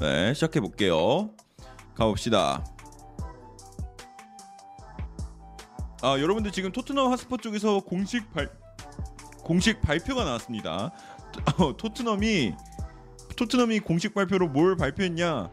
[0.00, 1.30] 네, 시작해 볼게요.
[1.94, 2.64] 가봅시다.
[6.02, 8.48] 아, 여러분들 지금 토트넘 하스퍼 쪽에서 공식 발
[9.42, 10.90] 공식 발표가 나왔습니다.
[11.58, 12.54] 어, 토트넘이
[13.36, 15.50] 토트넘이 공식 발표로 뭘 발표했냐?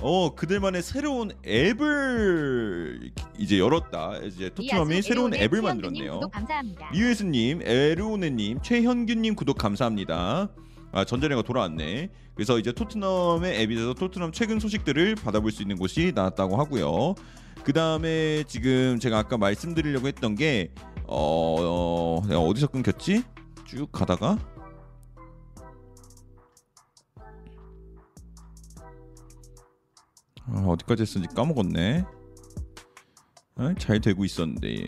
[0.00, 4.18] 어, 그들만의 새로운 앱을 이제 열었다.
[4.18, 6.20] 이제 토트넘이 새로운 앱을 만들었네요.
[6.92, 10.50] 리유에스님, 에르오네님, 최현균님 구독 감사합니다.
[10.92, 12.10] 아, 전자레가 돌아왔네.
[12.34, 17.14] 그래서 이제 토트넘의 앱에서 토트넘 최근 소식들을 받아볼 수 있는 곳이 나왔다고 하고요.
[17.64, 20.72] 그 다음에 지금 제가 아까 말씀드리려고 했던 게
[21.06, 23.22] 어, 어, 어디서 끊겼지?
[23.66, 24.38] 쭉 가다가
[30.50, 32.04] 아, 어디까지 했는지 까먹었네.
[33.56, 34.86] 아, 잘 되고 있었는데.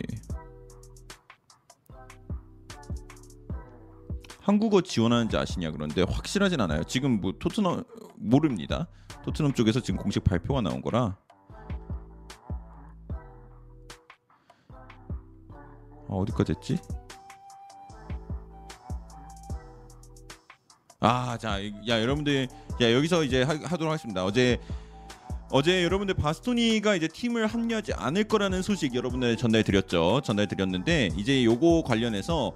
[4.41, 6.83] 한국어 지원하는지 아시냐 그런데 확실하진 않아요.
[6.83, 7.83] 지금 뭐 토트넘
[8.17, 8.87] 모릅니다.
[9.23, 11.15] 토트넘 쪽에서 지금 공식 발표가 나온 거라.
[16.09, 16.77] 아, 어디까지 했지?
[20.99, 22.47] 아, 자, 야 여러분들,
[22.81, 24.23] 야 여기서 이제 하, 하도록 하겠습니다.
[24.25, 24.59] 어제
[25.51, 30.21] 어제 여러분들 바스토니가 이제 팀을 합류하지 않을 거라는 소식 여러분들 전달 드렸죠.
[30.23, 32.53] 전달 드렸는데 이제 요거 관련해서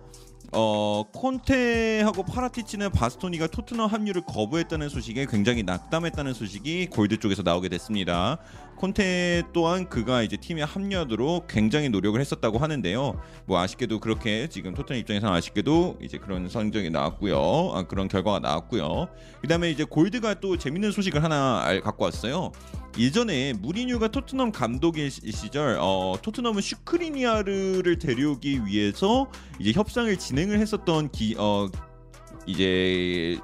[0.58, 8.38] 어 콘테하고 파라티치는 바스토니가 토트넘 합류를 거부했다는 소식에 굉장히 낙담했다는 소식이 골드 쪽에서 나오게 됐습니다.
[8.76, 13.20] 콘테 또한 그가 이제 팀에 합류하도록 굉장히 노력을 했었다고 하는데요.
[13.46, 17.72] 뭐 아쉽게도 그렇게 지금 토트넘 입장에서 아쉽게도 이제 그런 성적이 나왔고요.
[17.74, 19.08] 아, 그런 결과가 나왔고요.
[19.42, 22.52] 그다음에 이제 골드가 또 재밌는 소식을 하나 알, 갖고 왔어요.
[22.98, 29.30] 예전에 무리뉴가 토트넘 감독의 시절 어, 토트넘은 슈크리니아르를 데려오기 위해서
[29.60, 31.68] 이제 협상을 진행을 했었던 기, 어,
[32.46, 33.38] 이제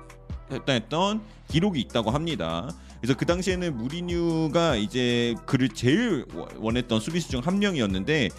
[0.52, 2.70] 했던 기록이 있다고 합니다.
[3.02, 6.26] 그래서 그 당시에는 무리뉴가 이제 그를 제일
[6.58, 8.30] 원했던 수비수 중 한 명이었는데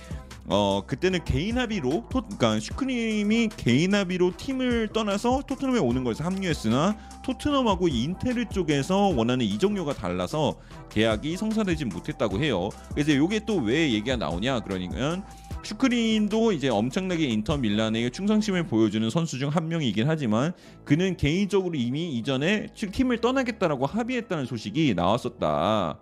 [0.47, 6.97] 어 그때는 개인 합의로 토, 그러니까 슈크림이 개인 합의로 팀을 떠나서 토트넘에 오는 것에서 합류했으나
[7.25, 10.57] 토트넘하고 인테르 쪽에서 원하는 이적료가 달라서
[10.91, 12.69] 계약이 성사되지 못했다고 해요.
[12.95, 15.25] 그래서 이게 또 왜 얘기가 나오냐 그러니까
[15.65, 20.53] 슈크린도 이제 엄청나게 인터 밀란에게 충성심을 보여주는 선수 중 한 명이긴 하지만
[20.85, 25.99] 그는 개인적으로 이미 이전에 팀을 떠나겠다라고 합의했다는 소식이 나왔었다.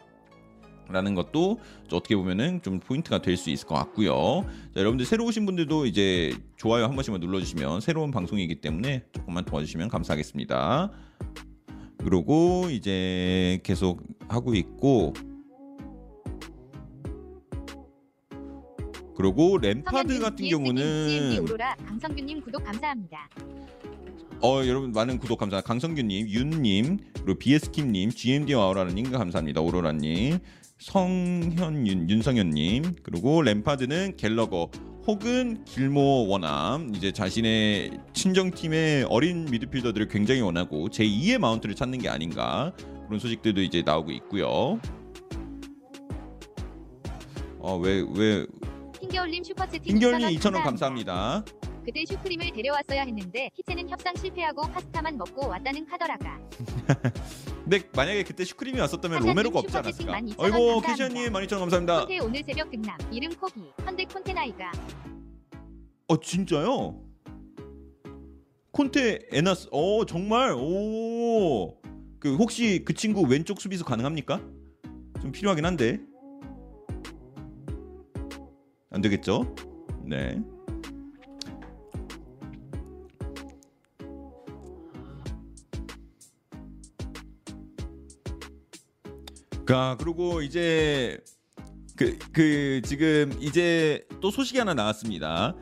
[0.88, 1.58] 라는 것도
[1.92, 4.44] 어떻게 보면은 좀 포인트가 될 수 있을 것 같고요.
[4.74, 9.88] 자, 여러분들 새로 오신 분들도 이제 좋아요 한 번씩만 눌러주시면 새로운 방송이기 때문에 조금만 도와주시면
[9.88, 10.90] 감사하겠습니다.
[11.98, 15.12] 그리고 이제 계속 하고 있고
[19.20, 21.44] 그리고 램파드 같은 경우는
[21.86, 23.28] 강성규님 구독 감사합니다.
[24.42, 25.66] 어 여러분 많은 구독 감사합니다.
[25.66, 29.60] 강성규님, 윤님, 그리고 비에스킴님, GMD 와우라님 감사합니다.
[29.60, 30.38] 오로라님,
[30.78, 34.70] 성현윤, 윤성현님, 그리고 램파드는 갤러거
[35.06, 42.08] 혹은 길모 원함 이제 자신의 친정팀의 어린 미드필더들을 굉장히 원하고 제 2의 마운트를 찾는 게
[42.08, 42.72] 아닌가
[43.06, 44.80] 그런 소식들도 이제 나오고 있고요.
[47.58, 48.46] 어왜왜
[49.00, 51.44] 흰겨울님 슈퍼채팅 흰겨울님 2,000원 감사합니다.
[51.84, 56.38] 그때 슈크림을 데려왔어야 했는데 희채는 협상 실패하고 파스타만 먹고 왔다는 카더라가.
[57.64, 60.20] 근데 만약에 그때 슈크림이 왔었다면 로메로가 없지 않았을까?
[60.36, 62.00] 어이구 캐시아님 12,000원 감사합니다.
[62.00, 64.70] 콘테 오늘 새벽 등남 이름 코기 현대 콘테 나이가.
[66.08, 67.00] 어 진짜요?
[68.72, 71.80] 콘테 에나스 어 정말 오
[72.20, 74.40] 그 혹시 그 친구 왼쪽 수비수 가능합니까?
[75.22, 76.00] 좀 필요하긴 한데
[78.90, 79.54] 안 되겠죠?
[80.04, 80.40] 네.
[89.70, 91.20] 자 그리고 이제
[91.96, 95.54] 그, 그 지금 이제 또 소식이 하나 나왔습니다.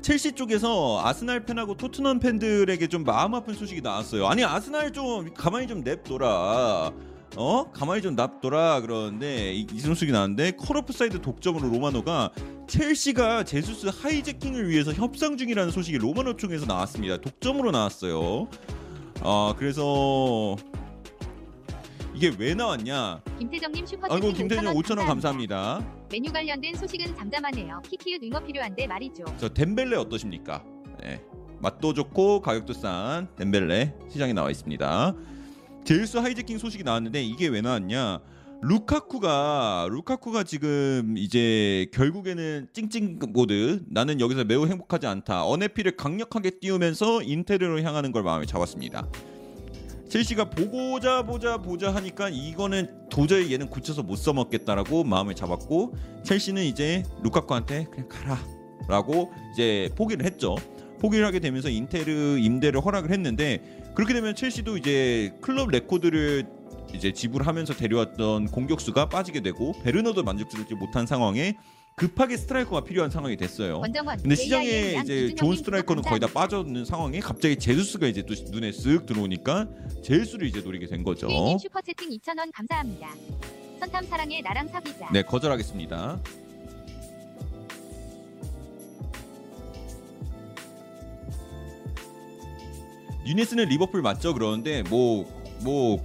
[0.00, 4.26] 첼시 쪽에서 아스날 팬하고 토트넘 팬들에게 좀 마음 아픈 소식이 나왔어요.
[4.26, 6.90] 아니 아스날 좀 가만히 좀 냅둬라.
[7.36, 12.30] 어 가만히 좀 납둬라 그러는데 이, 이 소식이 나왔는데 Caught Offside 독점으로 로마노가
[12.70, 17.16] 첼시가 제수스 하이재킹을 위해서 협상 중이라는 소식이 로마노 쪽에서 나왔습니다.
[17.16, 18.48] 독점으로 나왔어요.
[19.22, 20.56] 아 그래서
[22.14, 23.22] 이게 왜 나왔냐?
[23.40, 25.84] 김태정님 슈퍼챗 아이고 김태정 5천 원 감사합니다.
[26.12, 27.82] 맨유 관련된 소식은 잠잠하네요.
[27.88, 29.24] 키키읒 윙어 필요한데 말이죠.
[29.38, 30.62] 저 뎀벨레 어떠십니까?
[31.02, 31.20] 네.
[31.58, 35.14] 맛도 좋고 가격도 싼 뎀벨레 시장에 나와 있습니다.
[35.84, 38.20] 제수스 하이재킹 소식이 나왔는데 이게 왜 나왔냐?
[38.62, 45.46] 루카쿠가 루카쿠가 지금 이제 결국에는 찡찡 모드 나는 여기서 매우 행복하지 않다.
[45.46, 49.08] unhappy를 강력하게 띄우면서 인테르로 향하는 걸 마음에 잡았습니다.
[50.10, 57.04] 첼시가 보고자 보자 보자 하니까 이거는 도저히 얘는 고쳐서 못 써먹겠다라고 마음을 잡았고 첼시는 이제
[57.22, 60.56] 루카쿠한테 그냥 가라라고 이제 포기를 했죠.
[61.00, 66.59] 포기를 하게 되면서 인테르 임대를 허락을 했는데 그렇게 되면 첼시도 이제 클럽 레코드를
[66.94, 71.56] 이제 지불하면서 데려왔던 공격수가 빠지게 되고 베르너도 만족스럽지 못한 상황에
[71.96, 73.80] 급하게 스트라이커가 필요한 상황이 됐어요.
[73.80, 76.28] 근데 시장에 이제 좋은 스트라이커는 거의 다.
[76.28, 79.68] 빠져있는 상황에 갑자기 제수스가 이제 또 눈에 쓱 들어오니까
[80.02, 81.26] 제수스를 이제 노리게 된 거죠.
[81.26, 83.08] 휘님 슈퍼 채팅 2,000원 감사합니다.
[83.80, 85.10] 선탐 사랑해 나랑 사귀자.
[85.12, 86.20] 네, 거절하겠습니다.
[93.26, 94.32] 유니스는 리버풀 맞죠?
[94.32, 95.98] 그러는데 뭐뭐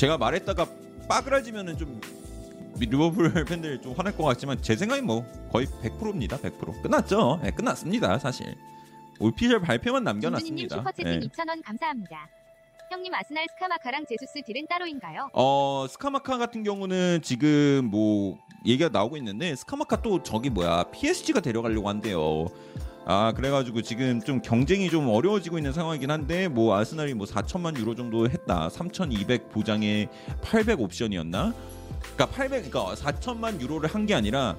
[0.00, 0.66] 제가 말했다가
[1.10, 2.00] 빠그라지면은 좀
[2.78, 6.38] 리버풀 팬들 좀 화날 것 같지만 제 생각엔 뭐 거의 100%입니다.
[6.38, 7.38] 100% 끝났죠.
[7.42, 8.18] 네, 끝났습니다.
[8.18, 8.56] 사실
[9.18, 10.76] 올피셜 발표만 남겨놨습니다.
[10.76, 11.26] 슈퍼채팅 네.
[11.28, 12.30] 2,000원 감사합니다.
[12.90, 15.28] 형님 아스날 스카마카랑 제수스 딜은 따로인가요?
[15.34, 21.90] 어 스카마카 같은 경우는 지금 뭐 얘기가 나오고 있는데 스카마카 또 저기 뭐야 PSG가 데려가려고
[21.90, 22.46] 한대요.
[23.06, 27.94] 아 그래가지고 지금 좀 경쟁이 좀 어려워지고 있는 상황이긴 한데 뭐 아스날이 뭐 4천만 유로
[27.94, 28.68] 정도 했다.
[28.68, 30.08] 3,200 보장에
[30.42, 31.52] 800 옵션이었나?
[32.14, 34.56] 그러니까 800 그러니까 4천만 유로를 한 게 아니라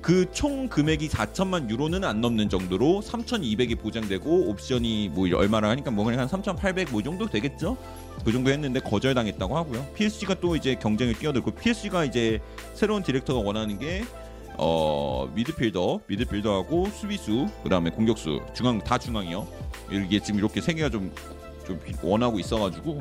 [0.00, 6.04] 그 총 금액이 4천만 유로는 안 넘는 정도로 3,200이 보장되고 옵션이 뭐 얼마나 하니까 뭐
[6.04, 7.76] 그냥 한3,800 뭐 정도 되겠죠?
[8.24, 9.86] 그 정도 했는데 거절당했다고 하고요.
[9.94, 12.40] PSG가 또 이제 경쟁을 뛰어들고 PSG가 이제
[12.74, 14.04] 새로운 디렉터가 원하는 게
[14.56, 19.46] 어, 미드필더, 미드필더하고 수비수, 그다음에 공격수, 중앙 다 중앙이요.
[19.90, 21.12] 이게 지금 이렇게 세 개가 좀
[21.64, 23.00] 좀 원하고 있어가지고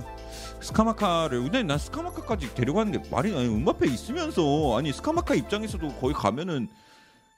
[0.61, 6.69] 스카마카를 근데 난 스카마카까지 데려가는 게 말이 아니 음바페 있으면서 아니 스카마카 입장에서도 거기 가면은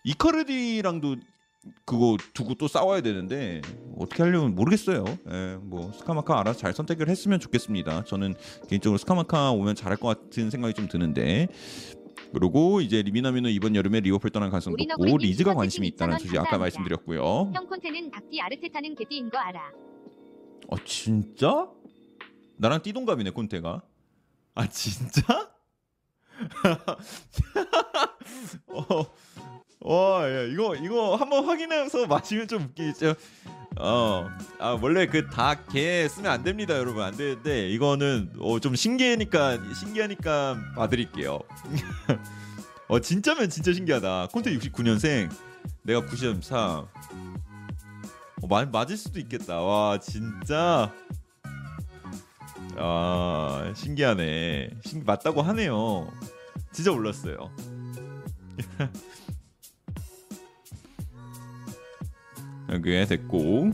[0.04, 1.18] 이카르디랑도
[1.84, 3.62] 그거 두고 또 싸워야 되는데
[3.98, 5.04] 어떻게 하려면 모르겠어요.
[5.32, 8.04] 예, 뭐 스카마카 알아서 잘 선택을 했으면 좋겠습니다.
[8.04, 8.36] 저는
[8.70, 11.48] 개인적으로 스카마카 오면 잘할 것 같은 생각이 좀 드는데
[12.40, 16.58] 그리고 이제 리미나미는 이번 여름에 리버풀 떠날 가능성이 높고 리즈가 관심이 있다는 2,000원 소식 아까.
[16.58, 17.52] 말씀드렸고요.
[17.54, 19.72] 형 콘테는 닭띠 아르테타는 개띠인 거 알아.
[20.68, 21.70] 어 진짜?
[22.58, 23.84] 나랑 띠동갑이네 콘테가.
[24.56, 25.50] 아 진짜?
[28.68, 29.06] 어,
[29.80, 33.14] 와, 야, 이거 이거 한번 확인해서 마시면 좀 웃기죠.
[33.78, 34.30] 어,
[34.60, 41.40] 아 원래 그닭개 쓰면 안 됩니다, 여러분 안 되는데 이거는 어, 좀 신기하니까 신기하니까 봐드릴게요.
[42.88, 44.28] 어 진짜면 진짜 신기하다.
[44.32, 45.30] 콘테 69년생,
[45.84, 46.58] 내가 94.
[48.42, 49.62] 어, 마, 맞을 수도 있겠다.
[49.62, 50.94] 와 진짜.
[52.78, 54.70] 아 신기하네.
[54.86, 56.12] 신, 맞다고 하네요.
[56.72, 57.52] 진짜 몰랐어요.
[62.72, 63.72] 여기에 됐고.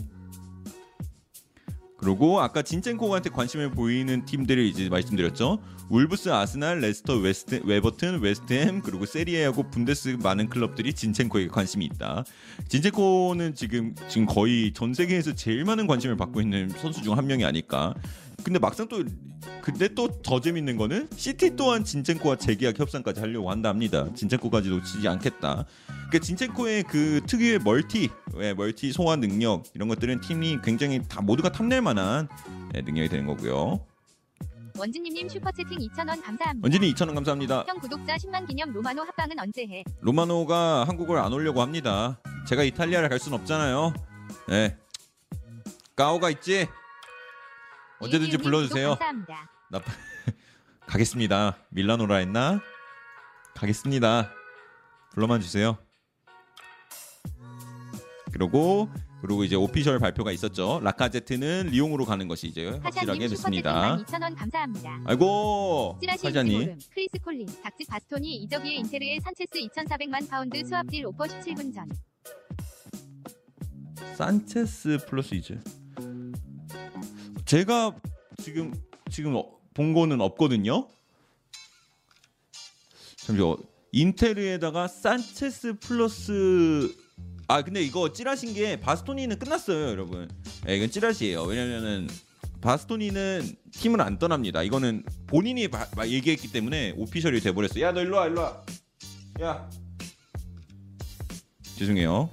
[1.98, 5.60] 그리고 아까 진첸코한테 관심을 보이는 팀들을 이제 말씀드렸죠.
[5.90, 12.24] 울브스, 아스날, 레스터, 웨스트, 에버튼, 웨스트햄 그리고 세리에하고 분데스 많은 클럽들이 진첸코에게 관심이 있다.
[12.70, 17.46] 진첸코는 지금 지금 거의 전 세계에서 제일 많은 관심을 받고 있는 선수 중 한 명이
[17.46, 17.94] 아닐까.
[18.44, 19.04] 근데 막상 또
[19.62, 24.08] 근데 또 더 재밌는 거는 시티 또한 진첸코와 재계약 협상까지 하려고 한다 합니다.
[24.16, 25.66] 진첸코까지 놓치지 않겠다.
[25.88, 28.10] 그러니까 진첸코의 그 특유의 멀티,
[28.40, 32.28] 예, 멀티 소화 능력 이런 것들은 팀이 굉장히 다 모두가 탐낼 만한
[32.76, 33.86] 예, 능력이 되는 거고요.
[34.78, 36.60] 원진님님 슈퍼채팅 2,000원 감사합니다.
[36.64, 37.66] 원진이 2,000원 감사합니다.
[37.68, 39.84] 형 구독자 10만 기념 로마노 합방은 언제 해?
[40.02, 42.20] 로마노가 한국을 안 오려고 합니다.
[42.48, 43.94] 제가 이탈리아를 갈 순 없잖아요.
[44.52, 44.76] 예.
[45.96, 46.68] 까오가 있지?
[48.02, 48.98] 언제든지 불러주세요.
[49.70, 49.82] 나
[50.88, 51.58] 가겠습니다.
[51.70, 52.60] 밀라노라 했나?
[53.56, 54.32] 가겠습니다.
[55.14, 55.78] 불러만 주세요.
[58.34, 58.90] 그리고
[59.22, 60.80] 그리고 이제 오피셜 발표가 있었죠.
[60.84, 63.98] 라카제트는 리옹으로 가는 것이 이제 확실하게 됐습니다.
[64.00, 65.02] 슈퍼채팅 2,000원 감사합니다.
[65.06, 71.88] 아이고 인지모름 크리스 콜린 닥즈 바스토니 이적이의 인테르의 산체스 2,400만 파운드 수합딜 오퍼 17분 전.
[74.16, 75.60] 산체스 플러스 이즈.
[77.56, 77.94] 제가
[78.42, 78.74] 지금
[79.10, 80.88] 지금 어- 본 거는 없거든요.
[83.18, 83.58] 잠시만
[83.92, 86.96] 인테르에다가 산체스 플러스
[87.50, 90.30] 아 근데 이거 찌라신 게 바스토니는 끝났어요, 여러분.
[90.70, 91.44] 예, 이건 찌라시예요.
[91.44, 92.08] 왜냐면은
[92.62, 94.64] 바스토니는 팀을 안 떠납니다.
[94.64, 97.82] 이거는 본인이 바- 막 얘기했기 때문에 official이 돼버렸어.
[97.82, 98.64] 야 너 일로 와, 일로 와.
[99.42, 99.70] 야.
[101.76, 102.30] 죄송해요.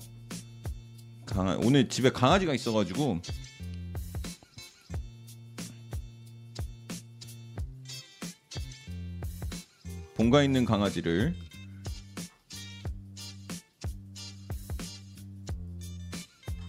[1.27, 3.21] 강아 오늘 집에 강아지가 있어가지고
[10.19, 11.33] 본가 있는 강아지를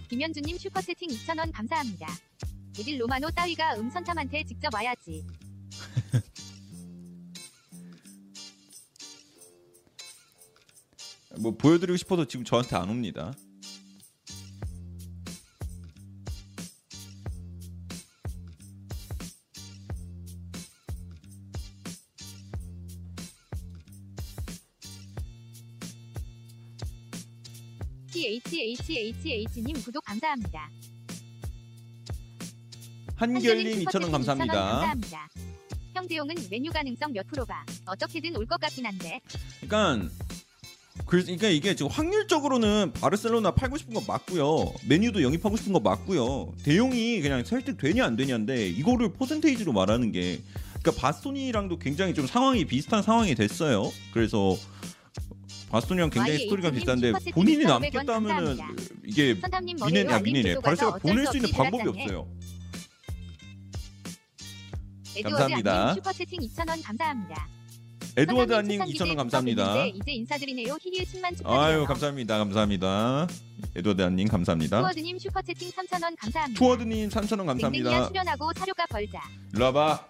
[0.08, 2.06] 김현주님 슈퍼채팅 2,000원 감사합니다.
[2.76, 5.26] 데빌 로마노 따위가 음선탐한테 직접 와야지.
[11.42, 13.34] 뭐 보여드리고 싶어도 지금 저한테 안 옵니다.
[28.38, 30.70] THHHH님 구독 감사합니다.
[33.16, 34.54] 한결님 2,000원 2,000원 감사합니다.
[34.54, 35.28] 감사합니다.
[35.96, 39.20] 형대용은 메뉴 가능성 몇 프로가 어떻게든 올 것 같긴 한데
[39.62, 40.08] 그러니까
[41.06, 44.74] 그- 그러니까 이게 지금 확률적으로는 바르셀로나 팔고 싶은 거 맞고요.
[44.88, 46.54] 메뉴도 영입하고 싶은 거 맞고요.
[46.64, 50.42] 대용이 그냥 설득되냐 안 되냐인데 이거를 퍼센테이지로 말하는 게
[50.82, 53.92] 그러니까 바스토니랑도 굉장히 좀 상황이 비슷한 상황이 됐어요.
[54.14, 54.56] 그래서
[55.70, 58.58] 바스토니랑 굉장히 YH 스토리가 님 비슷한데 본인이 2,500원 남겠다면은.
[59.06, 59.36] 이게
[59.88, 61.88] 미네 알림 미네네 어쩔 보낼 수수 있는 방법이.
[61.90, 62.28] 없어요.
[65.24, 65.94] 감사합니다.
[65.96, 67.48] 슈퍼채팅 2,000원 감사합니다.
[68.18, 69.86] 에드워드 안님 초창기 2,000원 때 감사합니다.
[69.86, 70.78] 이제 인사드리네요.
[70.82, 71.60] 히히 10만 축하드려요.
[71.60, 73.28] 아유 감사합니다 감사합니다.
[73.76, 74.82] 에드워드 안님 감사합니다.
[74.82, 76.58] 투어드님 슈퍼채팅 3,000원 감사합니다.
[76.60, 78.08] 투어드님 3,000원 댕댕이야 감사합니다.
[78.08, 79.22] 출연하고 사료가 벌자.
[79.54, 80.06] 일로 와봐.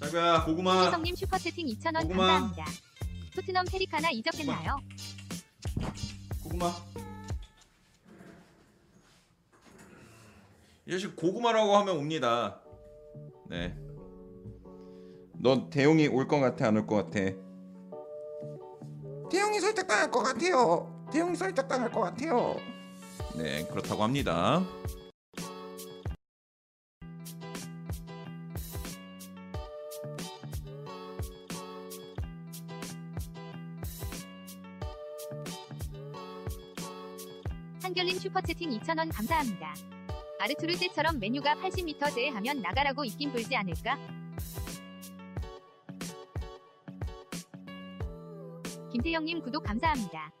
[0.00, 0.86] 자기야 고구마.
[0.86, 2.26] 희성님 슈퍼채팅 2,000원 고구마.
[2.26, 2.64] 감사합니다.
[3.34, 4.78] 토트넘 페리카나 이적했나요?
[6.42, 6.72] 고구마.
[10.86, 12.60] 이 자식 고구마라고 하면 옵니다.
[13.48, 13.74] 네.
[15.38, 17.20] 너 대용이 올 것 같아 안 올 것 같아?
[19.30, 21.08] 대형이 설득당할 것 같아요.
[21.12, 22.56] 대형이 설득당할 것 같아요.
[23.36, 24.62] 네 그렇다고 합니다.
[37.92, 39.74] 한결님 슈퍼채팅 2,000원 감사합니다.
[40.40, 43.98] 아르투르 때처럼 메뉴가 80m 제하면 나가라고 입긴 불지 않을까?
[48.90, 50.32] 김태영님 구독 감사합니다.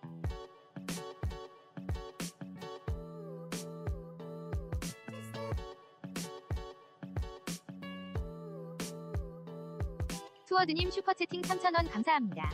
[10.46, 12.50] 투어드님 슈퍼채팅 3,000원 감사합니다.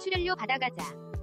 [0.00, 1.13] 출연료 받아가자.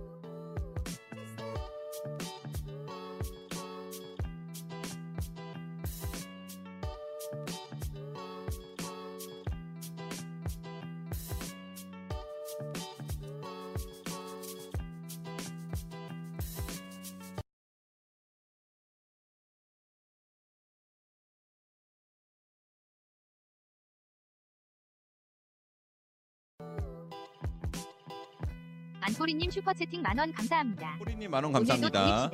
[29.22, 30.98] 안포리님 슈퍼채팅 만원 감사합니다.
[31.00, 32.32] 호리님 만원 감사합니다.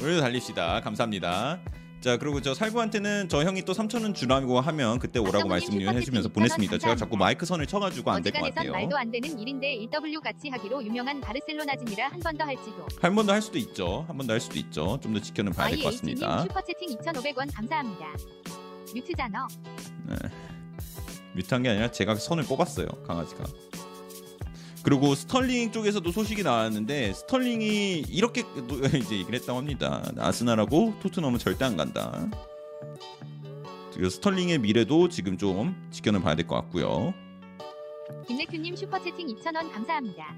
[0.00, 0.80] 오늘도 달립시다.
[0.80, 1.60] 감사합니다.
[2.00, 6.28] 자 그리고 저 살구한테는 저 형이 또 3천 원 주라고 하면 그때 오라고 말씀 해주면서
[6.28, 6.78] 2,000원 보냈습니다.
[6.78, 6.96] 제가.
[6.96, 8.72] 자꾸 마이크 선을 쳐가지고 안 될 것 같아요.
[8.72, 12.86] 말도 안 되는 일인데 1W 같이 하기로 유명한 바르셀로나진이라 한 번 더 할지도.
[13.00, 14.04] 한 번 더 할 수도 있죠.
[14.08, 14.98] 한 번 더 할 수도 있죠.
[15.00, 16.42] 좀 더 지켜는 봐야 될 것 같습니다.
[16.42, 18.06] 슈퍼채팅 2,500원 감사합니다.
[18.92, 19.46] 뮤트잖아.
[21.34, 22.86] mute한 게 아니라 제가 선을 뽑았어요.
[23.06, 23.44] 강아지가.
[24.84, 30.02] 그리고 스털링 쪽에서도 소식이 나왔는데 스털링이 이렇게 또 이제 얘기를 했다고 합니다.
[30.18, 32.26] 아스날하고 토트넘은 절대 안 간다.
[33.92, 37.12] 스털링의 미래도 지금 좀 지켜는 봐야 될 것 같고요.
[38.26, 40.36] 김래큐님 슈퍼채팅 2,000원 감사합니다.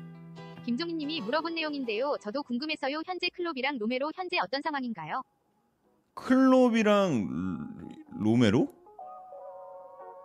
[0.65, 2.17] 김종희님이 물어본 내용인데요.
[2.23, 3.03] 저도 궁금해서요.
[3.07, 5.23] 현재 클롭이랑 로메로 현재 어떤 상황인가요?
[6.15, 7.29] 클롭이랑
[8.19, 8.69] 로메로?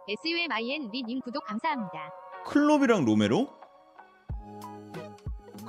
[0.09, 2.11] SUMIN 리님 구독 감사합니다.
[2.45, 3.49] 클롭이랑 로메로?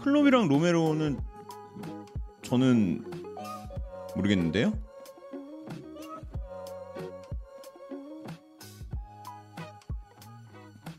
[0.07, 1.19] 클롭이랑 로메로는
[2.43, 3.03] 저는
[4.15, 4.73] 모르겠는데요.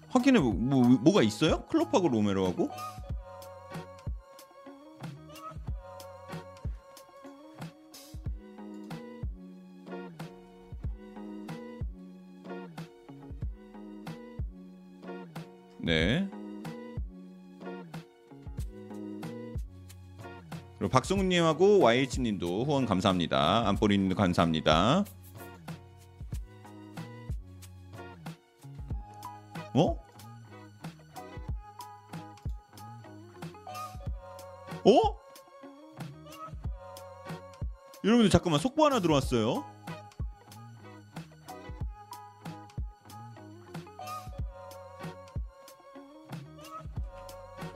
[0.09, 1.65] 확인해 뭐, 뭐 뭐가 있어요?
[1.67, 2.69] 클롭하고 로메로하고?
[15.79, 16.29] 네.
[20.77, 23.67] 그리고 박성훈님하고 YH님도 후원 감사합니다.
[23.67, 25.05] 안보리님도 감사합니다.
[29.74, 30.07] 어?
[34.86, 35.17] 어?
[38.03, 39.76] 여러분들 잠깐만 속보 하나 들어왔어요.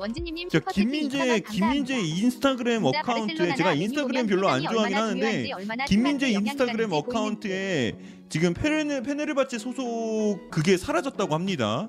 [0.01, 1.99] 원진님님 저 슈퍼채팅 김민재 2,000원 김민재.
[1.99, 5.51] 인스타그램 account에 제가 인스타그램 별로 안 좋아하긴 하는데
[5.87, 6.91] 김민재 인스타그램.
[6.91, 7.93] account에
[8.29, 11.87] 지금 페르네 페네르바체 소속 그게 사라졌다고 합니다.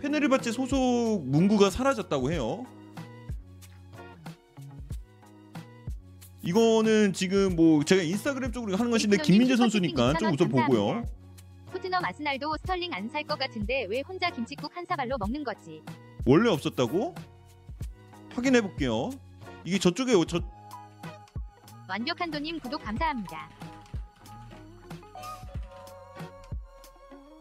[0.00, 2.66] 페네르바체 소속 문구가 사라졌다고 해요.
[6.42, 11.02] 이거는 지금 뭐 제가 인스타그램 쪽으로 하는 것인데 김민재 선수니까 좀 우선 보고요.
[11.72, 15.80] 토트넘 아스날도 스털링 안 살 것 같은데 왜 혼자 김치국 한 사발로 먹는 거지?
[16.26, 17.14] 원래 없었다고?
[18.34, 19.10] 확인해 볼게요.
[19.64, 20.40] 이게 저쪽에 저
[21.88, 23.48] 완벽한 도님 구독 감사합니다.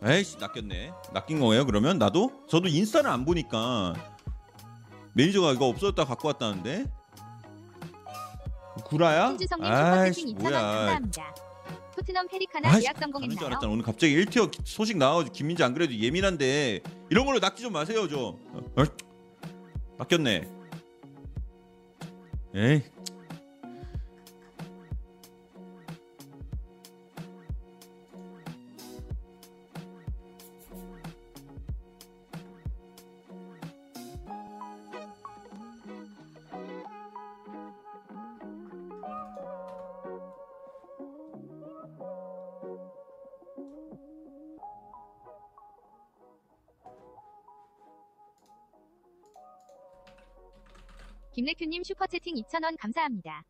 [0.05, 0.91] 에이씨 낚였네.
[1.13, 1.65] 낚인 거예요?
[1.65, 3.93] 그러면 나도 저도 인스타를 안 보니까
[5.13, 6.85] 매니저가 이거 없어졌다 갖고 왔다는데
[8.83, 9.29] 구라야?
[9.29, 10.61] 신주성님 아이씨 슈퍼채팅 2,000원 뭐야?
[10.61, 11.35] 감사합니다.
[11.95, 13.45] 토트넘 페리카나 아이씨, 계약 줄 성공했나요?
[13.47, 13.71] 알았잖아.
[13.71, 18.39] 오늘 갑자기 1티어 소식 나와가지고 김민재 안 그래도 예민한데 이런 걸로 낚지 좀 마세요 좀.
[18.75, 18.81] 어?
[18.81, 18.85] 어?
[19.99, 20.62] 낚였네.
[22.55, 22.81] 에
[51.33, 53.43] 김래큐님 슈퍼채팅 2,000원 감사합니다.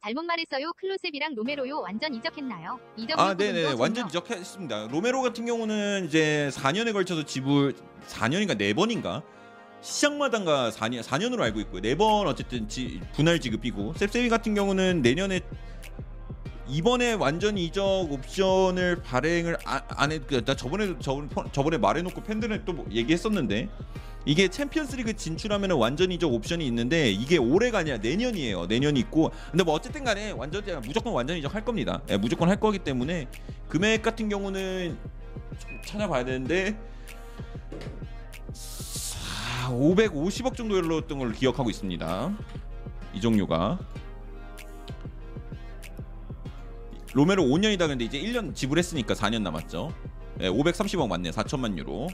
[0.00, 0.72] 잘못 말했어요.
[0.76, 2.78] 클로셉이랑 로메로요 완전 이적했나요?
[2.96, 3.76] 이적 아, 네네 전혀.
[3.76, 4.88] 완전 이적했습니다.
[4.88, 7.74] 로메로 같은 경우는 이제 4년에 걸쳐서 지불
[8.06, 9.24] 4년인가 4번인가
[9.80, 11.80] 시장마당가 4년 4년으로 알고 있고요.
[11.82, 15.40] 4번 어쨌든 지, 분할 지급이고 셉세비 같은 경우는 내년에
[16.68, 20.22] 이번에 완전 이적 옵션을 발행을 아, 안 했.
[20.44, 23.68] 나 저번에 저번 저번에 말해놓고 팬들은 또 뭐 얘기했었는데
[24.26, 28.66] 이게 챔피언스리그 진출하면 완전 이적 옵션이 있는데 이게 올해가 아니라 내년이에요.
[28.66, 32.02] 내년이 있고 근데 뭐 어쨌든 간에 완전 무조건 완전 이적 할 겁니다.
[32.10, 33.28] 예, 무조건 할 거기 때문에
[33.68, 34.98] 금액 같은 경우는
[35.60, 36.76] 좀 찾아봐야 되는데
[39.68, 42.36] 550억 정도였던 걸로 기억하고 있습니다.
[43.14, 43.78] 이 종류가
[47.16, 49.90] 로메로 5년이다 근데 이제 1년 지불했으니까 4년 남았죠.
[50.40, 51.30] 예, 530억 맞네.
[51.30, 52.08] 4천만 유로.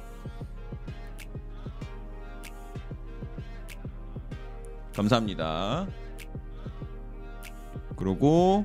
[4.94, 5.88] 감사합니다.
[7.96, 8.64] 그리고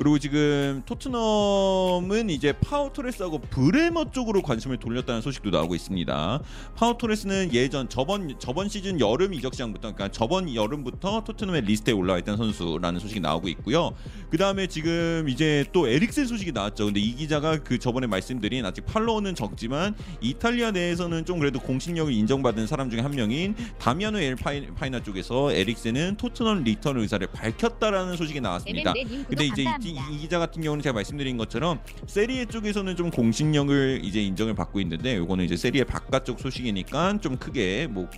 [0.00, 6.40] 그리고 지금 토트넘은 이제 파우 토레스하고 브레머 쪽으로 관심을 돌렸다는 소식도 나오고 있습니다.
[6.74, 12.18] 파우 토레스는 예전 저번 저번 시즌 여름 이적 시장부터 그러니까 저번 여름부터 토트넘의 리스트에 올라와
[12.20, 13.94] 있던 선수라는 소식이 나오고 있고요.
[14.30, 16.86] 그 다음에 지금 이제 또 에릭센 소식이 나왔죠.
[16.86, 22.66] 근데 이 기자가 그 저번에 말씀드린 아직 팔로워는 적지만 이탈리아 내에서는 좀 그래도 공신력을 인정받은
[22.66, 28.40] 사람 중에 한 명인 다미아노 엘 파이, 파이나 쪽에서 에릭센은 토트넘 리턴 의사를 밝혔다라는 소식이
[28.40, 28.94] 나왔습니다.
[29.28, 30.16] 근데 이제 이, 감사합니다.
[30.16, 35.16] 이 기자 같은 경우는 제가 말씀드린 것처럼 세리에 쪽에서는 좀 공신력을 이제 인정을 받고 있는데
[35.16, 38.08] 요거는 이제 세리에 바깥쪽 소식이니까 좀 크게 뭐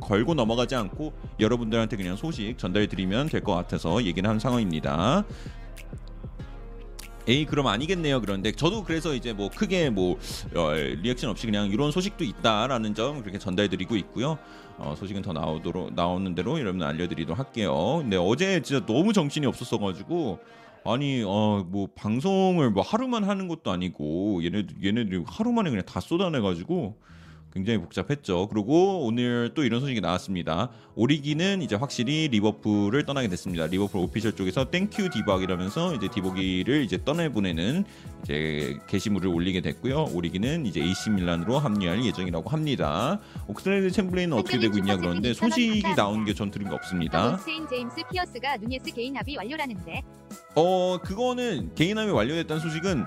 [0.00, 5.24] 걸고 넘어가지 않고 여러분들한테 그냥 소식 전달해 드리면 될 것 같아서 얘기를 한 상황입니다.
[7.28, 10.18] 에이 그럼 아니겠네요 그런데 저도 그래서 이제 뭐 크게 뭐
[10.56, 14.38] 어, 리액션 없이 그냥 이런 소식도 있다라는 점 그렇게 전달드리고 있고요
[14.78, 20.38] 어, 소식은 더 나오도록 나오는 대로 여러분 알려드리도록 할게요 근데 어제 진짜 너무 정신이 없었어가지고
[20.84, 26.00] 아니 어 뭐 방송을 뭐 하루만 하는 것도 아니고 얘네들 얘네들이 하루 만에 그냥 다
[26.00, 26.96] 쏟아내 가지고
[27.52, 28.48] 굉장히 복잡했죠.
[28.48, 30.70] 그리고 오늘 또 이런 소식이 나왔습니다.
[30.94, 33.66] 오리기는 이제 확실히 리버풀을 떠나게 됐습니다.
[33.66, 37.84] 리버풀 official 쪽에서 Thank you 디복이라면서 이제 디보기를 이제 떠내보내는
[38.22, 40.10] 이제 게시물을 올리게 됐고요.
[40.14, 43.18] 오리기는 이제 AC 밀란으로 합류할 예정이라고 합니다.
[43.48, 47.34] 옥슬레이드 체임벌린은 어떻게 되고 있냐 그러는데 소식이 나온 게 전 들은 게 없습니다.
[47.34, 50.02] 옥세인 제임스 피어스가 누네스 개인 합의 완료라는데
[50.54, 53.04] 어 그거는 개인 합의 완료됐다는 소식은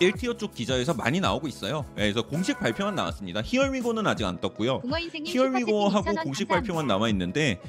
[0.00, 1.84] 1 tier 쪽 기자에서 많이 나오고 있어요.
[1.96, 3.42] 네, 그래서 공식 발표만 남았습니다.
[3.44, 4.82] Here we go는 아직 안 떴고요.
[5.24, 7.60] Here we go하고 공식 발표만 남아 있는데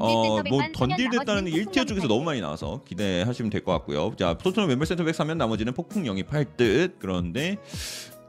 [0.00, 4.12] 어 뭐 done deal됐다는 나머지는 1 tier 쪽에서 너무 많이 나와서 기대하시면 될 것 같고요.
[4.18, 7.56] 자 토트넘 왼발 센터백 사면 나머지는 폭풍 영입할 듯 그런데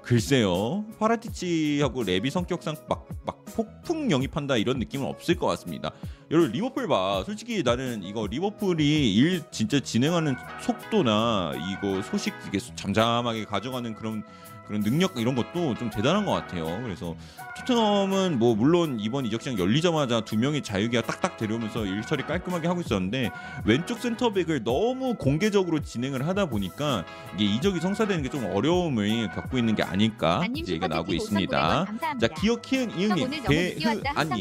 [0.05, 5.91] 글쎄요 파라티치하고 레비 성격상 막, 막 폭풍 영입한다 이런 느낌은 없을 것 같습니다.
[6.29, 13.45] 여러분 리버풀 봐 솔직히 나는 이거 리버풀이 일 진짜 진행하는 속도나 이거 소식 이게 잠잠하게
[13.45, 14.23] 가져가는 그런
[14.67, 16.65] 그런 능력 이런 것도 좀 대단한 것 같아요.
[16.83, 17.15] 그래서
[17.57, 22.67] 토트넘은 뭐 물론 이번 이적 시장 열리자마자 두 명이 자유계약 딱딱 데려오면서 일 처리 깔끔하게
[22.67, 23.31] 하고 있었는데
[23.65, 29.75] 왼쪽 센터백을 너무 공개적으로 진행을 하다 보니까 이게 이적이 성사되는 게 좀 어려움을 겪고 있는
[29.75, 31.85] 게 아닐까 이제 얘기가 나오고 슈퍼채팅 5,900원 있습니다.
[32.19, 33.29] 자 기억 키은 이응님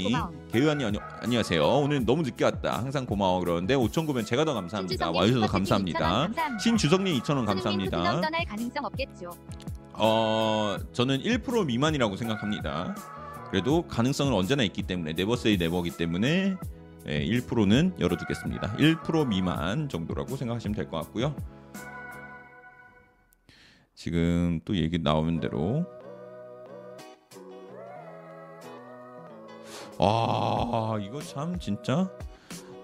[0.02, 0.48] 고마움.
[0.50, 1.62] 개흐안니 아니, 안녕하세요.
[1.64, 2.78] 오늘 너무 늦게 왔다.
[2.78, 5.10] 항상 고마워 그러는데 5,900원 제가 더 감사합니다.
[5.12, 5.98] 와주셔서 감사합니다.
[5.98, 6.58] 2,000원 감사합니다.
[6.58, 7.24] 신주성님 2,000원
[7.60, 9.73] 손흥민 토트넘 감사합니다.
[9.96, 12.94] 어 저는 1% 미만이라고 생각합니다.
[13.50, 16.56] 그래도 가능성은 언제나 있기 때문에 네버세이 네버기 때문에
[17.06, 18.76] 예, 1%는 열어두겠습니다.
[18.76, 21.34] 1% 미만 정도라고 생각하시면 될 것 같고요.
[23.94, 25.84] 지금 또 얘기 나오는 대로
[30.00, 32.10] 아 이거 참 진짜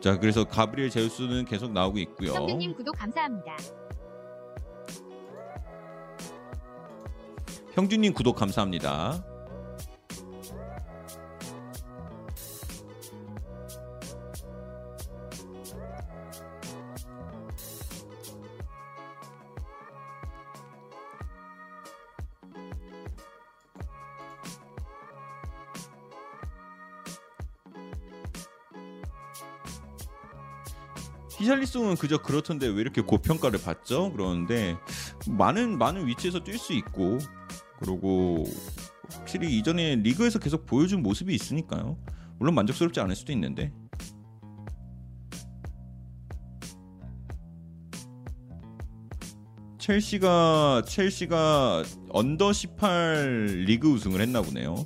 [0.01, 2.33] 자 그래서 가브리엘 제우스는 계속 나오고 있고요.
[2.33, 3.57] 성규님 구독 감사합니다.
[7.81, 9.25] 형준님 구독 감사합니다.
[31.39, 34.13] 히샬리송은 그저 그렇던데 왜 이렇게 고평가를 받죠?
[34.13, 34.77] 그러는데
[35.27, 37.19] 많은 많은 위치에서 뛸 수 있고
[37.81, 38.45] 그리고
[39.13, 41.99] 확실히 이전에 리그에서 계속 보여준 모습이 있으니까요.
[42.39, 43.73] 물론 만족스럽지 않을 수도 있는데
[49.79, 54.77] 첼시가 첼시가 언더 18 리그 우승을 했나 보네요.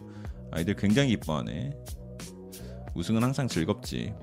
[0.52, 1.72] 아이들 굉장히 기뻐하네.
[2.94, 4.14] 우승은 항상 즐겁지.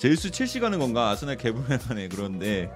[0.00, 1.10] 제일스 첼시 가는 건가?
[1.10, 2.08] 아스날 개불해가네.
[2.08, 2.70] 그런데.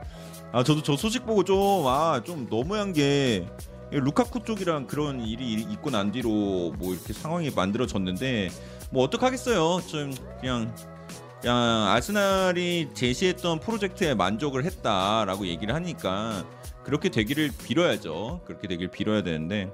[0.52, 3.46] 아 저도 저 소식 보고 좀 아 좀 너무한 게
[3.90, 8.50] 루카쿠 쪽이랑 그런 일이 있고 난 뒤로 뭐 이렇게 상황이 만들어졌는데
[8.90, 9.86] 뭐 어떡하겠어요?
[9.86, 10.74] 좀 그냥
[11.40, 11.56] 그냥
[11.88, 16.44] 아스날이 제시했던 프로젝트에 만족을 했다라고 얘기를 하니까
[16.84, 18.42] 그렇게 되기를 빌어야죠.
[18.44, 19.72] 그렇게 되길 빌어야 되는데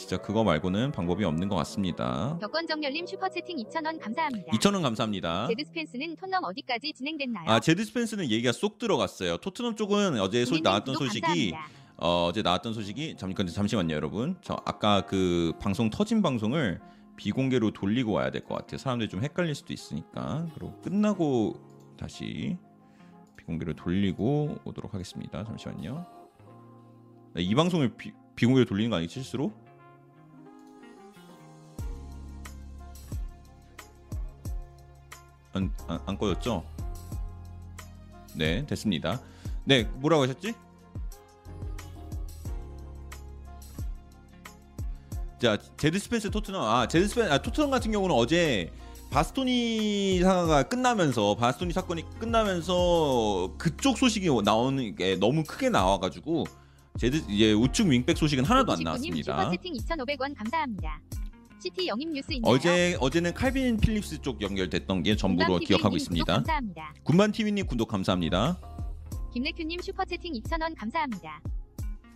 [0.00, 4.50] 진짜 그거 말고는 방법이 없는 것 같습니다 덕권정렬님 슈퍼채팅 2,000원 감사합니다.
[4.52, 7.50] 2,000원 감사합니다 제드 스펜스는 토넘 어디까지 진행됐나요?
[7.50, 9.36] 아 제드 스펜스는 얘기가 쏙 들어갔어요.
[9.36, 11.66] 토트넘 쪽은 어제 소, 나왔던 소식이 감사합니다.
[11.98, 14.36] 어, 어제 나왔던 소식이 잠깐 잠시만요, 여러분.
[14.40, 16.80] 저 아까 그 방송 터진 방송을
[17.16, 18.78] 비공개로 돌리고 와야 될 것 같아요.
[18.78, 20.46] 사람들이 좀 헷갈릴 수도 있으니까.
[20.54, 21.60] 그리고 끝나고
[21.98, 22.56] 다시
[23.36, 25.44] 비공개로 돌리고 오도록 하겠습니다.
[25.44, 26.06] 잠시만요.
[27.34, 29.52] 네, 이 방송을 비, 비공개로 돌리는 거 아니지 실수로?
[35.52, 36.64] 안, 안, 안 꺼졌죠?
[38.34, 39.20] 네, 됐습니다.
[39.64, 40.54] 네, 뭐라고 하셨지?
[45.40, 46.62] 자, 제드 스펜스 토트넘.
[46.62, 48.70] 아, 제드 스펜 아, 토트넘 같은 경우는 어제
[49.10, 56.44] 바스토니 사가 끝나면서 바스토니 사건이 끝나면서 그쪽 소식이 나오는 게 너무 크게 나와가지고
[56.98, 59.50] 제드 이제 우측 윙백 소식은 하나도 안 59님 나왔습니다.
[59.50, 61.00] 슈퍼채팅 2,500원 감사합니다.
[61.62, 62.54] 시티 영입 뉴스 있나요?
[62.54, 66.24] 어제 어제는 칼빈 필립스 쪽 연결됐던 게 전부로 기억하고 님 있습니다.
[66.32, 66.94] 감사합니다.
[67.04, 68.58] 군반 TV님 구독 감사합니다.
[69.34, 71.40] 김래큐님 슈퍼채팅 2,000원 감사합니다.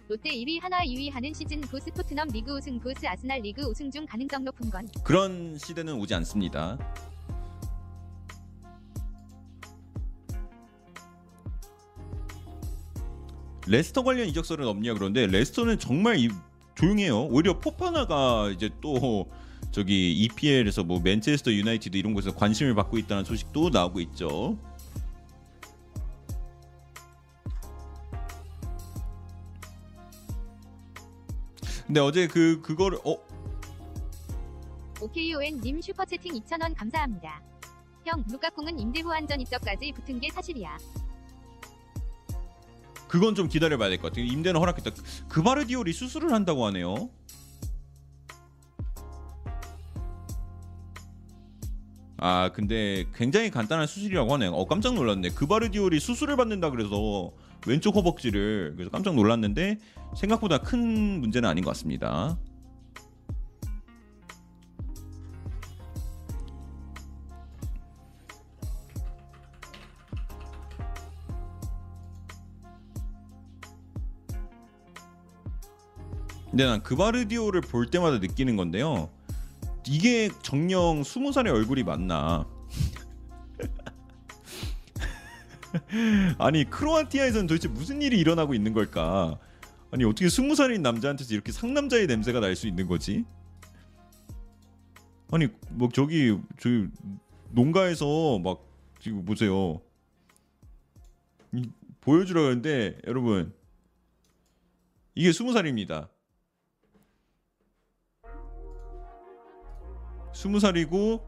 [0.08, 4.04] 롯데 1위 한화 2위 하는 시즌 vs 토트넘 리그 우승 vs 아스날 리그 우승 중
[4.06, 6.78] 가능성 높은 건 그런 시대는 오지 않습니다.
[13.66, 16.28] 레스터 관련 이적설은 없냐 그런데 레스터는 정말 이-
[16.84, 17.24] 조용해요.
[17.26, 19.26] 오히려 포파나가 이제 또
[19.70, 24.58] 저기 EPL에서 뭐 맨체스터 유나이티드 이런 곳에서 관심을 받고 있다는 소식도 나오고 있죠.
[31.86, 33.16] 근데 어제 그 그거를 어
[35.00, 37.42] OKON님 슈퍼 채팅 2,000원 감사합니다.
[38.06, 40.78] 형, 루카콩은 임대 후한전 입덕까지 붙은 게 사실이야.
[43.14, 44.24] 그건 좀 기다려봐야 될 것 같아요.
[44.26, 44.90] 임대는 허락했다.
[45.28, 47.10] 그바르디올이 수술을 한다고 하네요.
[52.16, 54.50] 아 근데 굉장히 간단한 수술이라고 하네요.
[54.52, 55.30] 어 깜짝 놀랐네.
[55.30, 57.30] 그바르디올이 수술을 받는다 그래서
[57.68, 59.78] 왼쪽 허벅지를 그래서 깜짝 놀랐는데
[60.16, 62.36] 생각보다 큰 문제는 아닌 것 같습니다.
[76.54, 79.10] 근데 난 그바르디올을 볼 때마다 느끼는 건데요.
[79.88, 82.46] 이게 정령 20살의 얼굴이 맞나?
[86.38, 89.36] 아니 크로아티아에서는 도대체 무슨 일이 일어나고 있는 걸까?
[89.90, 93.24] 아니 어떻게 20살인 남자한테서 이렇게 상남자의 냄새가 날 수 있는 거지?
[95.32, 96.86] 아니 뭐 저기 저기
[97.50, 98.64] 농가에서 막
[99.00, 99.80] 지금 보세요.
[101.50, 101.68] 이,
[102.00, 103.52] 보여주라 그러는데 여러분
[105.16, 106.13] 이게 20살입니다.
[110.34, 111.22] 20살이고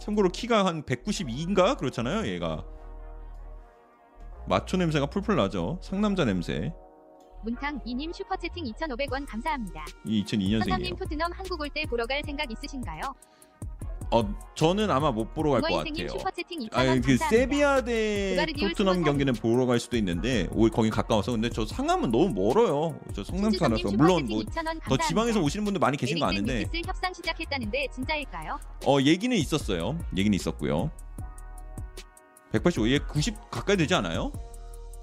[0.00, 1.76] 참고로 키가 한 192인가?
[1.78, 2.64] 그렇잖아요 얘가.
[4.48, 5.78] 마초 냄새가 풀풀 나죠.
[5.82, 6.72] 상남자 냄새.
[7.44, 9.84] 문탕 이님 슈퍼채팅 2,500원 감사합니다.
[10.04, 10.58] 이 2002년생이에요.
[10.60, 13.02] 선탐님 토트넘 한국 올 때 보러 갈 생각 있으신가요?
[14.12, 14.22] 어
[14.54, 17.28] 저는 아마 못 보러 갈 것 같아요 슈퍼채팅 2,000원 아니 그 감사합니다.
[17.28, 22.28] 세비야 대 토트넘 경기는 보러 갈 수도 있는데 오 거기 가까워서 근데 저 상암은 너무
[22.30, 24.96] 멀어요 저 성남 살아서 물론 뭐 슈퍼채팅 2,000원 더.
[25.08, 28.58] 지방에서 오시는 분도 많이 계신 거 아는데 협상 시작했다는데 진짜일까요?
[28.86, 29.98] 어 얘기는 있었어요.
[30.16, 30.90] 얘기는 있었고요.
[32.52, 34.32] 185, 얘 90 가까이 되지 않아요?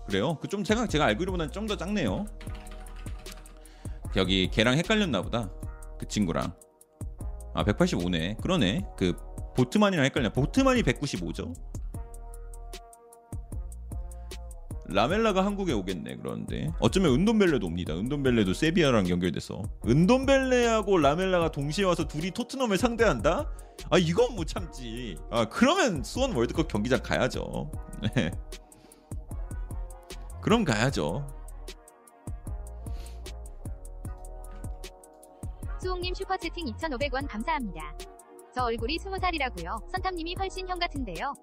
[0.07, 0.37] 그래요?
[0.39, 2.25] 그 좀 제가 제가 알기로보다는 좀 더 작네요.
[4.15, 5.49] 여기 걔랑 헷갈렸나 보다.
[5.99, 6.53] 그 친구랑.
[7.53, 8.41] 아 185네.
[8.41, 8.81] 그러네.
[8.97, 9.15] 그
[9.55, 10.31] 보트만이랑 헷갈려.
[10.31, 11.53] 보트만이 195죠.
[14.85, 22.31] 라멜라가 한국에 오겠네 그런데 어쩌면 은돈벨레도 옵니다 은돈벨레도 세비야랑 연결돼서 은돈벨레하고 라멜라가 동시에 와서 둘이
[22.31, 23.49] 토트넘을 상대한다?
[23.89, 27.71] 아 이건 못 참지 아 그러면 수원 월드컵 경기장 가야죠
[28.15, 28.31] 네.
[30.41, 31.25] 그럼 가야죠
[35.83, 37.93] 수홍님 슈퍼채팅 2,500원 감사합니다.
[38.55, 39.91] 저 얼굴이 20살이라고요.
[39.91, 41.33] 선탐님이 훨씬 형 같은데요.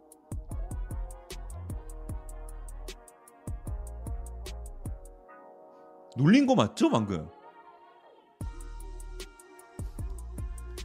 [6.17, 7.29] 놀린 거 맞죠 방금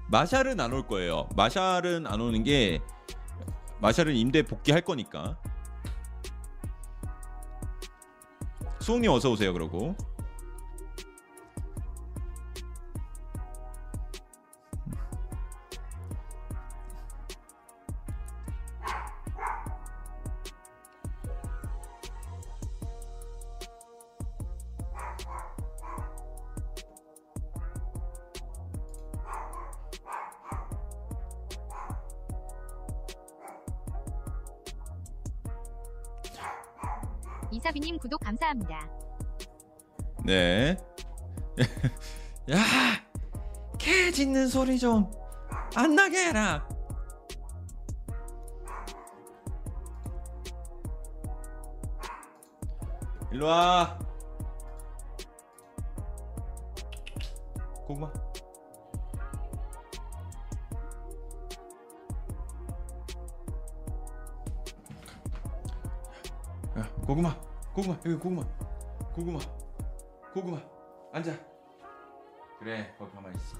[0.09, 2.79] 마샬은 안 올 거예요 마샬은 안 오는 게
[3.81, 5.37] 마샬은 임대 복귀할 거니까
[8.79, 9.95] 수홍님 어서 오세요 그러고
[53.45, 53.99] 일로 와.
[57.85, 58.11] 고구마.
[66.77, 67.39] 야, 고구마.
[67.75, 67.97] 고구마.
[68.05, 68.43] 여기 고구마.
[69.13, 69.39] 고구마.
[70.33, 70.61] 고구마
[71.13, 71.31] 앉아
[72.59, 73.57] 그래 거기 가만히 있어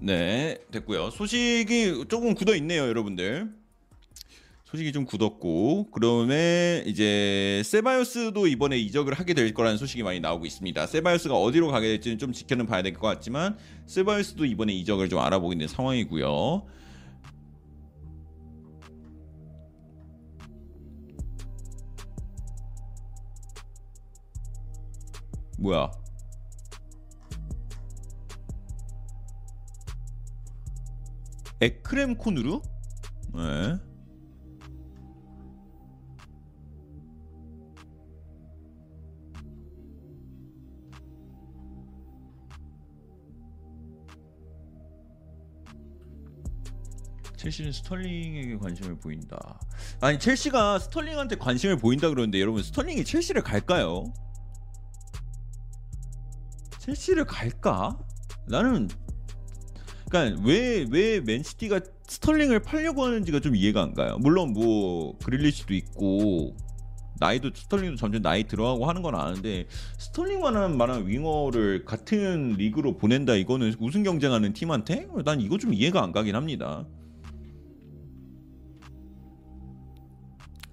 [0.00, 3.61] 네 됐고요 소식이 조금 굳어 있네요 여러분들
[4.72, 10.86] 소식이 좀 굳었고 그러면 이제 세바이오스도 이번에 이적을 하게 될 거라는 소식이 많이 나오고 있습니다
[10.86, 15.52] 세바이오스가 어디로 가게 될지는 좀 지켜는 봐야 될 것 같지만 세바이오스도 이번에 이적을 좀 알아보고
[15.52, 16.62] 있는 상황이고요
[25.58, 25.90] 뭐야?
[31.60, 32.60] 에크렘 코누르?
[33.34, 33.91] 네.
[47.42, 49.58] 첼시는 스털링에게 관심을 보인다.
[50.00, 54.04] 아니 첼시가 스털링한테 관심을 보인다 그러는데 여러분 스털링이 첼시를 갈까요?
[56.78, 57.98] 첼시를 갈까?
[58.46, 58.88] 나는
[60.08, 64.18] 그러니까 왜 왜 맨시티가 스털링을 팔려고 하는지가 좀 이해가 안 가요.
[64.20, 66.54] 물론 뭐 그릴리시도 있고
[67.18, 69.66] 나이도 스털링도 점점 나이 들어가고 하는 건 아는데
[69.98, 76.12] 스털링만한 만한 윙어를 같은 리그로 보낸다 이거는 우승 경쟁하는 팀한테 난 이거 좀 이해가 안
[76.12, 76.86] 가긴 합니다.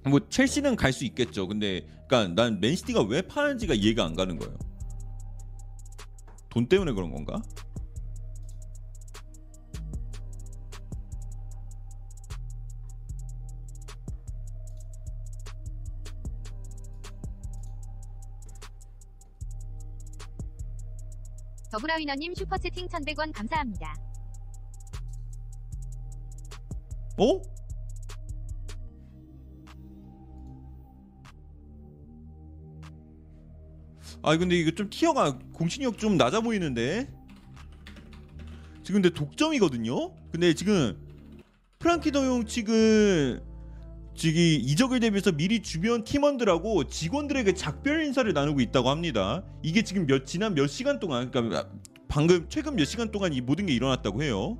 [0.10, 1.48] 뭐 첼시는 갈 수 있겠죠.
[1.48, 4.58] 근데 그러니까 난 맨시티가 왜 파는지가 이해가 안 가는 거예요.
[6.50, 7.41] 돈 때문에 그런 건가?
[21.72, 23.93] 더브라위너님 슈퍼채팅 1,100원 감사합니다.
[27.17, 27.59] 어?
[34.21, 37.10] 아 근데 이거 좀 티어가 공신력 좀 낮아 보이는데
[38.84, 40.13] 지금 근데 독점이거든요.
[40.32, 40.97] 근데 지금
[41.79, 43.41] 프랑키 더용 측은
[44.15, 49.43] 지금 이적을 대비해서 미리 주변 팀원들하고 직원들에게 작별 인사를 나누고 있다고 합니다.
[49.63, 51.69] 이게 지금 몇 지난 몇 시간 동안 그러니까
[52.10, 54.58] 방금 최근 몇 시간 동안 이 모든 게 일어났다고 해요.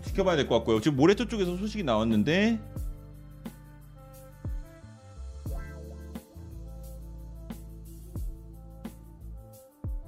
[0.00, 0.80] 좀 지켜봐야 될 것 같고요.
[0.80, 2.58] 지금 모레토 쪽에서 소식이 나왔는데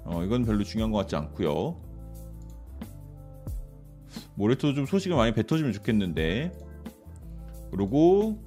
[0.05, 1.81] 어 이건 별로 중요한 것 같지 않고요.
[4.35, 6.52] 모레토 좀 소식을 많이 뱉어주면 좋겠는데
[7.70, 8.42] 그리고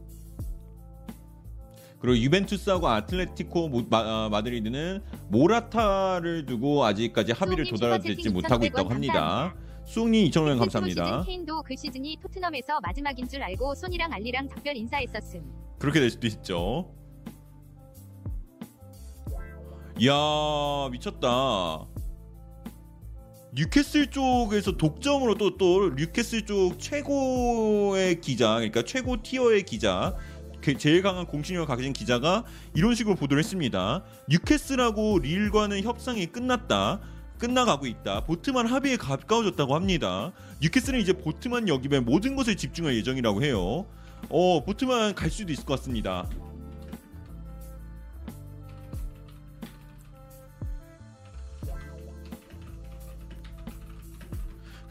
[1.99, 8.89] 그리고 유벤투스하고 아틀레티코 모- 마, 아, 마드리드는 모라타를 두고 아직까지 합의를 도달하지 못하고 2,500원 있다고
[8.89, 9.55] 합니다.
[9.85, 11.05] 2,000원 프로 감사합니다.
[11.05, 15.43] 시즌 케인도 그 시즌이 토트넘에서 마지막인 줄 알고 손이랑 알리랑 작별 인사했었음.
[15.79, 16.91] 그렇게 될 수도 있죠.
[19.99, 20.13] 이야
[20.91, 21.85] 미쳤다.
[23.53, 30.13] 뉴캐슬 쪽에서 독점으로 또또 뉴캐슬 쪽 최고의 기자, 그러니까 최고 티어의 기자,
[30.59, 32.43] 그 제일 강한 공신력을 가진 기자가
[32.73, 34.03] 이런 식으로 보도를 했습니다.
[34.27, 36.99] 뉴캐슬하고 릴과는 협상이 끝났다.
[37.37, 38.21] 끝나가고 있다.
[38.21, 40.31] 보트만 합의에 가까워졌다고 합니다.
[40.61, 43.85] 뉴캐슬은 이제 보트만 역입에 모든 것에 집중할 예정이라고 해요.
[44.29, 46.27] 어 보트만 갈 수도 있을 것 같습니다.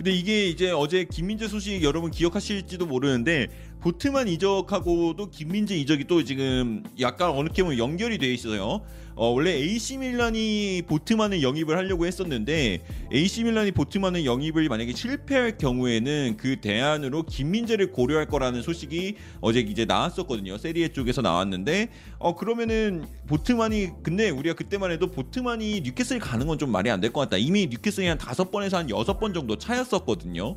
[0.05, 3.49] 근데 이게 이제 어제 김민재 소식 여러분 기억하실지도 모르는데
[3.81, 8.83] 보트만 이적하고도 김민재 이적이 또 지금 약간 어느 게 보면 연결이 돼 있어요.
[9.17, 12.81] 어, 원래 AC 밀란이 보트만을 영입을 하려고 했었는데
[13.13, 19.85] AC 밀란이 보트만을 영입을 만약에 실패할 경우에는 그 대안으로 김민재를 고려할 거라는 소식이 어제 이제
[19.85, 20.59] 나왔었거든요.
[20.59, 26.71] 세리에 쪽에서 나왔는데 어 그러면은 보트만이 근데 우리가 그때만 해도 보트만이 뉴캐슬 가는 건 좀
[26.71, 27.37] 말이 안 될 것 같다.
[27.37, 30.57] 이미 뉴캐슬이 한 다섯 번에서 한 여섯 번 정도 차였었거든요.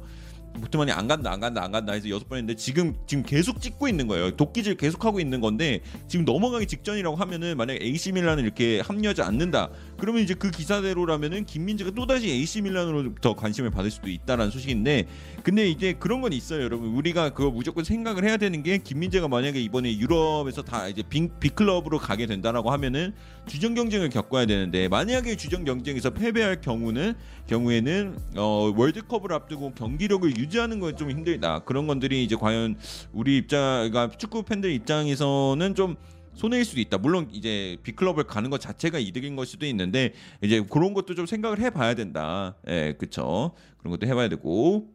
[0.53, 3.87] 보트만이 안 간다 안 간다 안 간다 해서 여섯 번 했는데 지금 지금 계속 찍고
[3.87, 4.35] 있는 거예요.
[4.35, 9.21] 도끼질 계속 하고 있는 건데 지금 넘어가기 직전이라고 하면은 만약 에 AC 밀란을 이렇게 합류하지
[9.21, 9.69] 않는다.
[9.99, 15.07] 그러면 이제 그 기사대로라면은 김민재가 또 다시 AC 밀란으로 더 관심을 받을 수도 있다라는 소식인데
[15.43, 16.89] 근데 이제 그런 건 있어요, 여러분.
[16.89, 21.99] 우리가 그거 무조건 생각을 해야 되는 게 김민재가 만약에 이번에 유럽에서 다 이제 빅, 빅클럽으로
[21.99, 23.13] 가게 된다라고 하면은
[23.47, 27.13] 주전 경쟁을 겪어야 되는데 만약에 주전 경쟁에서 패배할 경우는
[27.47, 31.59] 경우에는 어, 월드컵을 앞두고 경기력을 유지하는 건 좀 힘들다.
[31.59, 32.75] 그런 것들이 이제 과연
[33.13, 35.95] 우리 입장, 그러니까 축구 팬들 입장에서는 좀
[36.37, 36.99] 손해일 수도 있다.
[36.99, 41.59] 물론 이제 빅클럽을 가는 것 자체가 이득인 걸 수도 있는데 이제 그런 것도 좀 생각을
[41.59, 42.55] 해 봐야 된다.
[42.67, 43.55] 예, 그쵸.
[43.79, 44.93] 그런 것도 해 봐야 되고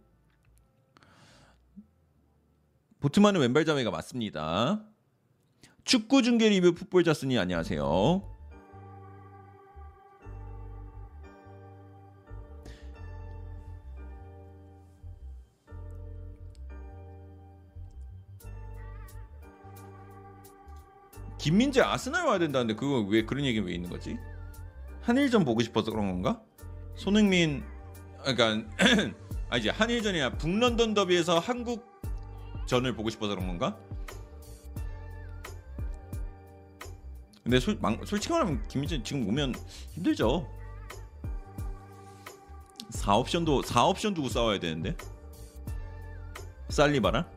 [3.00, 4.84] 보트만은 왼발 자매가 맞습니다.
[5.84, 8.31] 축구 중계 리뷰 풋볼 자스니 안녕하세요.
[21.42, 24.16] 김민재 아스날 와야 된다는데 그거 왜 그런 얘기 왜 있는 거지?
[25.00, 26.40] 한일전 보고 싶어서 그런 건가?
[26.94, 27.64] 손흥민
[28.22, 28.64] 그러니까
[29.50, 31.84] 아니지 한일전이 아니라 북런던 더비에서 한국
[32.66, 33.76] 전을 보고 싶어서 그런 건가?
[37.42, 39.56] 근데 솔, 망, 솔직히 말하면 김민재 지금 오면
[39.94, 40.48] 힘들죠.
[42.92, 44.96] 4옵션도 4옵션 두고 싸워야 되는데
[46.68, 47.28] 살리바랑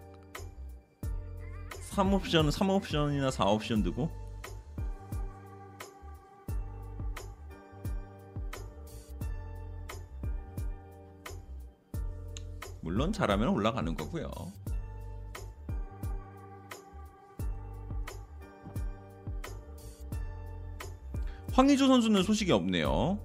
[1.95, 4.11] 3옵션 3옵션이나 4옵션 두고
[12.81, 14.29] 물론 잘하면 올라가는 거고요.
[21.53, 23.17] 황의조 선수는 소식이 없네요.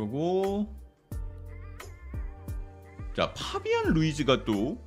[0.00, 0.66] 그리고
[3.14, 4.82] 자 파비안 루이즈가 또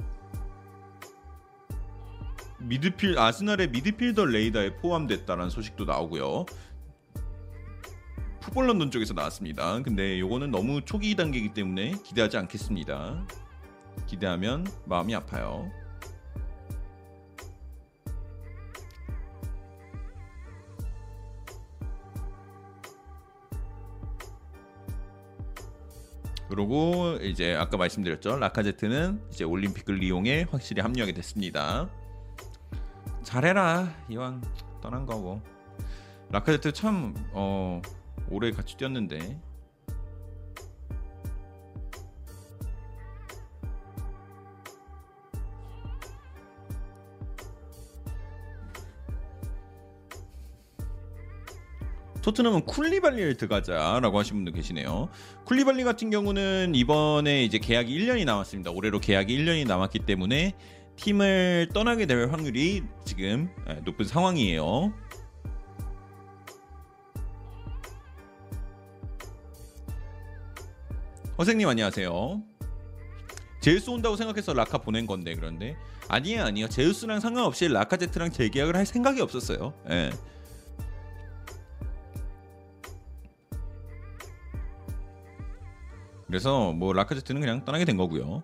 [2.60, 6.46] 미드필 아스날의 미드필더 레이더에 포함됐다는 소식도 나오고요.
[8.40, 9.84] 풋볼 런던 쪽에서 나왔습니다.
[9.84, 13.28] 근데 요거는 너무 초기 단계이기 때문에 기대하지 않겠습니다.
[14.08, 15.72] 기대하면 마음이 아파요.
[26.56, 28.38] 그리고 이제 아까 말씀드렸죠.
[28.38, 31.90] 라카제트는 이제 올림픽을 이용해 확실히 합류하게 됐습니다.
[33.24, 34.44] 잘해라 이왕
[34.80, 35.42] 떠난 거고.
[36.30, 37.82] 라카제트 참 어,
[38.30, 39.42] 오래 같이 뛰었는데
[52.24, 55.10] 토트넘은 쿨리발리를 들어가자라고 하신 분도 계시네요.
[55.44, 58.72] 쿨리발리 같은 경우는 이번에 이제 계약이 1년이 남았습니다.
[58.72, 60.54] 올해로 계약이 1년이 남았기 때문에
[60.96, 64.94] 팀을 떠나게 될 확률이 지금 예, 높은 상황이에요.
[71.38, 72.42] 허생님 안녕하세요.
[73.60, 75.76] 제우스 온다고 생각해서 라카 보낸 건데 그런데
[76.08, 79.74] 아니에요 아니에요 제우스랑 상관없이 라카제트랑 재계약을 할 생각이 없었어요.
[79.90, 80.12] 예.
[86.28, 88.44] 그래서 뭐 라카제트는 그냥 떠나게 된 거고요.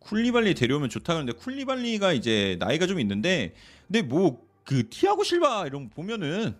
[0.00, 3.54] 쿨리발리 데려오면 좋다 그러는데 쿨리발리가 이제 나이가 좀 있는데
[3.86, 6.54] 근데 뭐 그 티아고 실바 이런 거 보면은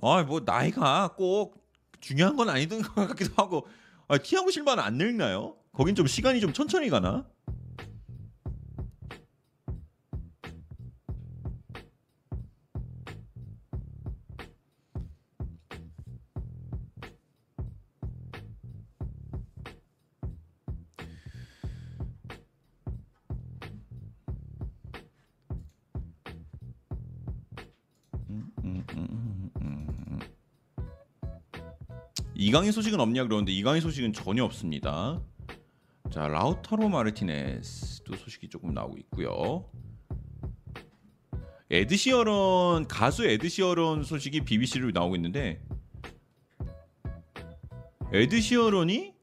[0.00, 1.60] 아 뭐 나이가 꼭
[2.00, 3.66] 중요한 건 아니던 것 같기도 하고
[4.06, 5.56] 아, 티아고 실바는 안 늙나요?
[5.72, 7.26] 거긴 좀 시간이 좀 천천히 가나?
[32.50, 35.22] 이강인 소식은 없냐 그러는데 이강인 소식은 전혀 없습니다.
[36.10, 39.70] 자 라우타로 마르티네스도 소식이 조금 나오고 있고요.
[41.70, 45.62] 에드시어런 가수 에드시어런 소식이 BBC로 나오고 있는데
[48.12, 49.14] 에드시어런이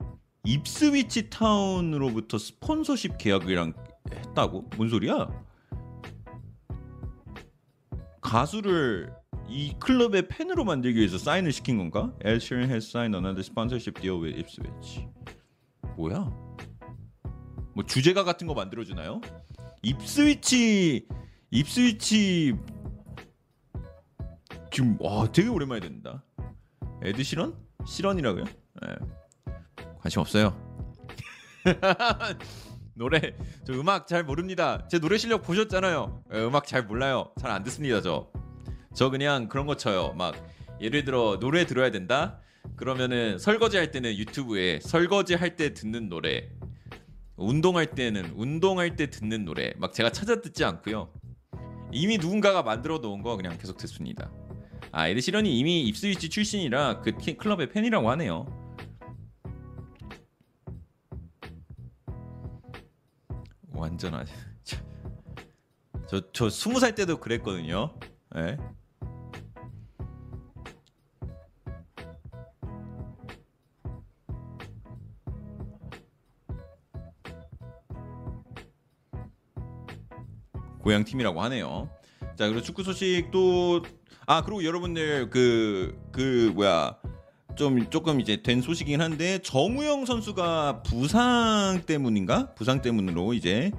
[0.46, 3.74] 입스위치 타운으로부터 스폰서십 계약이랑
[4.10, 4.70] 했다고?
[4.78, 5.28] 뭔 소리야?
[8.22, 9.14] 가수를
[9.50, 12.14] 이 클럽의 팬으로 만들기 위해서 사인을 시킨 건가?
[12.26, 15.08] Ed Sheeran has signed another sponsorship deal with Ipswich.
[15.96, 16.30] 뭐야?
[17.74, 19.22] 뭐 주제가 같은 거 만들어 주나요?
[19.84, 21.08] 입스위치
[21.52, 22.56] 입스위치
[24.72, 26.24] 지금 와 되게 오랜만에 듣는다.
[27.04, 27.56] 에드 시런?
[27.86, 28.44] 시런이라고요?
[28.44, 28.96] 네.
[30.00, 30.56] 관심 없어요.
[32.96, 33.36] 노래
[33.66, 34.88] 저 음악 잘 모릅니다.
[34.90, 36.24] 제 노래 실력 보셨잖아요.
[36.34, 37.32] 예, 음악 잘 몰라요.
[37.40, 38.30] 잘 안 듣습니다 저.
[38.98, 40.14] 저 그냥 그런 거 쳐요.
[40.18, 40.34] 막
[40.82, 42.40] 예를 들어 노래 들어야 된다.
[42.76, 46.50] 그러면은 설거지 할 때는 유튜브에 설거지 할 때 듣는 노래,
[47.36, 49.72] 운동할 때는 운동할 때 듣는 노래.
[49.78, 51.14] 막 제가 찾아 듣지 않고요.
[51.92, 54.32] 이미 누군가가 만들어 놓은 거 그냥 계속 듣습니다.
[54.92, 58.48] 아 에드 시런이 이미 입스위치 출신이라 그 키- 클럽의 팬이라고 하네요.
[63.74, 64.26] 완전 아
[66.08, 67.94] 저 저 스무 살 때도 그랬거든요.
[68.38, 68.58] 예.
[80.88, 81.90] 고향 팀이라고 하네요.
[82.38, 83.84] 자 그리고 축구 소식도
[84.26, 86.96] 아 그리고 여러분들 그그 뭐야
[87.58, 93.70] 좀 조금 이제 된 소식이긴 한데 정우영 선수가 부상 때문인가 부상 때문으로 이제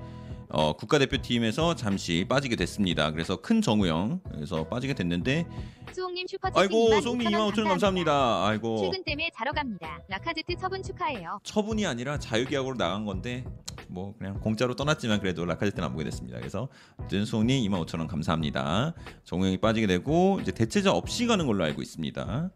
[0.50, 3.10] 어, 국가대표팀에서 잠시 빠지게 됐습니다.
[3.10, 5.46] 그래서 큰 정우영 그래서 빠지게 됐는데
[5.92, 8.46] 수홍님 슈퍼채팅 아이고 2만 송님 5천 2만 원 5천 원 감사합니다.
[8.46, 10.00] 아이고 출근 때문에 자러 갑니다.
[10.08, 11.40] 라카제트 처분 축하해요.
[11.42, 13.44] 처분이 아니라 자유계약으로 나간 건데
[13.88, 16.38] 뭐 그냥 공짜로 떠났지만 그래도 라카제트는 안 보게 됐습니다.
[16.38, 16.68] 그래서
[17.08, 18.94] 준수홍님 2만 5천 원 감사합니다.
[19.24, 22.50] 정우영이 빠지게 되고 이제 대체자 없이 가는 걸로 알고 있습니다.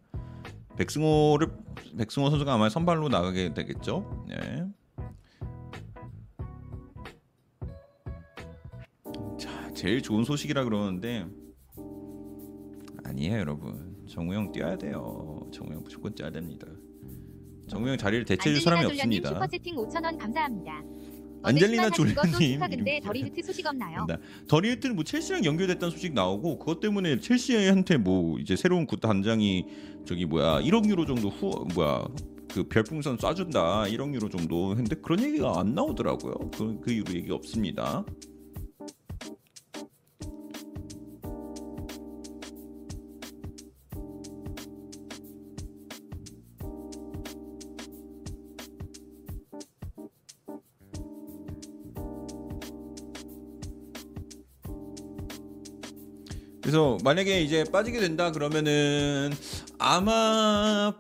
[0.78, 1.49] 백승호를
[1.99, 4.24] 백승호 선수가 아마 선발로 나가게 되겠죠.
[4.28, 4.64] 네.
[9.83, 11.26] 제일 좋은 소식이라 그러는데
[13.03, 13.97] 아니에요, 여러분.
[14.09, 15.45] 정우영 뛰어야 돼요.
[15.53, 16.68] 정우영 무조건 뛰어야 됩니다.
[17.68, 19.30] 정우영 자리를 대체해줄 사람이 없습니다.
[19.30, 20.85] 슈퍼채팅 5천 원 감사합니다.
[21.43, 22.53] 안젤리나 어제 신나는 것도 졸려님.
[22.53, 24.07] 축하 근데 더리히트 소식 없나요?
[24.07, 24.14] 네.
[24.47, 29.66] 더리히트는 뭐 첼시랑 연결됐다는 소식 나오고 그것 때문에 첼시한테 뭐 이제 새로운 구단장이
[30.07, 32.07] 저기 뭐야 1억 유로 정도 후 뭐야
[32.55, 36.35] 그 별풍선 쏴준다 1억 유로 정도 근데 그런 얘기가 안 나오더라고요.
[36.57, 38.05] 그, 그 이후로 얘기 없습니다.
[57.03, 59.33] 만약에 이제 빠지게 된다 그러면은
[59.79, 60.93] 아마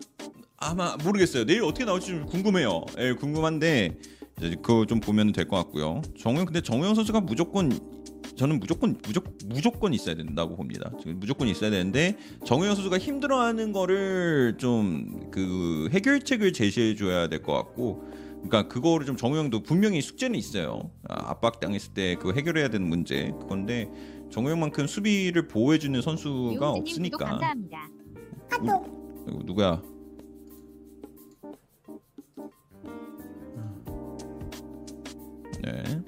[0.56, 1.44] 아마 모르겠어요.
[1.44, 2.84] 내일 어떻게 나올지 좀 궁금해요.
[2.98, 3.96] 예, 궁금한데
[4.62, 6.02] 그거 좀 보면 될 것 같고요.
[6.18, 7.70] 정우영 근데 정우영 선수가 무조건
[8.36, 10.90] 저는 무조건 무조건 무조건 있어야 된다고 봅니다.
[11.06, 18.04] 무조건 있어야 되는데 정우영 선수가 힘들어하는 거를 좀 그 해결책을 제시해 줘야 될 것 같고
[18.44, 20.90] 그러니까 그거를 좀 정우영도 분명히 숙제는 있어요.
[21.08, 23.88] 아, 압박 당했을 때 그거 해결해야 되는 문제 그건데
[24.32, 27.88] 정우영만큼 수비를 보호해 주는 선수가 없으니까 감사합니다.
[29.28, 29.82] 이거 누구야?
[35.62, 36.02] 네.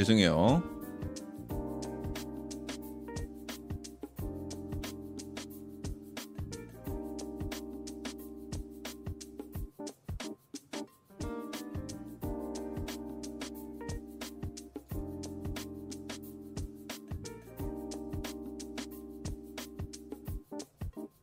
[0.00, 0.62] 죄송해요.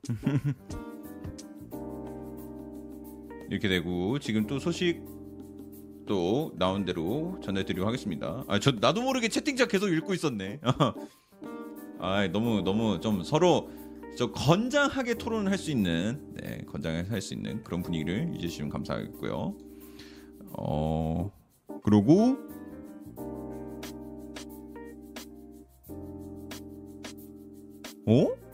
[3.49, 5.16] 이렇게 되고 지금 또 소식 또
[6.57, 8.43] 나온 대로 전해드리도록 하겠습니다.
[8.47, 10.59] 아, 저 나도 모르게 채팅창 계속 읽고 있었네.
[11.99, 13.69] 아, 너무 너무 좀 서로
[14.17, 19.55] 저 건장하게 토론을 할 수 있는, 네, 건장하게 할 수 있는 그런 분위기를 유지해주시면 감사하겠고요.
[20.59, 21.31] 어,
[21.83, 22.37] 그리고
[28.07, 28.46] 어?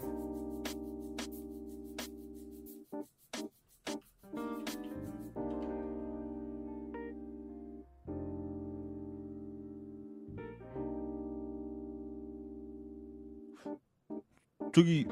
[14.74, 15.05] 저기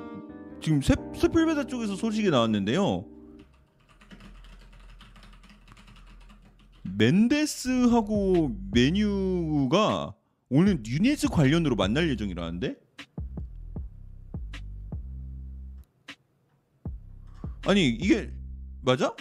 [0.59, 3.05] 지금 새, 새풀베다 쪽에서 소식이 나왔는데요.
[6.97, 10.13] 멘데스하고 메뉴가
[10.49, 12.75] 오늘 뉴네스 관련으로 만날 예정이라는데?
[17.67, 18.31] 아니 이게
[18.81, 19.15] 맞아?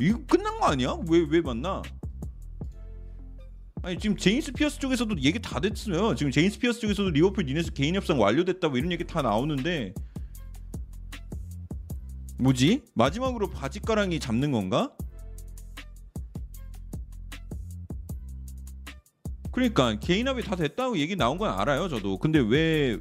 [0.00, 0.96] 이거 끝난 거 아니야?
[1.08, 1.82] 왜 왜 만나?
[3.82, 6.14] 아니 지금 제임스 피어스 쪽에서도 얘기 다 됐어요.
[6.14, 9.94] 지금 제임스 피어스 쪽에서도 리버풀 누네스 개인 협상 완료됐다 뭐 이런 얘기 다 나오는데
[12.38, 12.82] 뭐지?
[12.94, 14.92] 마지막으로 바짓가랑이 잡는 건가?
[19.50, 22.18] 그러니까 개인 합의 다 됐다고 얘기 나온 건 알아요, 저도.
[22.18, 22.98] 근데 왜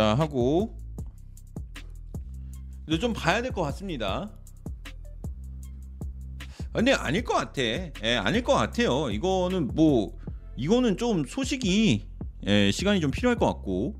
[0.00, 0.78] 자 하고
[2.86, 4.30] 근데 좀 봐야 될 것 같습니다.
[6.72, 7.60] 근데 아닐 것 같아.
[7.60, 9.10] 예, 아닐 것 같아요.
[9.10, 10.16] 이거는 뭐
[10.56, 12.08] 이거는 좀 소식이
[12.46, 13.94] 예, 시간이 좀 필요할 것 같고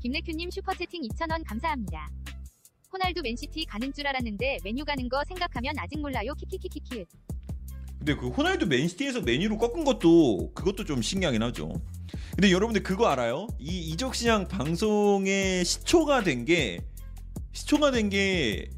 [0.00, 2.08] 김래큐님 슈퍼채팅 2,000원 감사합니다.
[2.92, 6.32] 호날두 맨시티 가는 줄 알았는데 메뉴 가는 거 생각하면 아직 몰라요.
[6.34, 7.04] 키키키키키.
[7.98, 11.72] 근데 그 호날두 맨시티에서 맨유로 꺾은 것도 그것도 좀 신기하긴 하죠.
[12.34, 13.48] 근데 여러분들 그거 알아요?
[13.58, 16.80] 이 이적 시장 방송의 시초가 된 게
[17.52, 18.70] 시초가 된 게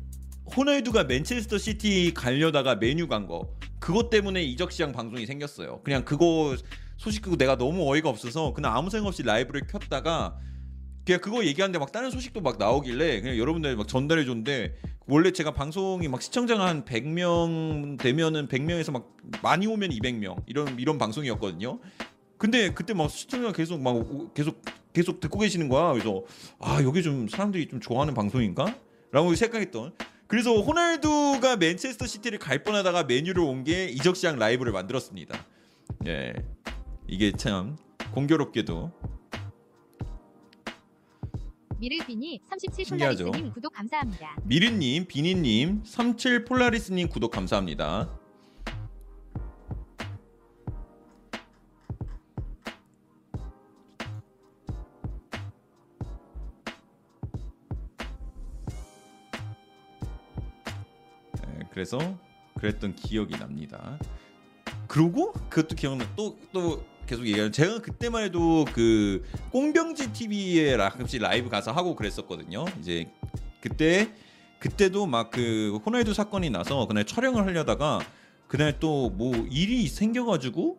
[0.57, 3.49] 호날두가 맨체스터 시티 가려다가 맨유 간 거.
[3.79, 5.81] 그것 때문에 이적 시장 방송이 생겼어요.
[5.85, 6.57] 그냥 그거
[6.97, 10.37] 소식 듣고 내가 너무 어이가 없어서 그냥 아무 생각 없이 라이브를 켰다가
[11.05, 14.75] 그냥 그거 얘기하는데 막 다른 소식도 막 나오길래 그냥 여러분들 막 전달해 줬는데
[15.07, 20.99] 원래 제가 방송이 막 시청자가 한 100명 되면은 100명에서 막 많이 오면 200명 이런 이런
[20.99, 21.81] 방송이었거든요.
[22.39, 25.93] 근데 그때 막 시청자가 계속 막 오- 계속 계속 듣고 계시는 거야.
[25.93, 26.23] 그래서
[26.61, 28.75] 아 여기 좀 사람들이 좀 좋아하는 방송인가?
[29.11, 29.93] 라고 생각했던.
[30.29, 35.45] 그래서 호날두가 맨체스터 시티를 갈 뻔하다가 메뉴를 온 게 이적 시장 라이브를 만들었습니다.
[36.07, 36.33] 예,
[37.09, 37.77] 이게 참
[38.15, 38.93] 공교롭게도
[41.81, 43.25] 미르비니 37 신기하죠?
[43.25, 44.37] 폴라리스님 구독 감사합니다.
[44.45, 48.21] 미르님, 비니님, 37 폴라리스님 구독 감사합니다.
[61.71, 61.99] 그래서
[62.59, 63.99] 그랬던 기억이 납니다.
[64.87, 71.73] 그리고 그것도 기억나 또또 계속 얘기하면 제가 그때만 해도 그 꽁병지 TV에 가끔씩 라이브 가서
[71.73, 72.65] 하고 그랬었거든요.
[72.79, 73.11] 이제
[73.61, 74.13] 그때
[74.61, 77.99] 그때도 막 그 호날두 사건이 나서 그날 촬영을 하려다가
[78.47, 80.79] 그날 또 뭐 일이 생겨가지고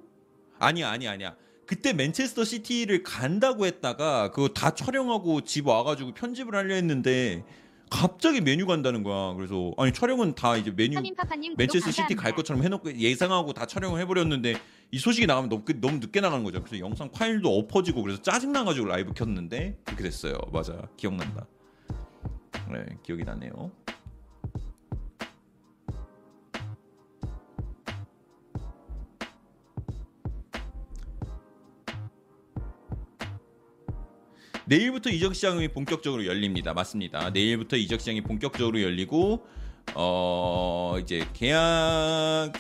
[0.58, 6.76] 아니야 아니야 아니야 그때 맨체스터 시티를 간다고 했다가 그거 다 촬영하고 집 와가지고 편집을 하려
[6.76, 7.44] 했는데
[7.90, 9.34] 갑자기 메뉴 간다는 거야.
[9.34, 11.02] 그래서 아니 촬영은 다 이제 메뉴
[11.58, 12.16] 맨체스터 시티.
[12.16, 14.56] 갈 것처럼 해놓고 예상하고 다 촬영을 해버렸는데
[14.92, 16.62] 이 소식이 나가면 너무, 늦- 너무 늦게 나가는 거죠.
[16.64, 20.38] 그래서 영상 파일도 엎어지고 그래서 짜증 나가지고 라이브 켰는데 그렇게 됐어요.
[20.52, 21.48] 맞아, 기억난다.
[22.72, 23.72] 네, 기억이 나네요.
[34.66, 36.74] 내일부터 이적 시장이 본격적으로 열립니다.
[36.74, 37.30] 맞습니다.
[37.32, 39.46] 내일부터 이적 시장이 본격적으로 열리고
[39.96, 42.54] 어 이제 계약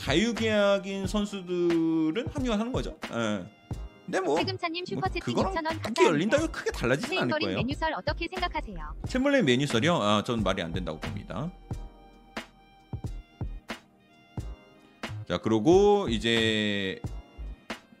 [0.00, 2.96] 자유 계약인 선수들은 합류하는 거죠.
[3.12, 3.44] 예.
[4.06, 6.52] 근데 뭐 세금차님 뭐 그거랑 2,000원 크게 열린다고 감사합니다.
[6.52, 7.56] 크게 달라지진 않을 거예요.
[7.56, 8.94] 메뉴설 어떻게 생각하세요?
[9.06, 9.94] 챔벌레인 메뉴설이요?
[9.94, 11.52] 아, 전 말이 안 된다고 봅니다.
[15.28, 16.98] 자, 그리고 이제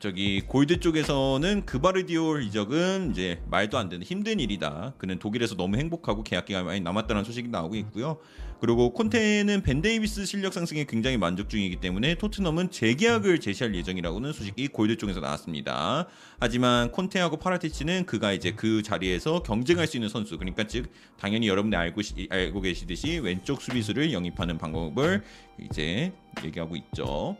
[0.00, 4.94] 저기 골드 쪽에서는 그바르디올 이적은 이제 말도 안 되는 힘든 일이다.
[4.96, 8.16] 그는 독일에서 너무 행복하고 계약 기간이 많이 남았다는 소식이 나오고 있고요.
[8.62, 14.68] 그리고 콘테는 벤 데이비스 실력 상승에 굉장히 만족 중이기 때문에 토트넘은 재계약을 제시할 예정이라고는 소식이
[14.68, 16.06] 골드 쪽에서 나왔습니다.
[16.38, 21.78] 하지만 콘테하고 파라티치는 그가 이제 그 자리에서 경쟁할 수 있는 선수, 그러니까 즉 당연히 여러분들
[21.78, 25.22] 알고 시- 알고 계시듯이 왼쪽 수비수를 영입하는 방법을
[25.60, 27.36] 이제 얘기하고 있죠.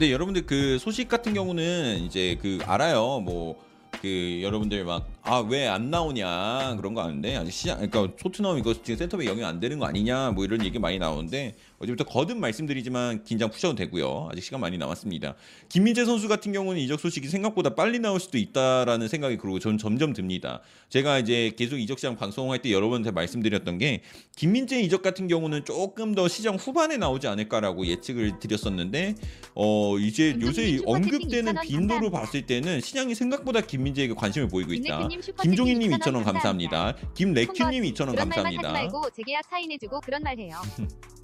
[0.00, 3.20] 근데 여러분들 그 소식 같은 경우는 이제 그 알아요.
[3.20, 3.70] 뭐
[4.00, 8.72] 그 여러분들 막 아 왜 안 나오냐 그런 거 아는데 아직 시장 그러니까 토트넘 이거
[8.72, 13.24] 지금 센터백 영입 안 되는 거 아니냐 뭐 이런 얘기 많이 나오는데 어제부터 거듭 말씀드리지만
[13.24, 14.28] 긴장 푸셔도 되고요.
[14.30, 15.34] 아직 시간 많이 남았습니다.
[15.70, 20.12] 김민재 선수 같은 경우는 이적 소식이 생각보다 빨리 나올 수도 있다라는 생각이 그리고 전 점점
[20.12, 20.60] 듭니다.
[20.90, 24.02] 제가 이제 계속 이적 시장 방송할 때 여러분한테 말씀드렸던 게
[24.36, 29.14] 김민재 이적 같은 경우는 조금 더 시장 후반에 나오지 않을까라고 예측을 드렸었는데
[29.54, 35.08] 어 이제 요새 언급되는 빈도로 2,000원 봤을 때는 시장이 생각보다 김민재에게 관심을 보이고 있다.
[35.40, 36.94] 김종인님 2,000원 2,000원 감사합니다.
[37.14, 38.72] 김래큐님 2,000원 그런 말만 하지 감사합니다.
[38.72, 40.56] 말고 재계약 사인해주고 그런 말 해요.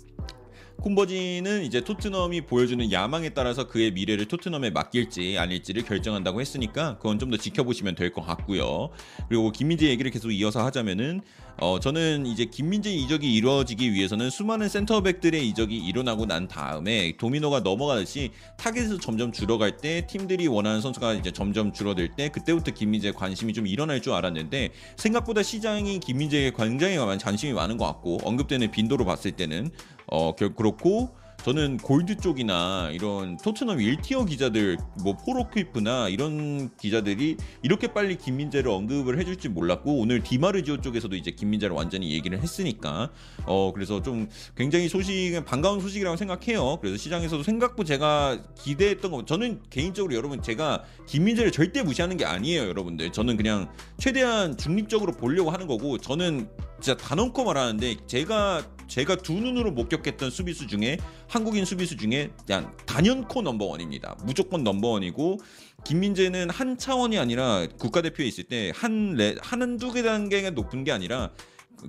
[0.80, 7.26] 콤버지는 이제 토트넘이 보여주는 야망에 따라서 그의 미래를 토트넘에 맡길지 아닐지를 결정한다고 했으니까 그건 좀
[7.26, 8.90] 더 지켜보시면 될 것 같고요.
[9.28, 11.22] 그리고 김민재 얘기를 계속 이어서 하자면은
[11.58, 18.30] 어 저는 이제 김민재 이적이 이루어지기 위해서는 수많은 센터백들의 이적이 일어나고 난 다음에 도미노가 넘어가듯이
[18.58, 23.66] 타겟에서 점점 줄어갈 때 팀들이 원하는 선수가 이제 점점 줄어들 때 그때부터 김민재에 관심이 좀
[23.66, 29.70] 일어날 줄 알았는데 생각보다 시장이 김민재에 굉장히 관심이 많은 것 같고 언급되는 빈도로 봤을 때는
[30.06, 37.86] 어 결- 그렇고 저는 골드 쪽이나 이런 토트넘 1티어 기자들 뭐 포로크리프나 이런 기자들이 이렇게
[37.92, 43.10] 빨리 김민재를 언급을 해줄 줄 몰랐고 오늘 디마르지오 쪽에서도 이제 김민재를 완전히 얘기를 했으니까
[43.44, 46.78] 어 그래서 좀 굉장히 소식 반가운 소식이라고 생각해요.
[46.80, 52.62] 그래서 시장에서도 생각보다 제가 기대했던 거 저는 개인적으로 여러분 제가 김민재를 절대 무시하는 게 아니에요,
[52.62, 53.12] 여러분들.
[53.12, 56.48] 저는 그냥 최대한 중립적으로 보려고 하는 거고 저는
[56.80, 63.42] 진짜 단언코 말하는데 제가 제가 두 눈으로 목격했던 수비수 중에 한국인 수비수 중에 그냥 단연코
[63.42, 64.16] 넘버원입니다.
[64.24, 65.38] 무조건 넘버원이고
[65.84, 71.30] 김민재는 한 차원이 아니라 국가대표에 있을 때 한 한 두 개 단계가 높은 게 아니라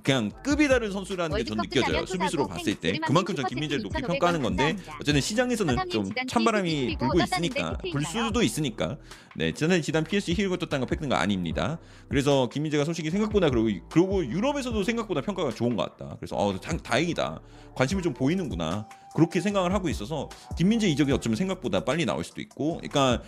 [0.02, 2.00] 그냥 급이 다른 선수라는 게 끝나면 느껴져요.
[2.00, 4.76] 또 수비수로 봤을 때팬 그만큼 전 김민재를 높이 2,500원 평가하는 건데.
[5.00, 8.26] 어쨌든 시장에서는 좀 찬바람이 불고 있으니까 불 팩트인가요?
[8.26, 8.98] 수도 있으니까
[9.34, 11.78] 네 저는 지단 PSG 힐고 떴다는 거 팩트가 아닙니다.
[12.08, 16.16] 그래서 김민재가 소식이 생각보다 그리고 그리고 유럽에서도 생각보다 평가가 좋은 것 같다.
[16.18, 17.40] 그래서 어 다, 다행이다.
[17.74, 18.88] 관심이 좀 보이는구나.
[19.14, 23.22] 그렇게 생각을 하고 있어서 김민재 이적이 어쩌면 생각보다 빨리 나올 수도 있고, 그러니까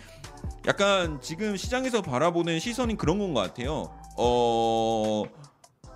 [0.67, 3.91] 약간 지금 시장에서 바라보는 시선이 그런 건 것 같아요.
[4.17, 5.23] 어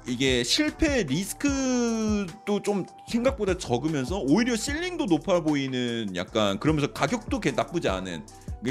[0.08, 7.89] 이게 실패 리스크도 좀 생각보다 적으면서 오히려 실링도 높아 보이는 약간 그러면서 가격도 개- 나쁘지
[7.89, 8.26] 않은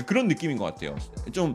[0.06, 0.96] 그런 느낌인 것 같아요.
[1.32, 1.54] 좀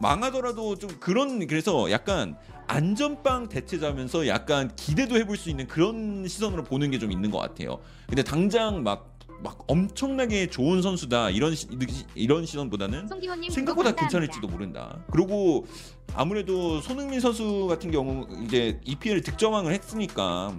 [0.00, 2.36] 망하더라도 좀 그런 그래서 약간
[2.66, 7.78] 안전빵 대체자면서 약간 기대도 해볼 수 있는 그런 시선으로 보는 게 좀 있는 것 같아요.
[8.08, 11.66] 근데 당장 막 막 엄청나게 좋은 선수다 이런 시,
[12.14, 13.08] 이런 시선보다는
[13.50, 14.98] 생각보다 괜찮을지도 모른다.
[15.12, 15.66] 그리고
[16.14, 20.58] 아무래도 손흥민 선수 같은 경우 이제 EPL 득점왕을 했으니까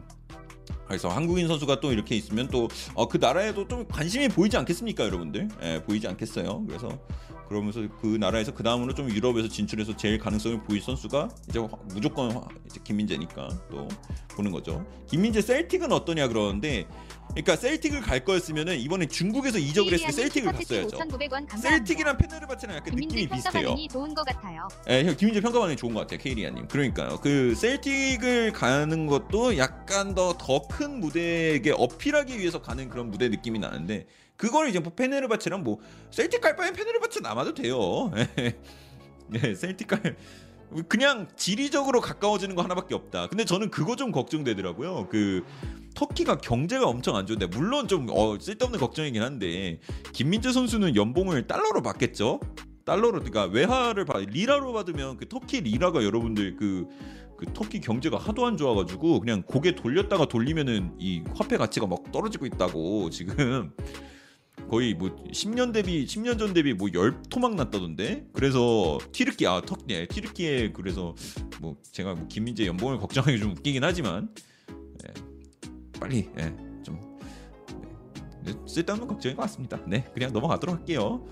[0.87, 5.49] 그래서 한국인 선수가 또 이렇게 있으면 또그 나라에도 좀 관심이 보이지 않겠습니까, 여러분들?
[5.63, 6.63] 예, 보이지 않겠어요.
[6.65, 6.87] 그래서
[7.49, 12.31] 그러면서 그 나라에서 그 다음으로 좀 유럽에서 진출해서 제일 가능성이 보일 선수가 이제 화- 무조건
[12.31, 13.87] 화- 이제 김민재니까 또
[14.29, 14.85] 보는 거죠.
[15.09, 16.87] 김민재 셀틱은 어떠냐 그러는데,
[17.29, 20.97] 그러니까 셀틱을 갈 거였으면은 이번에 중국에서 이적을 했을 때 셀틱을 갔어야죠.
[20.97, 21.69] 5,900원 감사합니다.
[21.69, 23.75] 셀틱이랑 페네르바체랑 약간 느낌이 비슷해요.
[23.91, 24.67] 좋은 것 같아요.
[24.89, 26.67] 예, 형, 김민재 평가 반응이 좋은 것 같아요, 케이리아님.
[26.67, 27.19] 그러니까요.
[27.21, 33.59] 그 셀틱을 가는 것도 약간 더 더 큰 무대에게 어필하기 위해서 가는 그런 무대 느낌이
[33.59, 35.79] 나는데 그걸 이제 뭐 페네르바체랑 뭐
[36.11, 38.11] 셀틱 갈 바엔 페네르바체 남아도 돼요.
[39.43, 40.15] 예, 셀틱 갈
[40.87, 43.27] 그냥 지리적으로 가까워지는 거 하나밖에 없다.
[43.27, 45.07] 근데 저는 그거 좀 걱정되더라고요.
[45.09, 45.43] 그
[45.95, 49.79] 터키가 경제가 엄청 안 좋은데 물론 좀 어, 쓸데없는 걱정이긴 한데
[50.13, 52.39] 김민재 선수는 연봉을 달러로 받겠죠.
[52.85, 56.87] 달러로 그러니까 외화를 받 리라로 받으면 그 터키 리라가 여러분들 그,
[57.37, 62.45] 그 터키 경제가 하도 안 좋아가지고 그냥 고개 돌렸다가 돌리면은 이 화폐 가치가 막 떨어지고
[62.45, 63.71] 있다고 지금
[64.69, 69.85] 거의 뭐 10년 대비 10년 전 대비 뭐 열 토막 났다던데 그래서 튀르키 아 터키
[69.87, 71.15] 네, 튀르키예 그래서
[71.61, 74.29] 뭐 제가 뭐 김민재 연봉을 걱정하기 좀 웃기긴 하지만
[75.07, 75.13] 예,
[75.99, 76.53] 빨리 예,
[76.83, 76.99] 좀
[78.43, 79.79] 네, 쓸데없는 걱정인 것 같습니다.
[79.87, 81.25] 네 그냥 넘어가도록 할게요.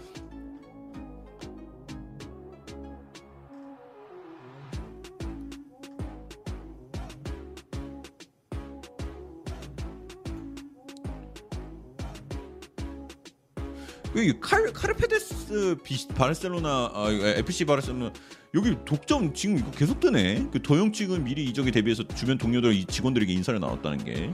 [14.16, 17.08] 여기 칼 카르페데스 비 바르셀로나 아,
[17.38, 18.14] FC 바르셀로나
[18.54, 20.48] 여기 독점 지금 이거 계속 되네.
[20.52, 24.34] 그 도영 측은 미리 이적에 대비해서 주변 동료들 이 직원들에게 인사를 나눴다는 게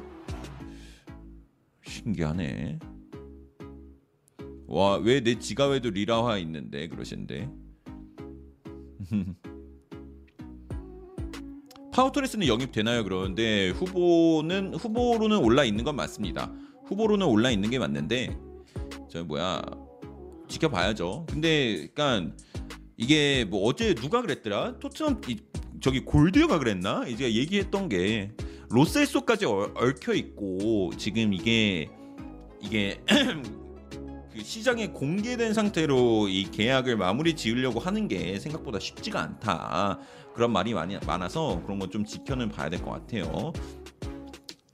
[1.86, 2.78] 신기하네.
[4.68, 7.50] 와 왜 내 지갑에도 리라화 있는데 그러신데.
[11.92, 13.04] 파워토레스는 영입되나요?
[13.04, 16.54] 그러는데 후보는 후보로는 올라 있는 건 맞습니다.
[16.86, 18.38] 후보로는 올라 있는 게 맞는데
[19.12, 19.62] 저 뭐야
[20.48, 21.26] 지켜봐야죠.
[21.30, 22.34] 근데 그러니까
[22.98, 24.80] 이게 뭐 어제 누가 그랬더라?
[24.80, 25.38] 토트넘 이,
[25.82, 27.06] 저기 골드가 그랬나?
[27.08, 28.32] 이제 얘기했던 게
[28.70, 31.90] 로셀소까지 얽- 얽혀 있고 지금 이게
[32.62, 33.02] 이게
[34.34, 40.00] 그 시장에 공개된 상태로 이 계약을 마무리 지으려고 하는 게 생각보다 쉽지가 않다.
[40.34, 43.52] 그런 말이 많이 많아서 그런 거좀 지켜는 봐야 될 것 같아요.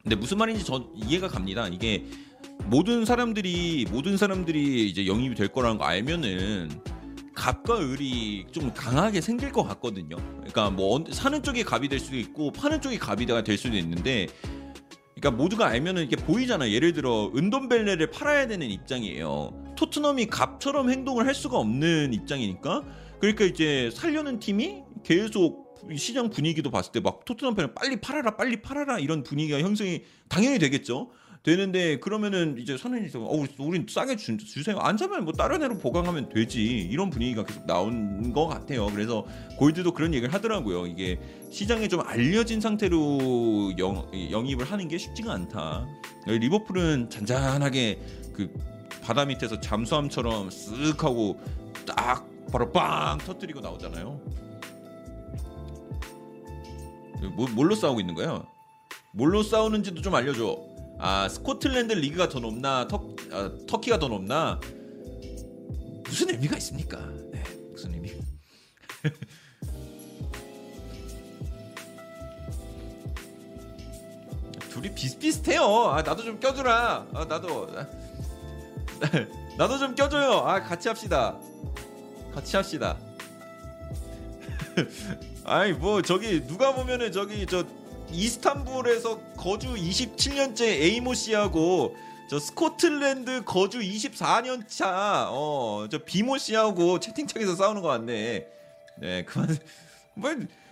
[0.04, 1.68] 근데 무슨 말인지 저 이해가 갑니다.
[1.68, 2.06] 이게
[2.66, 6.70] 모든 사람들이 모든 사람들이 이제 영입이 될 거라는 거 알면은
[7.34, 10.16] 갑과 을이 좀 강하게 생길 것 같거든요.
[10.38, 14.28] 그러니까 뭐 언- 사는 쪽이 갑이 될 수도 있고 파는 쪽이 갑이 될 수도 있는데
[15.16, 16.70] 그러니까 모두가 알면은 이게 보이잖아.
[16.70, 19.76] 예를 들어 은돈벨레를 팔아야 되는 입장이에요.
[19.78, 22.84] 토트넘이 갑처럼 행동을 할 수가 없는 입장이니까
[23.20, 28.62] 그러니까 이제 살려는 팀이 계속 시장 분위기도 봤을 때 막 토트넘 팬을 빨리 팔아라 빨리
[28.62, 31.12] 팔아라 이런 분위기가 형성이 당연히 되겠죠.
[31.48, 36.28] 되는데 그러면은 이제 선생님이 어 우린 싸게 주, 주세요 안 사면 뭐 다른 애로 보강하면
[36.28, 36.62] 되지.
[36.62, 38.88] 이런 분위기가 계속 나온 것 같아요.
[38.88, 39.26] 그래서
[39.58, 40.88] 골드도 그런 얘기를 하더라고요.
[40.88, 41.18] 이게
[41.50, 45.88] 시장에 좀 알려진 상태로 영, 영입을 하는 게 쉽지가 않다.
[46.28, 48.02] 리버풀은 잔잔하게
[48.34, 48.54] 그
[49.02, 51.40] 바다 밑에서 잠수함처럼 쓱 하고
[51.86, 54.20] 딱 바로 빵 터뜨리고 나오잖아요.
[57.38, 58.44] 뭐, 뭘로 싸우고 있는 거야?
[59.14, 60.67] 뭘로 싸우는지도 좀 알려줘.
[61.00, 64.60] 아 스코틀랜드 리그가 더 높나 터, 아, 터키가 더 높나
[66.04, 66.98] 무슨 의미가 있습니까?
[67.32, 68.14] 네, 무슨 의미?
[74.70, 75.62] 둘이 비슷비슷해요.
[75.90, 77.08] 아 나도 좀 껴주라.
[77.14, 77.68] 아 나도
[79.58, 80.34] 나도 좀 껴줘요.
[80.46, 81.38] 아 같이 합시다.
[82.34, 82.98] 같이 합시다.
[85.46, 87.66] 아니 뭐 저기 누가 보면은 저기 저
[88.12, 91.96] 이스탄불에서 거주 27년째 에이모 씨하고
[92.30, 98.48] 저 스코틀랜드 거주 24년 차, 어, 저 비모 씨하고 채팅창에서 싸우는 것 같네.
[99.00, 99.58] 네, 그만.
[100.14, 100.32] 뭐,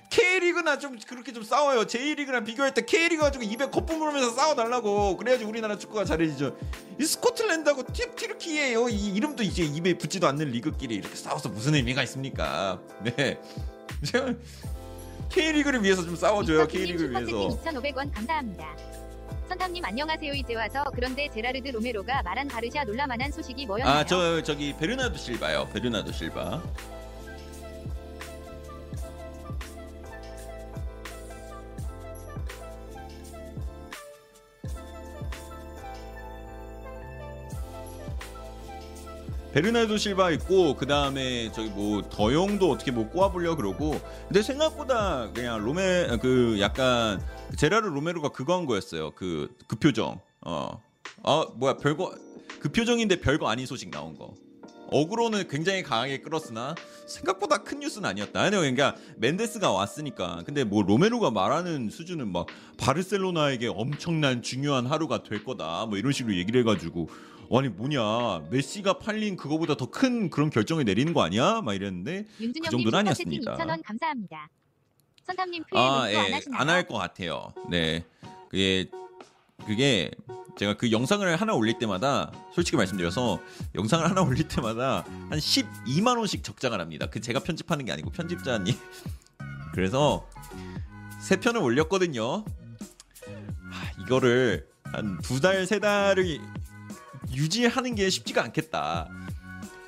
[0.09, 1.85] K리그나 좀 그렇게 좀 싸워요.
[1.85, 5.17] J리그랑 비교할 때 K리그 가지고 입에 거품 물으면서 싸워달라고.
[5.17, 6.57] 그래야지 우리나라 축구가 잘해지죠.
[6.99, 8.89] 이 스코틀랜드하고 튀, 튀르키예요.
[8.89, 12.79] 이 이름도 이제 입에 붙지도 않는 리그끼리 이렇게 싸워서 무슨 의미가 있습니까?
[13.03, 13.39] 네.
[14.05, 14.33] 제가
[15.29, 16.67] K리그를 위해서 좀 싸워줘요.
[16.67, 17.49] K리그를 위해서.
[17.51, 18.75] 슈퍼채팅 2,500원 감사합니다.
[19.47, 23.99] 선탐님 안녕하세요 이제 와서 그런데 제라르드 로메로가 말한 바르샤 놀라만한 소식이 뭐였나요?
[23.99, 25.67] 아 저 저기 베르나도 실바요.
[25.71, 26.61] 베르나도 실바.
[39.55, 45.63] 베르나르도 실바 있고 그 다음에 저기 뭐 더용도 어떻게 뭐 꼬아보려 그러고 근데 생각보다 그냥
[45.63, 47.21] 로메 그 약간
[47.55, 50.77] 제라르 로메로가 그거 한 거였어요 그 그 표정 어
[51.23, 52.13] 아 뭐야 별거
[52.59, 54.33] 그 표정인데 별거 아닌 소식 나온 거
[54.91, 56.75] 어그로는 굉장히 강하게 끌었으나
[57.07, 58.39] 생각보다 큰 뉴스는 아니었다.
[58.39, 60.43] 아니 그러니까 맨데스가 왔으니까.
[60.45, 62.45] 근데 뭐 로메로가 말하는 수준은 막
[62.77, 65.87] 바르셀로나에게 엄청난 중요한 하루가 될 거다.
[65.87, 67.09] 뭐 이런 식으로 얘기를 해가지고
[67.51, 71.61] 아니 뭐냐 메시가 팔린 그거보다 더 큰 그런 결정을 내리는 거 아니야?
[71.61, 73.55] 막 이랬는데 윤준영님 정도는 아니었습니다.
[73.57, 74.49] 2,000원 감사합니다.
[75.25, 76.59] 선탐님 표현 아, 안 예, 하시나요?
[76.61, 77.53] 안할 것 같아요.
[77.69, 78.03] 네,
[78.49, 78.89] 그게
[79.65, 80.11] 그게
[80.57, 83.39] 제가 그 영상을 하나 올릴 때마다 솔직히 말씀드려서
[83.75, 87.07] 영상을 하나 올릴 때마다 한 12만 원씩 적자를 합니다.
[87.09, 88.73] 그 제가 편집하는 게 아니고 편집자님.
[89.73, 90.27] 그래서
[91.21, 92.45] 세 편을 올렸거든요.
[93.25, 96.39] 아, 이거를 한 두 달 세 달을
[97.35, 99.09] 유지하는 게 쉽지가 않겠다.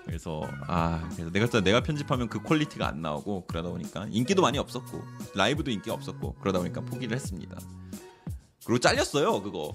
[0.05, 5.01] 그래서 아 그래서 내가 내가 편집하면 그 퀄리티가 안 나오고 그러다 보니까 인기도 많이 없었고
[5.35, 7.57] 라이브도 인기 없었고 그러다 보니까 포기를 했습니다.
[8.65, 9.73] 그리고 잘렸어요 그거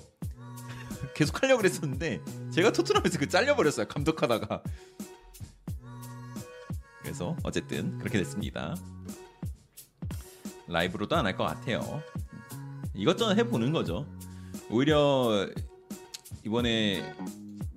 [1.15, 4.63] 계속 하려고 그랬었는데 제가 토트넘에서 그 잘려버렸어요 감독하다가
[7.03, 8.75] 그래서 어쨌든 그렇게 됐습니다.
[10.69, 12.03] 라이브로도 안 할 것 같아요.
[12.95, 14.07] 이것저것 해보는 거죠.
[14.71, 15.47] 오히려
[16.45, 17.15] 이번에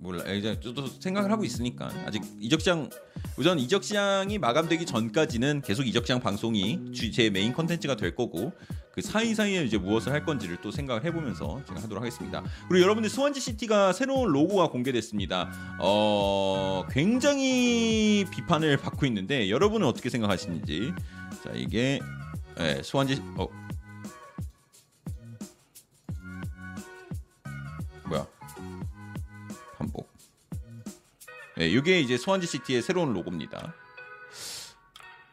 [0.05, 2.89] 몰라 이제 저도 생각을 하고 있으니까 아직 이적 시장
[3.37, 8.53] 우선 이적 시장이 마감되기 전까지는 계속 이적 시장 방송이 주- 제 메인 컨텐츠가 될 거고
[8.93, 12.41] 그 사이 사이에 이제 무엇을 할 건지를 또 생각을 해보면서 제가 하도록 하겠습니다.
[12.69, 15.51] 그리고 여러분들 스완지 시티가 새로운 로고가 공개됐습니다.
[15.79, 20.93] 어 굉장히 비판을 받고 있는데 여러분은 어떻게 생각하시는지
[21.43, 21.99] 자 이게
[22.59, 23.47] 예, 스완지 어
[31.65, 33.73] 네, 이게 이제 소환지 시티의 새로운 로고입니다.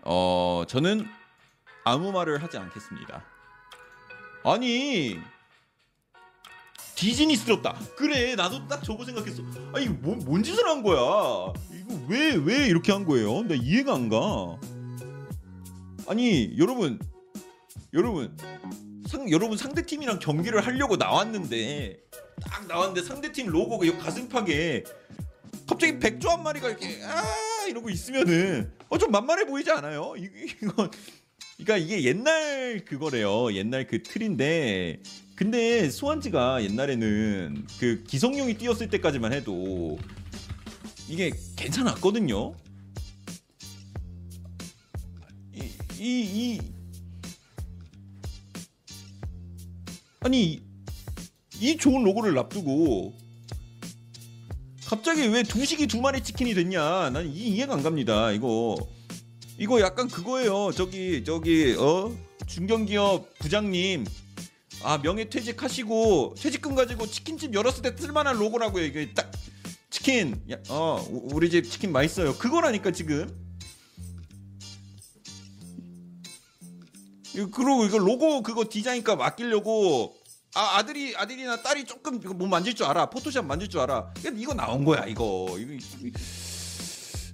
[0.00, 1.06] 어, 저는
[1.84, 3.22] 아무 말을 하지 않겠습니다.
[4.42, 5.20] 아니,
[6.94, 7.78] 디즈니스럽다.
[7.96, 9.42] 그래, 나도 딱 저거 생각했어.
[9.74, 11.52] 아니, 뭔, 뭔 짓을 한 거야?
[11.70, 13.42] 이거 왜, 왜 이렇게 한 거예요?
[13.42, 14.58] 나 이해가 안 가.
[16.06, 16.98] 아니, 여러분,
[17.92, 18.34] 여러분,
[19.06, 22.00] 상, 여러분 상대 팀이랑 경기를 하려고 나왔는데
[22.40, 24.84] 딱 나왔는데 상대 팀 로고가 이 가슴팍에
[25.72, 27.24] 갑자기 백조 한 마리가 이렇게 아
[27.68, 30.14] 이러고 있으면은 어 좀 만만해 보이지 않아요?
[30.18, 30.28] 이-
[30.62, 30.90] 이거
[31.56, 33.52] 그러니까 이게 옛날 그거래요.
[33.54, 35.00] 옛날 그 틀인데
[35.34, 39.98] 근데 소환지가 옛날에는 그 기성용이 뛰었을 때까지만 해도
[41.08, 42.54] 이게 괜찮았거든요.
[45.54, 45.60] 이
[45.98, 46.60] 이, 이
[50.20, 50.62] 아니
[51.60, 53.16] 이 좋은 로고를 놔두고
[54.92, 57.08] 갑자기 왜 두식이 두 마리 치킨이 됐냐?
[57.08, 58.30] 난 이 이해가 안 갑니다.
[58.30, 58.76] 이거
[59.56, 60.70] 이거 약간 그거예요.
[60.72, 62.14] 저기 저기 어
[62.46, 64.04] 중견기업 부장님
[64.82, 68.84] 아 명예 퇴직 하시고 퇴직금 가지고 치킨집 열었을 때 쓸만한 로고라고요.
[68.84, 69.32] 이게 딱
[69.88, 72.34] 치킨 야, 어 우- 우리 집 치킨 맛있어요.
[72.36, 73.34] 그거라니까 지금.
[77.34, 80.14] 이거 그리고 이거 로고 그거 디자인값 아끼려고
[80.54, 83.06] 아 아들이 아들이나 딸이 조금 이거 뭐 만질 줄 알아.
[83.08, 84.12] 포토샵 만질 줄 알아.
[84.36, 85.56] 이거, 나온 거야 이거.
[85.58, 86.18] 이거, 이거.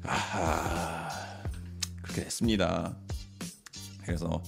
[0.05, 1.43] 아
[2.03, 2.97] 그렇게 됐습니다.
[4.05, 4.43] 그래서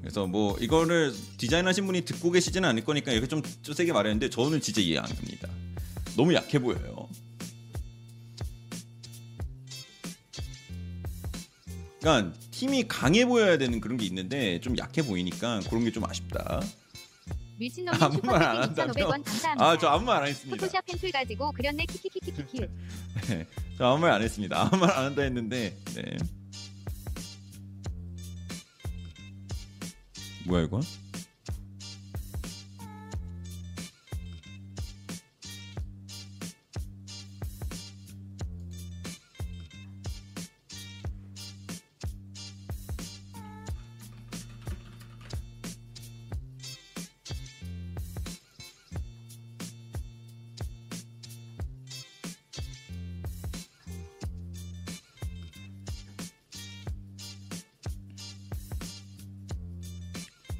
[0.00, 4.60] 그래서 뭐 이거를 디자인하신 분이 듣고 계시지는 않을 거니까 이렇게 좀, 좀 세게 말했는데 저는
[4.60, 5.48] 진짜 이해 안 갑니다.
[6.16, 7.08] 너무 약해 보여요.
[12.00, 16.60] 그러니까 팀이 강해 보여야 되는 그런 게 있는데 좀 약해 보이니까 그런 게 좀 아쉽다
[17.58, 18.92] 밀친놈님 아무 말안 슈퍼채팅 한다며?
[18.92, 19.64] 2,500원 감사합니다.
[19.70, 22.66] 아저 아무 말 안 했습니다 포토샵 펜툴 가지고 그렸네 키키키키키키.
[23.78, 24.60] 저 아무 말 안 했습니다.
[24.60, 26.16] 아무 말 안 한다 했는데 네.
[30.46, 30.82] 뭐야 이건?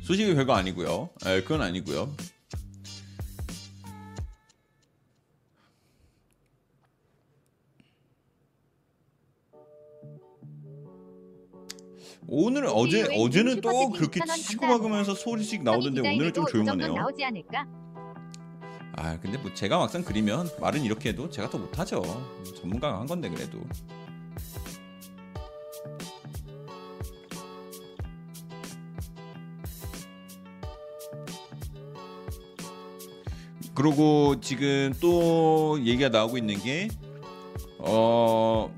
[0.05, 1.11] 소식이 별거 아니고요.
[1.27, 2.15] 에, 그건 아니고요.
[12.27, 14.67] 오늘 어제 어제는 또 그렇게 2,000원 치고.
[14.67, 16.95] 박으면서 소리씩 나오던데 오늘은 좀 조용하네요.
[18.97, 22.03] 아아 근데 뭐 제가 막상 그리면 말은 이렇게 해도 제가 더 못하죠.
[22.61, 23.61] 전문가가 한 건데 그래도.
[33.75, 36.89] 그리고 지금 또 얘기가 나오고 있는 게
[37.87, 38.71] 어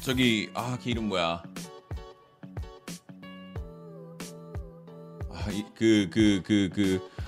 [0.00, 1.42] 저기 아 걔 이름 뭐야?
[5.74, 6.70] 그그 그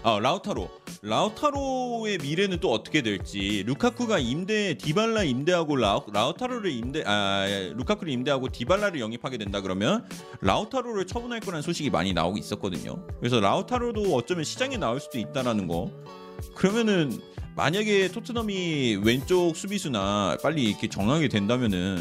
[0.02, 0.68] 그아 라우타로
[1.02, 8.48] 라우타로의 미래는 또 어떻게 될지 루카쿠가 임대 디발라 임대하고 라우, 라우타로를 임대 아 루카쿠를 임대하고
[8.48, 10.06] 디발라를 영입하게 된다 그러면
[10.42, 13.02] 라우타로를 처분할 거라는 소식이 많이 나오고 있었거든요.
[13.18, 15.90] 그래서 라우타로도 어쩌면 시장에 나올 수도 있다라는 거.
[16.54, 17.18] 그러면은
[17.56, 21.98] 만약에 토트넘이 왼쪽 수비수나 빨리 이렇게 정하게 된다면은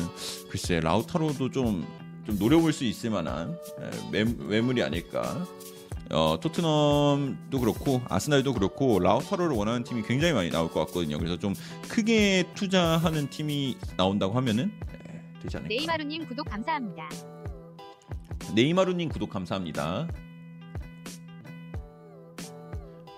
[0.49, 1.87] 글쎄 라우타로도 좀,
[2.25, 5.47] 좀 노려볼 수 있을 만한 에, 매, 매물이 아닐까.
[6.11, 11.17] 어, 토트넘도 그렇고 아스날도 그렇고 라우타로를 원하는 팀이 굉장히 많이 나올 것 같거든요.
[11.19, 11.53] 그래서 좀
[11.87, 14.71] 크게 투자하는 팀이 나온다고 하면은
[15.07, 15.69] 에, 되지 않을까.
[15.69, 17.09] 네이마루님 구독 감사합니다.
[18.55, 20.07] 네이마루님 구독 감사합니다.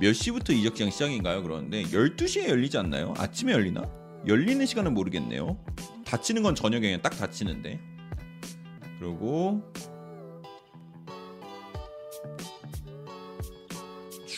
[0.01, 1.43] 몇 시부터 이적시장 시작인가요?
[1.43, 3.13] 그러는데 12시에 열리지 않나요?
[3.17, 3.83] 아침에 열리나?
[4.27, 5.57] 열리는 시간은 모르겠네요.
[6.05, 7.79] 닫히는 건 저녁에 그냥 딱 닫히는데.
[8.99, 9.63] 그리고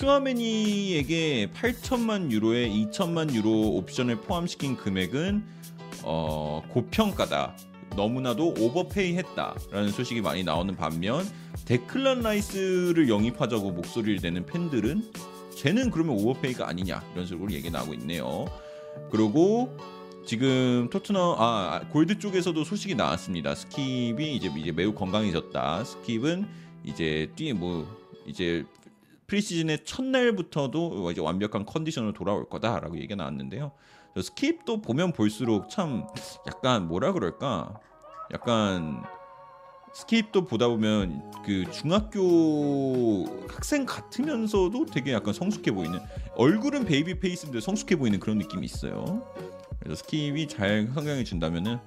[0.03, 5.45] 슈아메니에게 8천만 유로에 2천만 유로 옵션을 포함시킨 금액은
[6.03, 7.55] 어, 고평가다.
[7.95, 11.25] 너무나도 오버페이 했다라는 소식이 많이 나오는 반면
[11.63, 15.09] 데클란 라이스를 영입하자고 목소리를 내는 팬들은
[15.55, 18.45] 쟤는 그러면 오버페이가 아니냐 이런 식으로 얘기 나오고 있네요.
[19.09, 19.77] 그리고
[20.25, 23.53] 지금 토트넘 아 골드 쪽에서도 소식이 나왔습니다.
[23.53, 25.83] 스킵이 이제 이제 매우 건강해졌다.
[25.83, 26.45] 스킵은
[26.83, 27.87] 이제 뛰뭐
[28.27, 28.65] 이제
[29.33, 33.71] preseason의 첫날부터도 이제 완벽한 컨디션으로 돌아올 거다라고 얘기가 나왔는데요.
[34.15, 36.05] 스킵도 보면 볼수록 참
[36.45, 37.79] 약간 뭐라 그럴까?
[38.31, 39.01] 약간
[39.95, 45.99] 스킵도 보다 보면 그 중학교 학생 같으면서도 되게 약간 성숙해 보이는
[46.35, 49.27] 얼굴은 baby face인데 성숙해 보이는 그런 느낌이 있어요.
[49.79, 51.79] 그래서 스킵이 잘 성장해 준다면은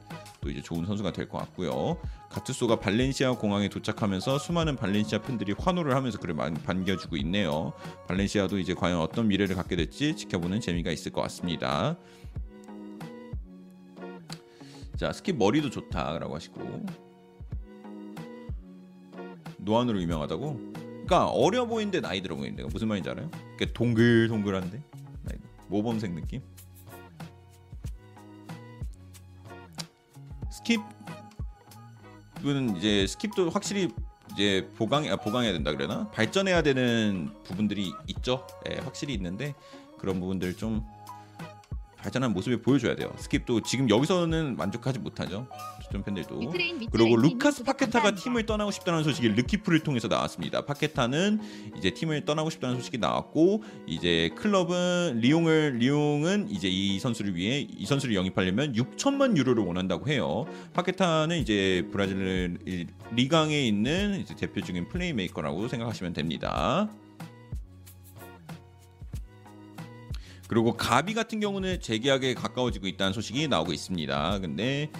[0.47, 1.99] 또 이제 좋은 선수가 될 것 같고요.
[2.31, 7.73] 가투소가 발렌시아 공항에 도착하면서 수많은 발렌시아 팬들이 환호를 하면서 그를 반겨주고 있네요.
[8.07, 11.97] 발렌시아도 이제 과연 어떤 미래를 갖게 될지 지켜보는 재미가 있을 것 같습니다.
[14.97, 16.87] 자 스킵 머리도 좋다라고 하시고
[19.59, 20.61] 노안으로 유명하다고?
[20.75, 23.29] 그러니까 어려 보이는데 나이 들어 보이는데 무슨 말인지 알아요?
[23.57, 24.81] 그러니까 동글동글한데
[25.25, 25.39] 나이-
[25.69, 26.41] 모범생 느낌?
[30.67, 33.89] 스킵은 이제 스킵도 확실히
[34.33, 38.47] 이제 보강 아, 보강해야 된다 그래나 발전해야 되는 부분들이 있죠.
[38.69, 39.55] 예, 확실히 있는데
[39.99, 40.85] 그런 부분들 좀
[42.07, 43.13] 발전한 모습을 보여줘야 돼요.
[43.19, 45.49] 스킵도 지금 여기서는 만족하지 못하죠.
[45.91, 46.39] 좀 팬들도.
[46.93, 48.13] 그리고 루카스 파케타가.
[48.15, 50.65] 팀을 떠나고 싶다는 소식이 레키프를 통해서 나왔습니다.
[50.65, 51.41] 파케타는
[51.77, 57.85] 이제 팀을 떠나고 싶다는 소식이 나왔고 이제 클럽은 리옹을 리옹은 이제 이 선수를 위해 이
[57.85, 60.47] 선수를 영입하려면 6천만 유로를 원한다고 해요.
[60.75, 62.87] 파케타는 이제 브라질 일-
[63.17, 66.89] 리그앙에 있는 이제 대표적인 플레이메이커라고 생각하시면 됩니다.
[70.49, 74.39] 그리고 가비 같은 경우는 재계약에 가까워지고 있다는 소식이 나오고 있습니다.
[74.41, 74.91] 근데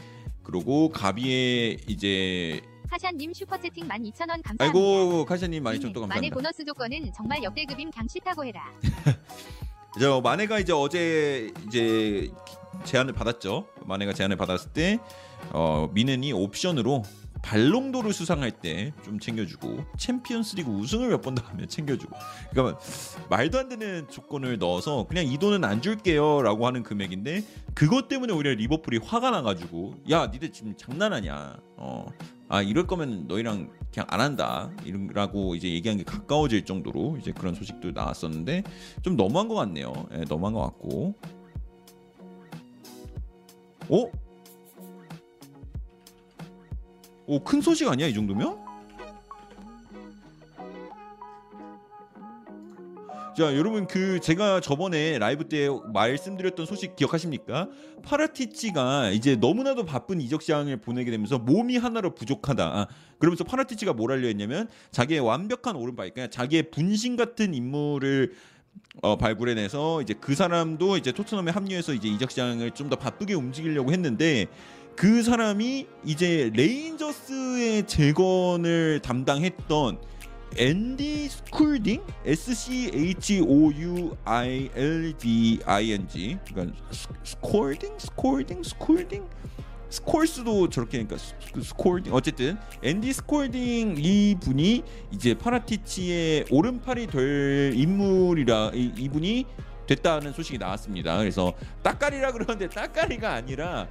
[0.43, 4.65] 그리고 가비의 이제 하샤님 슈퍼채팅 12,000원 감사합니다.
[4.65, 6.35] 아이고 카샤님 많이 좀또 만의 감사합니다.
[6.35, 8.71] 보너스 조건은 정말 역대급임 강 싫다고 해라.
[10.01, 12.31] 저 마네가 이제 어제 이제
[12.85, 13.67] 제안을 받았죠.
[13.87, 14.99] 마네가 제안을 받았을 때
[15.51, 17.03] 어, 미넨이 옵션으로
[17.43, 22.17] 발롱도를 수상할 때 좀 챙겨주고 챔피언스리그 우승을 몇 번 더 하면 챙겨주고
[22.51, 22.79] 그러니까
[23.31, 28.55] 말도 안 되는 조건을 넣어서 그냥 이 돈은 안 줄게요라고 하는 금액인데 그것 때문에 오히려
[28.55, 32.07] 리버풀이 화가 나가지고 야 니들 지금 장난하냐 어.
[32.49, 37.55] 아 이럴 거면 너희랑 그냥 안 한다 이라고 이제 얘기한 게 가까워질 정도로 이제 그런
[37.55, 38.63] 소식도 나왔었는데
[39.03, 39.93] 좀 너무한 것 같네요.
[40.13, 41.15] 예, 너무한 것 같고.
[43.89, 44.11] 어?
[47.27, 48.65] 오, 큰 소식 아니야 이 정도면?
[53.37, 57.69] 자, 여러분 그 제가 저번에 라이브 때 말씀드렸던 소식 기억하십니까?
[58.03, 62.65] 파라티치가 이제 너무나도 바쁜 이적 시장을 보내게 되면서 몸이 하나로 부족하다.
[62.65, 62.87] 아,
[63.19, 68.33] 그러면서 파라티치가 뭘 하려 했냐면 자기의 완벽한 오른팔, 그러니까 자기의 분신 같은 인물을
[69.03, 73.93] 어, 발굴해내서 이제 그 사람도 이제 토트넘에 합류해서 이제 이적 시장을 좀 더 바쁘게 움직이려고
[73.93, 74.47] 했는데
[74.97, 79.99] 그 사람이 이제 레인저스의 재건을 담당했던
[80.57, 87.09] 앤디 스쿨딩 S C H O U I L D I N G 그러니까 스-
[87.25, 89.25] 스콜딩 스콜딩 스쿨딩
[89.91, 94.83] 스콜스도 저렇게 그러니까 스- 그 스콜딩 어쨌든 앤디 스콜딩 이 분이
[95.13, 99.45] 이제 파라티치의 오른팔이 될 인물이라 이, 이분이
[99.87, 101.17] 됐다는 소식이 나왔습니다.
[101.19, 103.87] 그래서 따까리라 그러는데 따까리가 아니라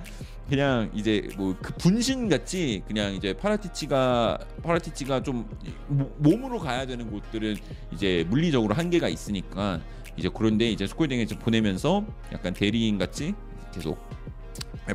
[0.49, 5.49] 그냥 이제 뭐 그 분신 같이 그냥 이제 파라티치가 파라티치가 좀
[5.87, 7.57] 모- 몸으로 가야 되는 곳들은
[7.91, 9.81] 이제 물리적으로 한계가 있으니까
[10.17, 13.33] 이제 그런데 이제 스콜딩에 좀 보내면서 약간 대리인 같이
[13.73, 13.97] 계속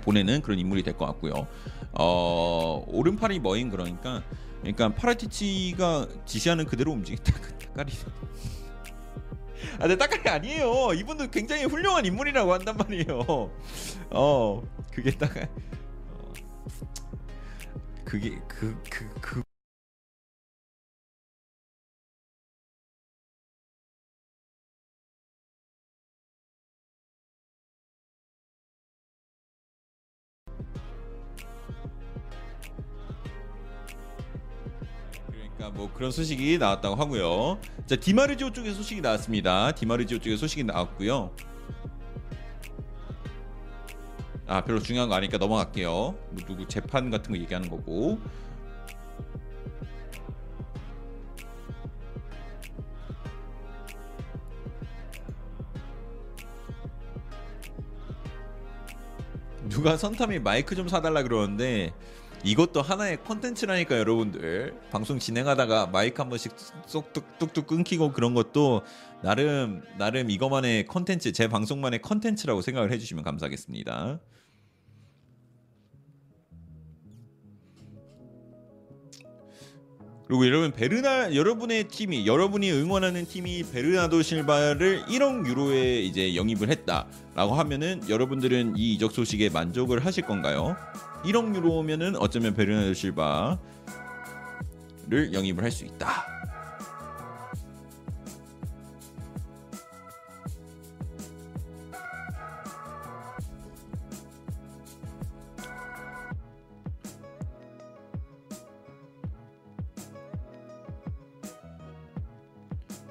[0.02, 1.46] 보내는 그런 인물이 될 것 같고요.
[1.92, 4.22] 어 오른팔이 머인 그러니까
[4.60, 7.92] 그러니까 파라티치가 지시하는 그대로 움직이다 따까리.
[9.74, 10.92] 아, 근데 따까리 아니에요.
[10.94, 13.50] 이분도 굉장히 훌륭한 인물이라고 한단 말이에요.
[14.10, 15.42] 어, 그게 따까.
[16.10, 16.32] 어,
[18.04, 19.42] 그게 그 그 그.
[35.26, 37.58] 그러니까 뭐 그런 소식이 나왔다고 하고요.
[37.86, 39.72] 자 디마르지오 쪽에 소식이 나왔습니다.
[39.72, 41.30] 디마르지오 쪽에 소식이 나왔고요.
[44.50, 45.88] 아 별로 중요한 거 아니니까 넘어갈게요.
[45.88, 48.18] 뭐 누구 재판 같은 거 얘기하는 거고.
[59.68, 61.92] 누가 선탐이 마이크 좀 사달라 그러는데
[62.42, 66.52] 이것도 하나의 컨텐츠라니까 여러분들 방송 진행하다가 마이크 한 번씩
[66.86, 68.82] 쏙 뚝- 뚝뚝 끊기고 그런 것도
[69.22, 74.18] 나름 나름 이거만의 컨텐츠 제 방송만의 컨텐츠라고 생각을 해주시면 감사하겠습니다.
[80.30, 87.54] 그리고 여러분 베르나 여러분의 팀이 여러분이 응원하는 팀이 베르나도 실바를 1억 유로에 이제 영입을 했다라고
[87.54, 90.76] 하면은 여러분들은 이 이적 소식에 만족을 하실 건가요?
[91.24, 93.58] 1억 유로면은 어쩌면 베르나도 실바를
[95.32, 96.39] 영입을 할 수 있다.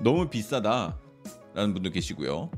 [0.02, 2.50] 너무 비싸다라는 분도 계시고요.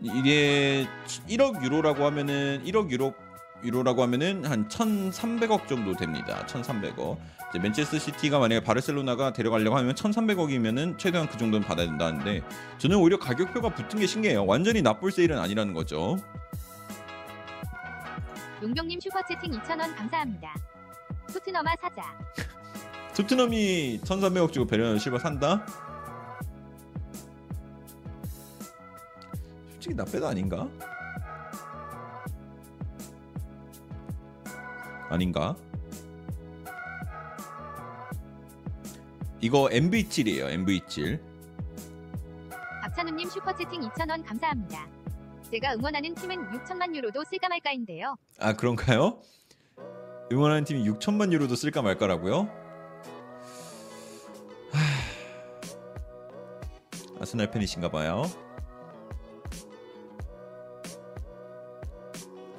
[0.00, 0.86] 이게
[1.28, 3.14] 1억 유로라고 하면은 1억 유로
[3.64, 6.44] 유로라고 하면은 한 1,300억 정도 됩니다.
[6.46, 7.18] 1,300억.
[7.60, 12.42] 맨체스터 시티가 만약에 바르셀로나가 데려가려고 하면 1,300억이면은 최대한 그 정도는 받아야 된다는데
[12.78, 14.44] 저는 오히려 가격표가 붙은 게 신기해요.
[14.46, 16.16] 완전히 나쁠 세일은 아니라는 거죠.
[18.62, 20.54] 용병님 슈퍼채팅 2,000원 감사합니다.
[21.32, 22.18] 토트넘아 사자.
[23.16, 25.64] 토트넘이 1,300억 주고 베르나르도 실바 산다?
[29.70, 30.68] 솔직히 나빼도 아닌가?
[35.10, 35.54] 아닌가?
[39.44, 40.48] 이거 MV7이에요.
[40.64, 41.20] MV7.
[42.80, 44.86] 박찬우님 슈퍼채팅 2,000원 감사합니다.
[45.50, 48.16] 제가 응원하는 팀은 6천만 유로도 쓸까 말까인데요.
[48.40, 49.18] 아 그런가요?
[50.32, 52.48] 응원하는 팀이 6천만 유로도 쓸까 말까라고요?
[54.72, 54.78] 하...
[57.20, 58.22] 아스날 팬이신가 봐요.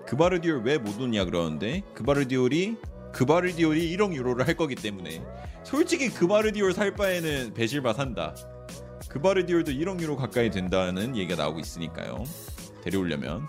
[0.05, 2.77] 그바르디올 왜 못 오냐 그러는데 그바르디올이
[3.11, 5.23] 그바르디올이 1억 유로를 할 거기 때문에
[5.65, 8.35] 솔직히 그바르디올 살 바에는 베실바 산다.
[9.09, 12.23] 그바르디올도 1억 유로 가까이 된다는 얘기가 나오고 있으니까요.
[12.83, 13.47] 데려오려면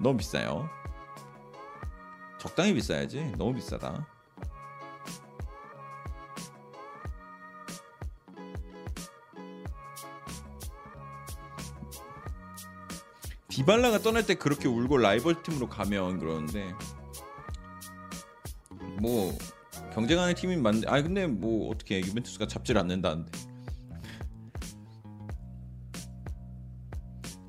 [0.00, 0.68] 너무 비싸요.
[2.38, 3.34] 적당히 비싸야지.
[3.36, 4.06] 너무 비싸다.
[13.48, 16.72] 디발라가 떠날 때 그렇게 울고 라이벌 팀으로 가면 그러는데
[18.98, 19.36] 뭐
[19.90, 23.30] 경쟁하는 팀이 많은데 아 근데 뭐 어떻게 유벤투스가 잡질 않는다는데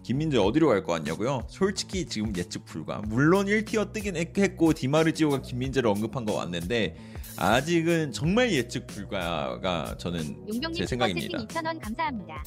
[0.04, 1.44] 김민재 어디로 갈것 같냐고요?
[1.48, 3.02] 솔직히 지금 예측 불가.
[3.08, 6.98] 물론 1티어 뜨긴 했- 했고 디마르지오가 김민재를 언급한 거 맞는데
[7.38, 11.40] 아직은 정말 예측 불가가 저는 제 생각입니다.
[11.40, 12.44] 슈퍼채팅 2,000원 감사합니다.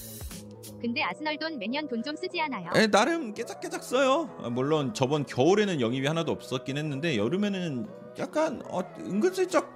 [0.83, 2.69] 근데 아스널 돈 매년 돈 좀 쓰지 않아요?
[2.75, 4.29] 에, 나름 깨작깨작 써요.
[4.43, 7.87] 아, 물론 저번 겨울에는 영입이 하나도 없었긴 했는데 여름에는
[8.19, 9.73] 약간 어, 은근슬쩍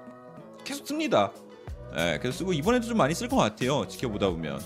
[0.69, 1.33] 계속 씁니다.
[1.97, 3.89] 예, 계속 쓰고 이번에도 좀 많이 쓸 것 같아요.
[3.89, 4.61] 지켜보다 보면.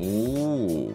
[0.00, 0.92] 오.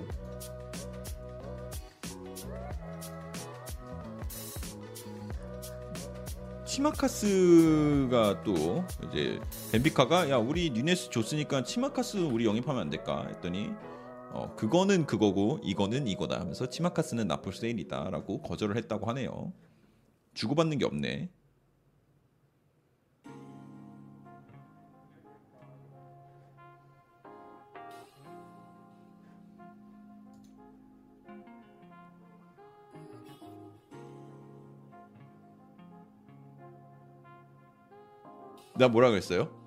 [6.65, 9.39] 치마카스가 또 이제
[9.71, 13.71] 뱀비카가 야 우리 뉴네스 줬으니까 치마카스 우리 영입하면 안 될까 했더니
[14.31, 19.53] 어 그거는 그거고 이거는 이거다 하면서 치마카스는 나폴 세일이다라고 거절을 했다고 하네요.
[20.33, 21.29] 주고받는 게 없네.
[38.77, 39.66] 나 뭐라 그랬어요?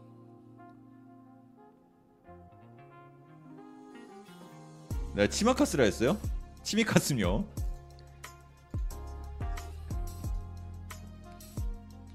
[5.15, 6.19] 내가 치마카스라 했어요?
[6.62, 7.45] 치미카스요.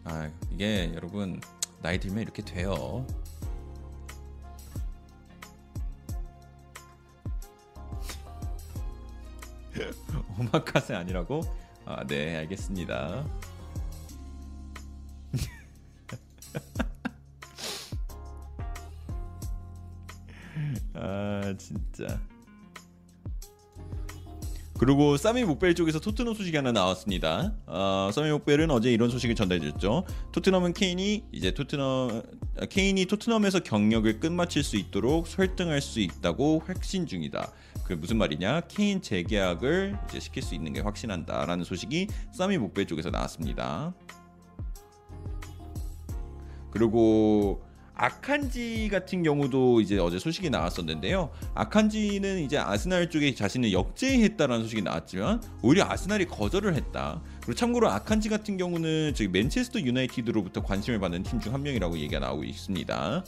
[0.03, 1.39] 아 이게 여러분
[1.81, 3.05] 나이 들면 이렇게 돼요.
[10.39, 11.41] 오마카세 아니라고?
[11.85, 13.26] 아 네 알겠습니다.
[20.93, 22.19] 아 진짜.
[24.77, 27.53] 그리고 사미 목벨 쪽에서 토트넘 소식이 하나 나왔습니다.
[27.65, 30.06] 어, 사미 목벨은 어제 이런 소식을 전달해줬죠.
[30.34, 32.23] 토트넘은 케인이 이제 토트넘
[32.60, 37.52] 아, 케인이 토트넘에서 경력을 끝마칠 수 있도록 설득할 수 있다고 확신 중이다.
[37.84, 38.61] 그게 무슨 말이냐?
[38.68, 43.93] 케인 재계약을 이제 시킬 수 있는 게 확신한다라는 소식이 사미 목벨 쪽에서 나왔습니다.
[46.69, 47.64] 그리고
[47.95, 51.31] 아칸지 같은 경우도 이제 어제 소식이 나왔었는데요.
[51.53, 57.22] 아칸지는 이제 아스날 쪽에 자신을 역제했다라는 소식이 나왔지만 오히려 아스날이 거절을 했다.
[57.41, 62.19] 그리고 참고로 아칸지 같은 경우는 저기 맨체스터 유나이티드로부터 관심을 받는 팀 중 한 명이라고 얘기가
[62.19, 63.23] 나오고 있습니다.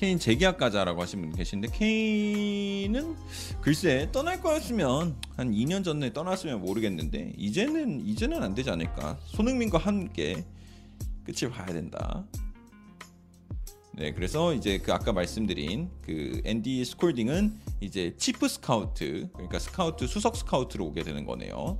[0.00, 3.16] 케인 재계약 가자라고 하신 분 계신데 케인은
[3.60, 10.42] 글쎄 떠날 거였으면 한 2년 전에 떠났으면 모르겠는데 이제는 이제는 안 되지 않을까 손흥민과 함께
[11.22, 12.24] 끝을 봐야 된다.
[13.92, 20.34] 네, 그래서 이제 그 아까 말씀드린 그 앤디 스콜딩은 이제 chief scout 그러니까 스카우트 수석
[20.34, 21.78] 스카우트로 오게 되는 거네요.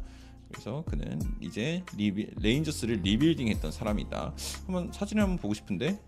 [0.50, 4.34] 그래서 그는 이제 리비, 레인저스를 rebuilding했던 사람이다.
[4.66, 5.98] 한번 사진을 한번 보고 싶은데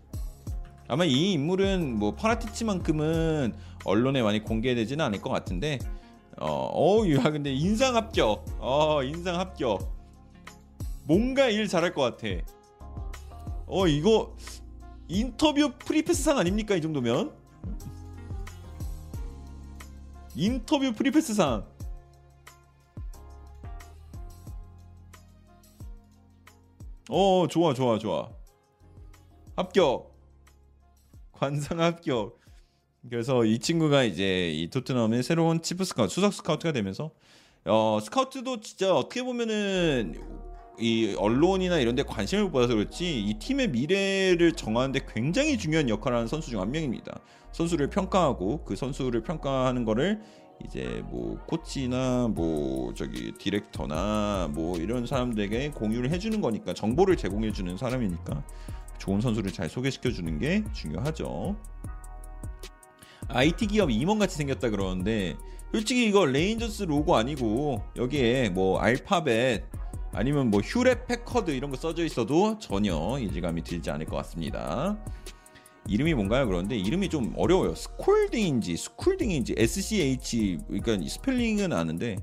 [0.87, 3.53] 아마 이 인물은 뭐 파라티치만큼은
[3.85, 5.79] 언론에 많이 공개되지는 않을 것 같은데
[6.39, 8.45] 어, 어, 야 근데 인상 합격.
[8.59, 9.93] 어, 인상 합격.
[11.05, 12.27] 뭔가 일 잘할 것 같아.
[13.67, 14.35] 어, 이거
[15.07, 17.33] 인터뷰 프리패스상 아닙니까 이 정도면?
[20.35, 21.65] 인터뷰 프리패스상.
[27.09, 28.29] 어, 좋아, 좋아, 좋아.
[29.55, 30.12] 합격.
[31.33, 32.39] 관상 합격.
[33.09, 37.11] 그래서 이 친구가 이제 이 토트넘의 새로운 치프 스카우트, 수석 스카우트가 되면서
[37.65, 40.15] 어 스카우트도 진짜 어떻게 보면은
[40.79, 46.17] 이 언론이나 이런 데 관심을 못 받아서 그렇지 이 팀의 미래를 정하는데 굉장히 중요한 역할을
[46.17, 47.19] 하는 선수 중 한 명입니다.
[47.51, 50.21] 선수를 평가하고 그 선수를 평가하는 거를
[50.65, 58.43] 이제 뭐 코치나 뭐 저기 디렉터나 뭐 이런 사람들에게 공유를 해주는 거니까 정보를 제공해주는 사람이니까
[59.03, 61.57] 좋은 선수를 잘 소개시켜 주는 게 중요하죠.
[63.27, 65.35] IT 기업 임원 같이 생겼다 그러는데
[65.73, 69.65] 솔직히 이거 레인저스 로고 아니고 여기에 뭐 알파벳
[70.13, 74.97] 아니면 뭐 휴렛 패커드 이런 거 써져 있어도 전혀 이질감이 들지 않을 것 같습니다.
[75.89, 76.47] 이름이 뭔가요?
[76.47, 77.75] 그런데 이름이 좀 어려워요.
[77.75, 82.15] 스콜딩인지 스쿨딩인지 SCH 그러니까 스펠링은 아는데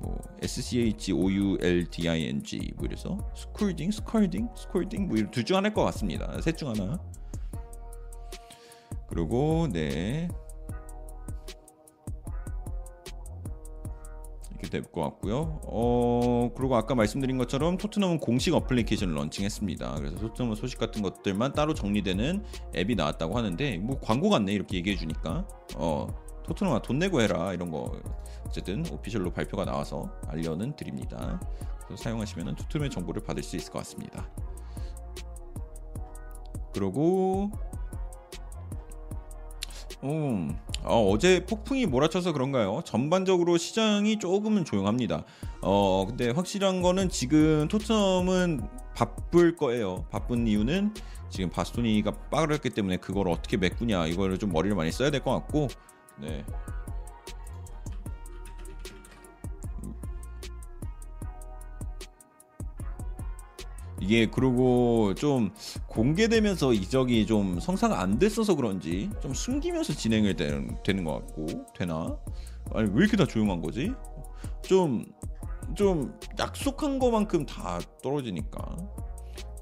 [0.00, 4.48] 뭐 S C H O U L D I N G 뭐 이래서 스쿨딩, 스컬딩,
[4.56, 6.40] 스콜딩 뭐 둘중 하나일 것 같습니다.
[6.40, 6.98] 셋 중 하나.
[9.08, 10.28] 그리고 네
[14.50, 15.60] 이렇게 될 것 같고요.
[15.64, 19.94] 어 그리고 아까 말씀드린 것처럼 토트넘은 공식 어플리케이션을 런칭했습니다.
[19.96, 22.44] 그래서 토트넘 소식 같은 것들만 따로 정리되는
[22.76, 25.46] 앱이 나왔다고 하는데 뭐 광고 같네 이렇게 얘기해 주니까
[25.76, 26.06] 어
[26.50, 27.92] 토트넘아 돈 내고 해라 이런 거
[28.44, 31.40] 어쨌든 오피셜로 발표가 나와서 알려는 드립니다.
[31.96, 34.28] 사용하시면 토트넘의 정보를 받을 수 있을 것 같습니다.
[36.74, 37.52] 그리고
[40.02, 42.80] 음, 어, 제 폭풍이 몰아쳐서 그런가요?
[42.84, 45.24] 전반적으로 시장이 조금은 조용합니다.
[45.62, 48.66] 어, 근데 확실한 거는 지금 토트넘은
[48.96, 50.06] 바쁠 거예요.
[50.10, 50.94] 바쁜 이유는
[51.28, 55.68] 지금 바스토니가 빠르기 때문에 그걸 어떻게 메꾸냐 이거를 좀 머리를 많이 써야 될 것 같고,
[56.20, 56.44] 네.
[64.00, 65.52] 이게 그리고 좀
[65.86, 72.16] 공개되면서 이적이 좀 성사가 안 됐어서 그런지 좀 숨기면서 진행이 되는, 되는 것 같고 되나?
[72.74, 73.92] 아니 왜 이렇게 다 조용한 거지?
[74.62, 78.76] 좀좀 약속한 것만큼 다 떨어지니까.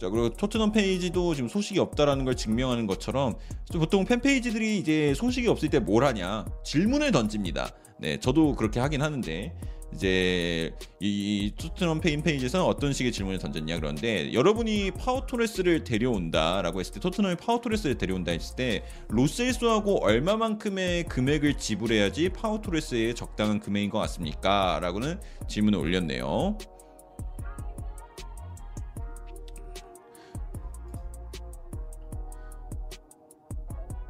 [0.01, 3.35] 자 그리고 토트넘 페이지도 지금 소식이 없다라는 걸 증명하는 것처럼
[3.73, 7.71] 보통 팬 페이지들이 이제 소식이 없을 때 뭘 하냐 질문을 던집니다.
[8.01, 9.55] 네, 저도 그렇게 하긴 하는데
[9.95, 16.95] 이제 이 토트넘 팬 페이지에서는 어떤 식의 질문을 던졌냐 그런데 여러분이 파우 토레스를 데려온다라고 했을
[16.95, 23.89] 때 토트넘이 파우 토레스를 데려온다 했을 때 로셀소하고 얼마만큼의 금액을 지불해야지 파우 토레스의 적당한 금액인
[23.91, 24.79] 것 같습니까?
[24.83, 26.59] 라고는 질문을 올렸네요.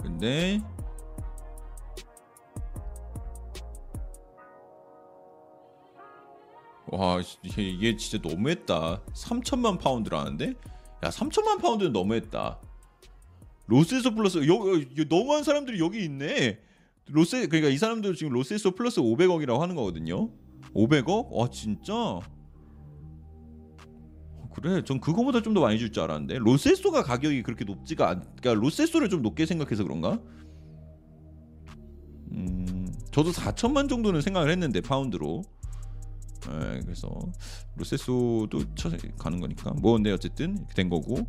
[0.02, 0.60] 근데
[6.90, 9.02] 와 이게, 진짜 너무했다.
[9.12, 10.54] 3천만 파운드라는데?
[11.04, 12.60] 야 3천만 파운드는 너무했다.
[13.66, 16.60] 로셀소 플러스 여, 여, 여, 너무한 사람들이 여기 있네.
[17.10, 20.30] 로셀 그러니까 이 사람들 지금 로셀소 플러스 500억이라고 하는 거거든요.
[20.74, 21.30] 500억?
[21.30, 21.94] 와 진짜?
[21.94, 22.22] 어,
[24.60, 24.82] 그래.
[24.84, 26.38] 전 그거보다 좀 더 많이 줄 줄 알았는데.
[26.38, 30.20] 로셀소가 가격이 그렇게 높지가 않 그러니까 로셀소를 좀 높게 생각해서 그런가?
[32.32, 35.42] 음 저도 4천만 정도는 생각을 했는데 파운드로.
[36.50, 37.10] 예, 그래서
[37.76, 39.72] 로셀소도 쳐 가는 거니까.
[39.80, 41.26] 뭐 근데 어쨌든 이렇게 된 거고.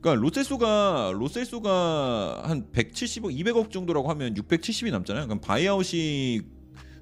[0.00, 5.26] 그러니까 로셀소가 로셀소가 한 170억 200억 정도라고 하면 670이 남잖아요.
[5.26, 6.42] 그럼 바이아웃이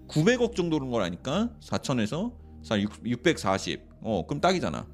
[0.09, 2.33] 900억 정도인 걸 아니까 4천에서
[3.05, 3.89] 640.
[4.03, 4.87] 어, 그럼 딱이잖아.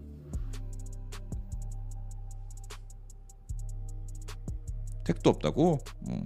[5.05, 5.79] 택도 없다고?
[6.09, 6.23] 음.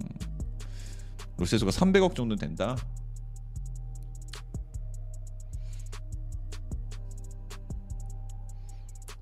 [1.37, 2.75] 로세소가 300억 정도 된다.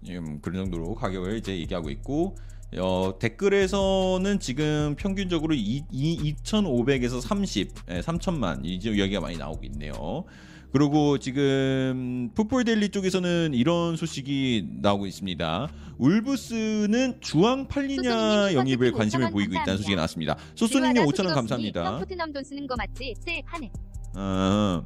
[0.09, 2.35] 음, 그런 정도로 가격을 이제 얘기하고 있고
[2.77, 10.23] 어, 댓글에서는 지금 평균적으로 2, 2, 2,500에서 30, 예, 3천만 이 이야기가 많이 나오고 있네요.
[10.71, 15.67] 그리고 지금 풋볼데일리 쪽에서는 이런 소식이 나오고 있습니다.
[15.97, 20.37] 울브스는 주황 팔리냐 영입을 관심을 보이고 있다는 소식이 나왔습니다.
[20.55, 21.99] 소소님님 5천 원 감사합니다.
[21.99, 23.15] 토트넘 돈 쓰는 거 맞지?
[23.19, 23.69] 쎄 하네.
[24.15, 24.85] 어,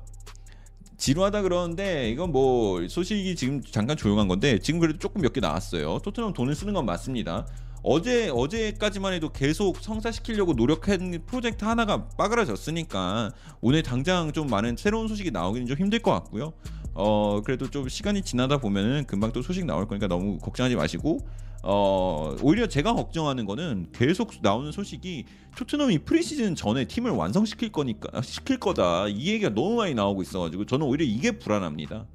[0.98, 6.00] 지루하다 그러는데 이건 뭐 소식이 지금 잠깐 조용한 건데 지금 그래도 조금 몇 개 나왔어요.
[6.00, 7.46] 토트넘 돈을 쓰는 건 맞습니다.
[7.88, 13.32] 어제 어제까지만 해도 계속 성사시키려고 노력한 프로젝트 하나가 빠그라졌으니까
[13.62, 16.54] 오늘 당장 좀 많은 새로운 소식이 나오기는 좀 힘들 것 같고요.
[16.96, 21.20] 어 그래도 좀 시간이 지나다 보면은 금방 또 소식 나올 거니까 너무 걱정하지 마시고
[21.62, 25.26] 어 오히려 제가 걱정하는 거는 계속 나오는 소식이
[25.56, 30.88] 토트넘이 프리시즌 전에 팀을 완성시킬 거니까 시킬 거다 이 얘기가 너무 많이 나오고 있어가지고 저는
[30.88, 32.08] 오히려 이게 불안합니다.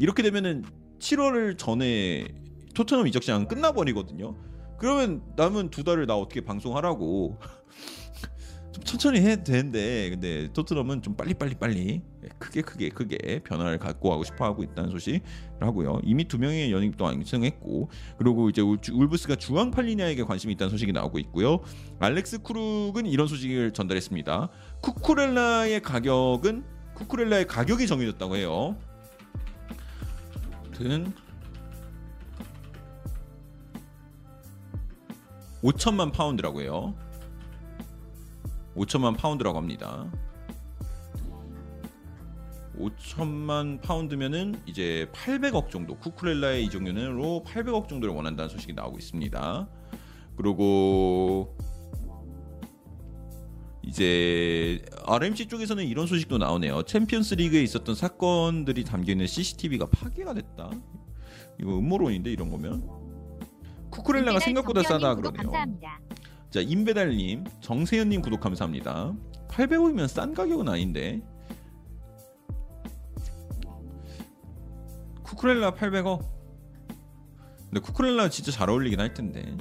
[0.00, 0.64] 이렇게 되면은
[0.98, 2.26] 7월 전에
[2.74, 4.34] 토트넘 이적 시장 끝나버리거든요.
[4.78, 7.38] 그러면 남은 두 달을 나 어떻게 방송하라고?
[8.72, 12.02] 좀 천천히 해도 되는데 근데 토트넘은 좀 빨리 빨리 빨리
[12.38, 15.20] 크게 크게 크게 변화를 갖고 하고 싶어 하고 있다는 소식을
[15.60, 16.00] 하고요.
[16.04, 17.88] 이미 두 명의 연입도 완성했고
[18.18, 21.60] 그리고 이제 울- 울브스가 주황 팔리냐에게 관심이 있다는 소식이 나오고 있고요.
[22.00, 24.50] 알렉스 크룩은 이런 소식을 전달했습니다.
[24.82, 26.64] 쿠쿠렐라의 가격은
[26.96, 28.76] 쿠쿠렐라의 가격이 정해졌다고 해요.
[30.64, 31.14] 아무튼
[35.62, 36.94] 5천만 파운드라고 해요.
[38.76, 40.10] 5천만 파운드라고 합니다.
[42.78, 49.68] 5천만 파운드면은 이제 800억 정도 쿠쿠렐라의 이적료로 800억 정도를 원한다는 소식이 나오고 있습니다.
[50.36, 51.56] 그리고
[53.82, 56.82] 이제 RMC 쪽에서는 이런 소식도 나오네요.
[56.82, 60.70] 챔피언스 리그에 있었던 사건들이 담겨 있는 CCTV가 파괴가 됐다.
[61.58, 63.05] 이거 음모론인데 이런 거면
[64.06, 65.42] 쿠쿠렐라가 생각보다 싸다 그러네요.
[65.42, 66.00] 감사합니다.
[66.50, 69.12] 자 임배달님, 정세현님 구독 감사합니다.
[69.48, 71.20] 800억이면 싼 가격은 아닌데.
[75.24, 76.24] 쿠쿠렐라 800억.
[77.64, 79.56] 근데 쿠쿠렐라 진짜 잘 어울리긴 할 텐데.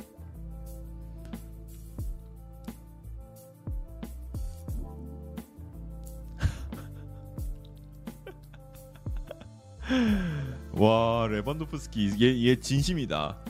[10.73, 13.43] 와 레반도프스키 얘, 얘 진심이다.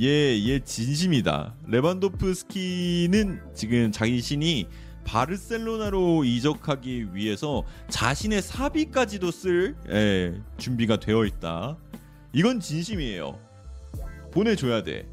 [0.00, 1.54] 예, 얘 진심이다.
[1.66, 4.66] 레반도프스키는 지금 자신이
[5.04, 11.78] 바르셀로나로 이적하기 위해서 자신의 사비까지도 쓸 예, 준비가 되어 있다.
[12.32, 13.38] 이건 진심이에요.
[14.32, 15.08] 보내줘야 돼.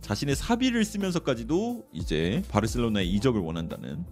[0.00, 4.04] 자신의 사비를 쓰면서까지도 이제 바르셀로나에 이적을 원한다는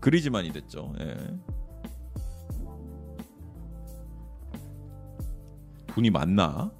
[0.00, 0.94] 그리지만이 됐죠.
[1.00, 1.51] 예.
[5.94, 6.70] 돈이 많나?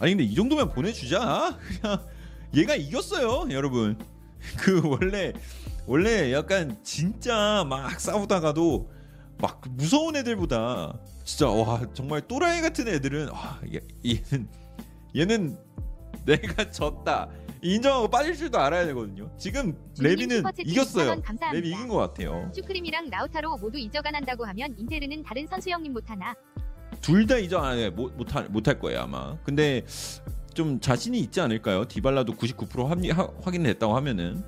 [0.00, 1.58] 아니 근데 이 정도면 보내주자.
[1.80, 2.06] 그냥
[2.54, 3.98] 얘가 이겼어요, 여러분.
[4.58, 5.32] 그 원래
[5.86, 8.90] 원래 약간 진짜 막 싸우다가도
[9.38, 14.48] 막 무서운 애들보다 진짜 와 정말 또라이 같은 애들은 와 얘, 얘는
[15.16, 15.58] 얘는
[16.26, 17.28] 내가 졌다
[17.62, 19.30] 인정하고 빠질 줄도 알아야 되거든요.
[19.38, 21.12] 지금 레비는 이겼어요.
[21.12, 21.50] 2,000원 감사합니다.
[21.52, 22.50] 레비 이긴 것 같아요.
[22.54, 26.34] 슈크림이랑 라우타로 모두 이저간 한다고 하면 인테르는 다른 선수 형님 못하나?
[27.04, 27.90] 둘 다 이적 안 해.
[27.90, 29.36] 못 못할 못할 거예요 아마.
[29.44, 29.84] 근데
[30.54, 31.84] 좀 자신이 있지 않을까요?
[31.86, 34.42] 디발라도 99% 합리, 하, 확인됐다고 하면은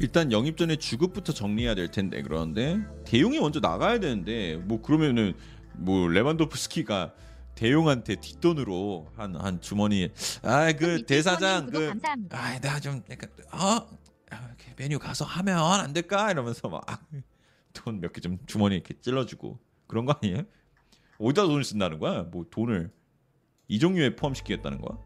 [0.00, 5.34] 일단 영입 전에 주급부터 정리해야 될 텐데 그런데 대용이 먼저 나가야 되는데 뭐 그러면은
[5.74, 7.12] 뭐 레반도프스키가
[7.56, 10.08] 대용한테 뒷돈으로 한 한 주머니
[10.42, 12.36] 아그 밑에 대사장 구독 그.
[12.36, 13.86] 아, 좀 약간 어 아,
[14.30, 16.84] 이렇게 메뉴 가서 하면 안 될까 이러면서 막
[17.74, 20.42] 돈 몇 개 좀 주머니 이렇게 찔러주고 그런 거 아니에요?
[21.18, 22.22] 어디다 돈을 쓴다는 거야?
[22.22, 22.90] 뭐 돈을
[23.68, 24.98] 이 종류에 포함시키겠다는 거야?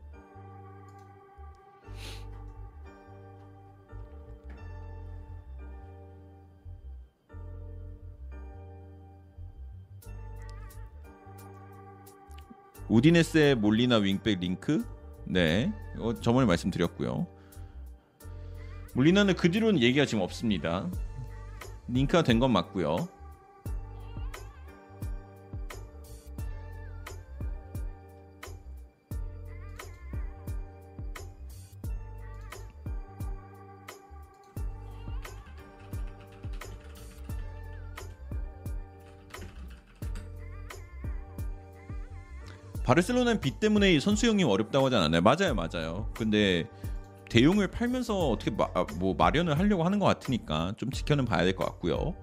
[12.89, 14.85] 우디네스의 몰리나 윙백 링크
[15.25, 17.27] 네 어, 저번에 말씀드렸고요
[18.95, 20.91] 몰리나는 그 뒤로는 얘기가 지금 없습니다
[21.89, 23.09] 링크가 된 건 맞고요
[42.85, 45.21] 바르셀로나는 빚 때문에 이 선수 형님 어렵다고 하지 않았나요?
[45.23, 46.11] 맞아요, 맞아요.
[46.15, 46.69] 근데
[47.33, 51.57] 대용을 팔면서 어떻게 마, 아, 뭐 마련을 하려고 하는 것 같으니까 좀 지켜는 봐야 될
[51.57, 52.15] 것 같고요.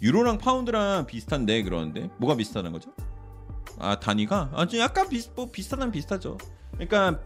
[0.00, 2.90] 유로랑 파운드랑 비슷한데 그러는데 뭐가 비슷하는 거죠?
[3.78, 6.38] 아 단위가 아주 약간 비슷 뭐 비슷하면 비슷하죠.
[6.72, 7.20] 그러니까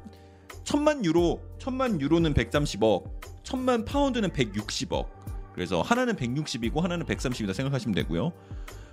[0.64, 3.12] 천만 유로, 천만 유로는 130억,
[3.44, 5.06] 천만 파운드는 160억.
[5.54, 8.32] 그래서 하나는 160이고 하나는 130이다 생각하시면 되고요.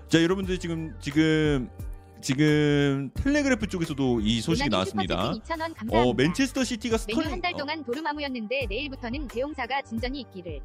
[0.10, 1.72] 자 여러분들 지금 지금
[2.24, 5.34] 지금 텔레그래프 쪽에서도 이 소식이 나왔습니다.
[5.34, 5.44] 2,000원
[5.76, 6.02] 감사합니다.
[6.02, 10.62] 어 맨체스터 시티가 스털링 한달 동안 도르마무였는데 내일부터는 데용 사가 진전이 있기를.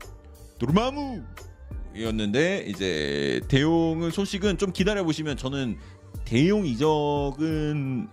[0.60, 5.78] 도르마무였는데 이제 데용은 소식은 좀 기다려 보시면 저는
[6.24, 8.08] 데용 이적은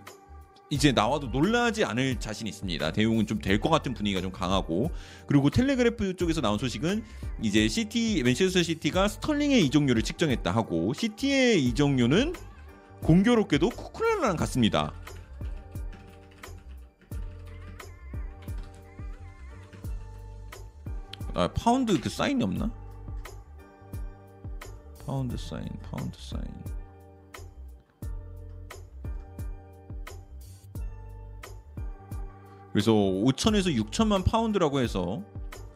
[0.68, 2.90] 이제 나와도 놀라지 않을 자신 있습니다.
[2.90, 4.90] 데용은 좀 될 것 같은 분위기가 좀 강하고
[5.28, 7.04] 그리고 텔레그래프 쪽에서 나온 소식은
[7.40, 12.34] 이제 시티 맨체스터 시티가 스털링의 이적료를 책정했다 하고 시티의 이적료는
[13.02, 14.92] 공교롭게도 쿠쿠렐라랑 같습니다.
[21.34, 22.70] 아 파운드 그 사인이 없나?
[25.06, 26.42] 파운드 사인, 파운드 사인.
[32.72, 35.22] 그래서 5천에서 6천만 파운드라고 해서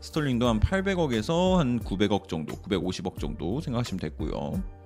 [0.00, 4.79] 스털링도 한 800억에서 한 900억 정도, 950억 정도 생각하시면 됐고요.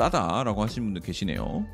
[0.00, 1.66] 싸다라고 하시는 분들 계시네요.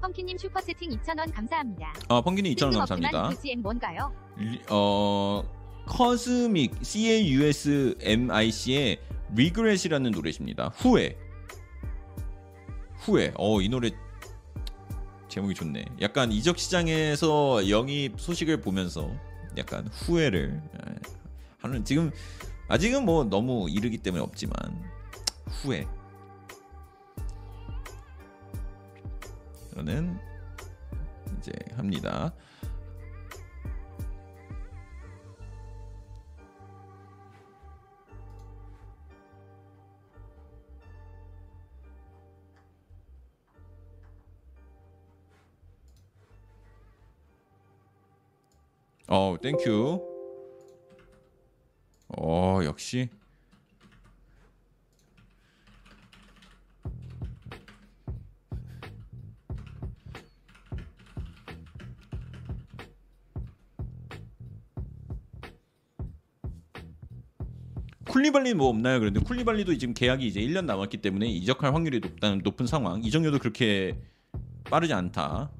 [0.00, 1.92] 펑키님 슈퍼채팅 2,000원 감사합니다.
[2.08, 3.28] 아, 펑기님 2,000원 뜬금없지만 감사합니다.
[3.36, 4.12] 그 GM 뭔가요?
[4.36, 5.42] 리- 어
[5.86, 8.98] 커스믹 C A U S M I C의
[9.32, 10.70] Regret이라는 노래십니다.
[10.76, 11.16] 후회.
[12.98, 13.32] 후회.
[13.36, 13.90] 어이 노래
[15.28, 15.84] 제목이 좋네.
[16.00, 19.10] 약간 이적 시장에서 영입 소식을 보면서
[19.56, 20.94] 약간 후회를 예,
[21.58, 22.10] 하는 지금
[22.68, 24.54] 아직은 뭐 너무 이르기 때문에 없지만
[25.52, 25.86] 후회.
[29.74, 30.18] 저는
[31.38, 32.34] 이제 합니다.
[49.08, 50.00] 어, thank you.
[52.16, 53.10] 어, 역시.
[68.12, 69.00] 쿨리발리 뭐 없나요?
[69.00, 73.02] 그런데 쿨리발리도 지금 계약이 이제 1년 남았기 때문에 이적할 확률이 높다는 높은 상황.
[73.02, 73.96] 이적료도 그렇게
[74.64, 75.50] 빠르지 않다.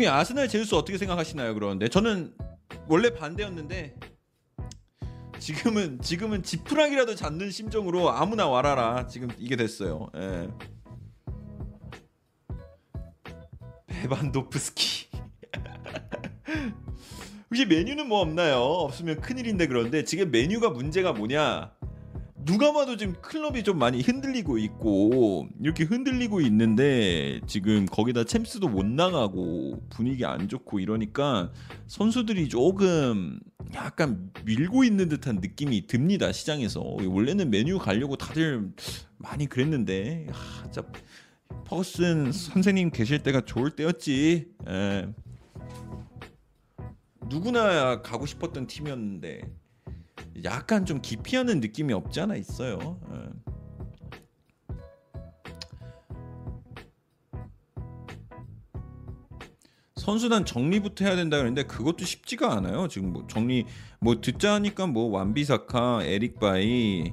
[0.00, 1.52] 형님 아스날 제우스 어떻게 생각하시나요?
[1.52, 2.32] 그러는데 저는
[2.88, 3.96] 원래 반대였는데
[5.38, 10.08] 지금은 지금은 지푸라기라도 잡는 심정으로 아무나 와라라 지금 이게 됐어요.
[10.16, 10.48] 예.
[13.88, 15.08] 베반도프스키
[17.50, 18.56] 혹시 메뉴는 뭐 없나요?
[18.56, 21.74] 없으면 큰일인데 그런데 지금 메뉴가 문제가 뭐냐?
[22.50, 28.84] 누가 봐도 지금 클럽이 좀 많이 흔들리고 있고 이렇게 흔들리고 있는데 지금 거기다 챔스도 못
[28.84, 31.52] 나가고 분위기 안 좋고 이러니까
[31.86, 33.38] 선수들이 조금
[33.74, 36.80] 약간 밀고 있는 듯한 느낌이 듭니다 시장에서.
[36.80, 38.72] 원래는 메뉴 가려고 다들
[39.16, 40.82] 많이 그랬는데 아, 진짜
[41.66, 44.48] 퍼거슨 선생님 계실 때가 좋을 때였지.
[44.68, 45.08] 예.
[47.28, 49.59] 누구나 가고 싶었던 팀이었는데
[50.44, 53.00] 약간 좀 기피하는 느낌이 없지 않아 있어요.
[53.12, 53.30] 예.
[59.96, 62.88] 선수단 정리부터 해야 된다 그랬는데 그것도 쉽지가 않아요.
[62.88, 63.66] 지금 뭐 정리
[64.00, 67.12] 뭐 듣자 하니까 뭐 완비사카, 에릭바이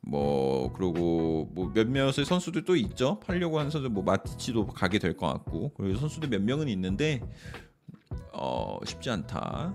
[0.00, 3.20] 뭐 그리고 뭐 몇몇의 선수들 또 있죠.
[3.20, 7.20] 팔려고 하는 선수 뭐 마티치도 가게 될 것 같고 그리고 선수들 몇 명은 있는데
[8.32, 9.74] 어 쉽지 않다.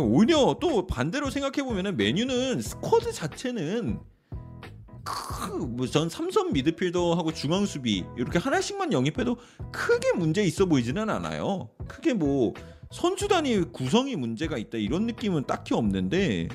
[0.00, 4.00] 오히려 또 반대로 생각해 보면은 메뉴는 스쿼드 자체는
[5.76, 9.36] 뭐전 삼선 미드필더하고 중앙 수비 이렇게 하나씩만 영입해도
[9.72, 11.70] 크게 문제 있어 보이지는 않아요.
[11.86, 12.52] 크게 뭐
[12.90, 16.48] 선수단이 구성이 문제가 있다 이런 느낌은 딱히 없는데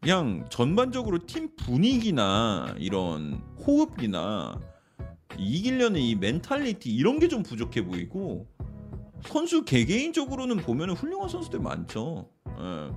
[0.00, 4.60] 그냥 전반적으로 팀 분위기나 이런 호흡이나
[5.38, 8.46] 이기려는 이 멘탈리티 이런 게 좀 부족해 보이고
[9.22, 12.28] 선수 개개인적으로는 보면은 훌륭한 선수들 많죠.
[12.48, 12.90] 예.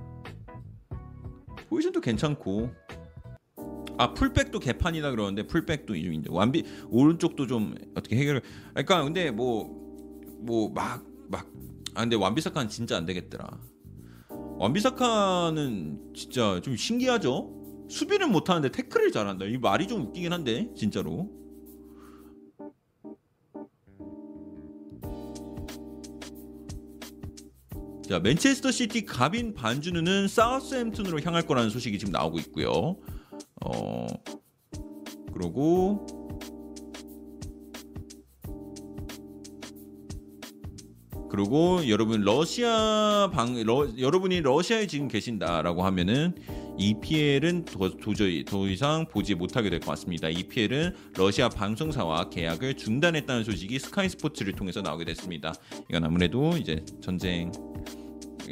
[1.68, 2.70] 포지션도 괜찮고
[3.98, 8.42] 아 풀백도 개판이다 그러는데 풀백도 이제 완비 오른쪽도 좀 어떻게 해결
[8.74, 9.82] 그러니까 근데 뭐
[10.44, 11.46] 뭐 막 막
[11.94, 13.46] 아 근데 완비사카는 진짜 안 되겠더라.
[14.58, 17.86] 완비사카는 진짜 좀 신기하죠.
[17.88, 19.44] 수비는 못하는데 태클을 잘한다.
[19.44, 21.28] 이 말이 좀 웃기긴 한데 진짜로.
[28.08, 32.96] 자 맨체스터 시티 가빈 바주누는 사우스햄튼으로 향할 거라는 소식이 지금 나오고 있고요.
[33.64, 34.06] 어
[35.32, 36.06] 그리고
[41.30, 46.34] 그리고 여러분 러시아 방 러, 여러분이 러시아에 지금 계신다라고 하면은
[46.78, 50.28] EPL은 도, 도저히 더 이상 보지 못하게 될 것 같습니다.
[50.28, 55.54] EPL은 러시아 방송사와 계약을 중단했다는 소식이 스카이 스포츠를 통해서 나오게 됐습니다.
[55.88, 57.50] 이건 아무래도 이제 전쟁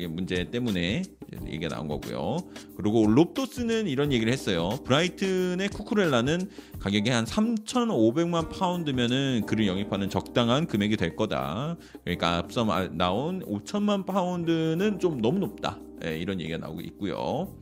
[0.09, 1.03] 문제 때문에
[1.47, 2.39] 얘기가 나온 거고요.
[2.77, 4.71] 그리고 롭토스는 이런 얘기를 했어요.
[4.85, 11.77] 브라이튼의 쿠쿠렐라는 가격이 한 3,500만 파운드면은 그를 영입하는 적당한 금액이 될 거다.
[12.05, 15.79] 그러니까 앞서 나온 5천만 파운드는 좀 너무 높다.
[16.01, 17.60] 네, 이런 얘기가 나오고 있고요.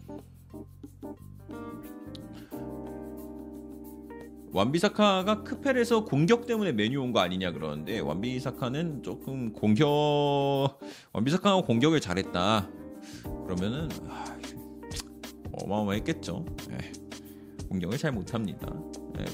[4.59, 9.86] 완비사카가 크펠에서 공격 때문에 메뉴 온 거 아니냐 그러는데 완비사카는 조금 공격
[11.12, 12.68] 완비사카가 공격을 잘했다.
[13.44, 14.24] 그러면은 아,
[15.52, 16.44] 어마어마했겠죠.
[16.72, 16.93] 에,
[17.68, 18.66] 공격을 잘 못합니다.
[19.20, 19.24] 에,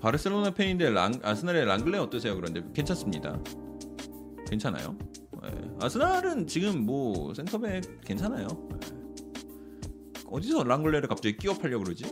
[0.00, 2.36] 바르셀로나 팬인데 랑, 아스날의 랑글레 어떠세요?
[2.36, 3.38] 그런데 괜찮습니다.
[4.48, 4.96] 괜찮아요.
[5.42, 5.50] 네.
[5.80, 8.46] 아스날은 지금 뭐 센터백 괜찮아요.
[8.70, 8.78] 네.
[10.30, 12.04] 어디서 랑글레를 갑자기 끼워 팔려 그러지?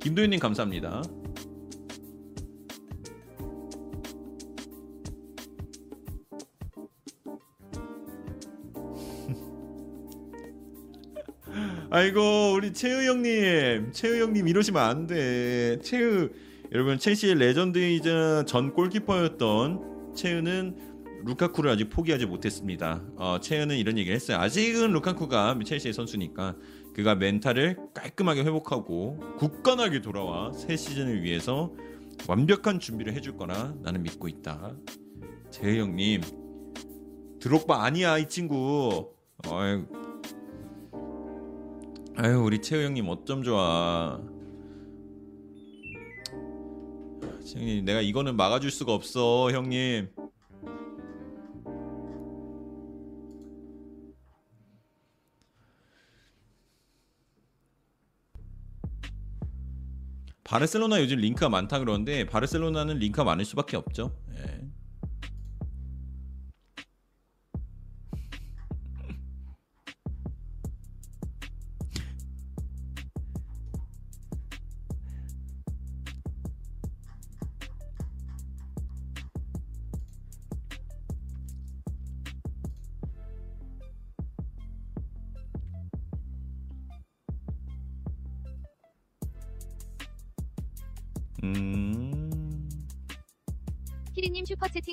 [0.00, 1.02] 김도윤님 감사합니다.
[11.90, 15.78] 아이고 우리 채우 형님, 채우 형님 이러시면 안 돼.
[15.80, 16.28] 채우
[16.70, 20.76] 여러분 첼시의 레전드이자 전 골키퍼였던 채우는
[21.24, 23.02] 루카쿠를 아직 포기하지 못했습니다.
[23.16, 24.36] 어, 채우는 이런 얘기를 했어요.
[24.36, 26.56] 아직은 루카쿠가 첼시의 선수니까
[26.94, 31.72] 그가 멘탈을 깔끔하게 회복하고 굳건하게 돌아와 새 시즌을 위해서
[32.28, 34.76] 완벽한 준비를 해줄 거라 나는 믿고 있다.
[35.50, 36.20] 채우 형님,
[37.40, 39.14] 드록바 아니야 이 친구.
[39.46, 39.84] 어이,
[42.20, 44.20] 아유 우리 채우 형님 어쩜 좋아.
[47.54, 50.08] 형님 내가 이거는 막아줄 수가 없어 형님.
[60.42, 64.16] 바르셀로나 요즘 링크가 많다 그러는데 바르셀로나는 링크가 많을 수밖에 없죠.
[64.34, 64.57] 예.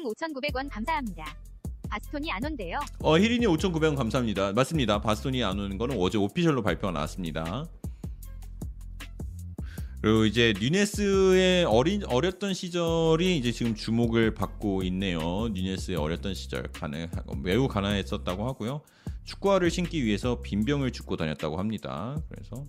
[0.06, 1.36] 5,900원 감사합니다.
[1.90, 2.80] 바스톤이 안 온대요.
[3.02, 4.54] 어 히린이 5,900원 감사합니다.
[4.54, 5.02] 맞습니다.
[5.02, 7.66] 바스톤이 안 오는 거는 어제 오피셜로 발표가 나왔습니다.
[10.02, 15.48] 그리고 이제 뉴네스의 어린 어렸던 시절이 이제 지금 주목을 받고 있네요.
[15.50, 18.82] 뉴네스의 어렸던 시절 가능 매우 가난했었다고 하고요.
[19.24, 22.16] 축구화를 신기 위해서 빈병을 줍고 다녔다고 합니다.
[22.30, 22.68] 그래서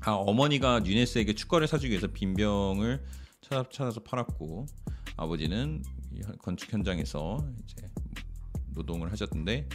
[0.00, 3.02] 아 어머니가 뉴네스에게 축구화를 사주기 위해서 빈병을
[3.40, 4.66] 찾아, 찾아서 팔았고
[5.18, 5.82] 아버지는
[6.14, 7.86] 이 건축 현장에서 이제
[8.74, 9.68] 노동을 하셨는데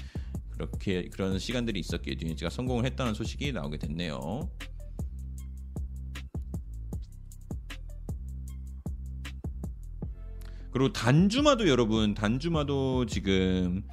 [0.52, 4.50] 그렇게 그런 시간들이 있었기에 뉴니즈가 성공을 했다는 소식이 나오게 됐네요.
[10.72, 13.84] 그리고 단주마도 여러분 단주마도 지금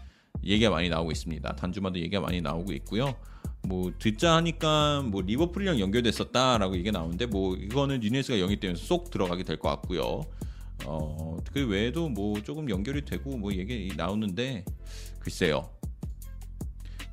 [0.44, 1.56] 얘기가 많이 나오고 있습니다.
[1.56, 3.14] 단주마도 얘기가 많이 나오고 있고요.
[3.66, 9.58] 뭐 듣자 하니까 뭐 리버풀이랑 연결됐었다라고 얘기가 나오는데 뭐 이거는 뉴네스가 영입되면서 쏙 들어가게 될
[9.58, 10.22] 것 같고요.
[10.86, 14.64] 어, 그 외에도 뭐 조금 연결이 되고 뭐 얘기 나오는데
[15.18, 15.70] 글쎄요.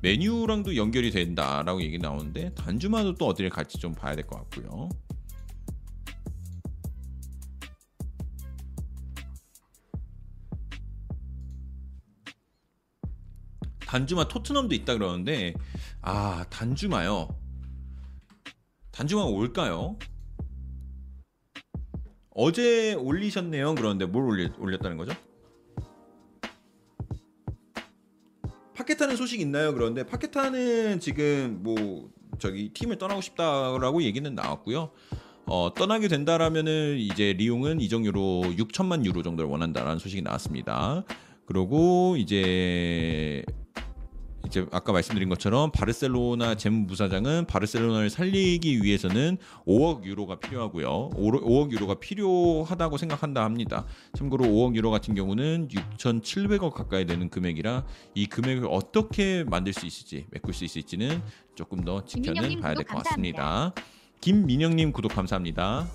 [0.00, 4.88] 메뉴랑도 연결이 된다라고 얘기 나오는데 단주마도 또 어디를 갈지 좀 봐야 될 것 같고요.
[13.86, 15.54] 단주마 토트넘도 있다 그러는데
[16.02, 17.28] 아 단주마요.
[18.92, 19.98] 단주마 올까요?
[22.40, 23.74] 어제 올리셨네요.
[23.74, 25.12] 그런데 뭘 올리, 올렸다는 거죠?
[28.74, 29.74] 파케타는 소식 있나요?
[29.74, 32.08] 그런데 파케타는 지금 뭐
[32.38, 34.92] 저기 팀을 떠나고 싶다라고 얘기는 나왔고요.
[35.46, 41.02] 어, 떠나게 된다라면은 이제 리용은 이적료로 6천만 유로 정도를 원한다라는 소식이 나왔습니다.
[41.44, 43.42] 그리고 이제
[44.48, 51.10] 이제 아까 말씀드린 것처럼 바르셀로나 재무부사장은 바르셀로나를 살리기 위해서는 5억 유로가 필요하고요.
[51.14, 53.84] 5억 유로가 필요하다고 생각한다 합니다.
[54.16, 57.84] 참고로 5억 유로 같은 경우는 6,700억 가까이 되는 금액이라
[58.14, 61.22] 이 금액을 어떻게 만들 수 있을지 메꿀 수 있을지는
[61.54, 63.72] 조금 더 지켜는 봐야 될 것 같습니다.
[64.20, 65.86] 김민영님 구독 감사합니다.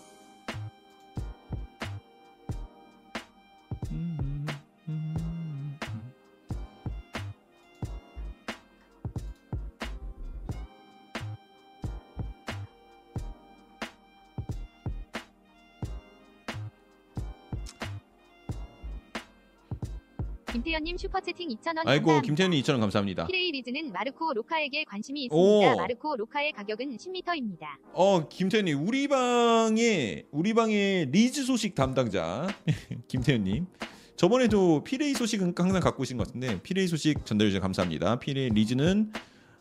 [20.73, 22.21] 김태현님 슈퍼채팅 2,000원 아이고 감사합니다.
[22.21, 23.27] 김태현님 2,000원 감사합니다.
[23.27, 25.73] 필 헤이 리즈는 마르코 로카에게 관심이 있습니다.
[25.73, 25.75] 오.
[25.77, 27.67] 마르코 로카의 가격은 10m입니다.
[27.93, 32.47] 어 김태현님 우리 방에 우리 방에 리즈 소식 담당자
[33.07, 33.67] 김태현님
[34.15, 38.17] 저번에도 필 헤이 소식은 항상 갖고 오신 것 같은데 필 헤이 소식 전달해 주셔서 감사합니다.
[38.17, 39.13] 필 헤이 리즈는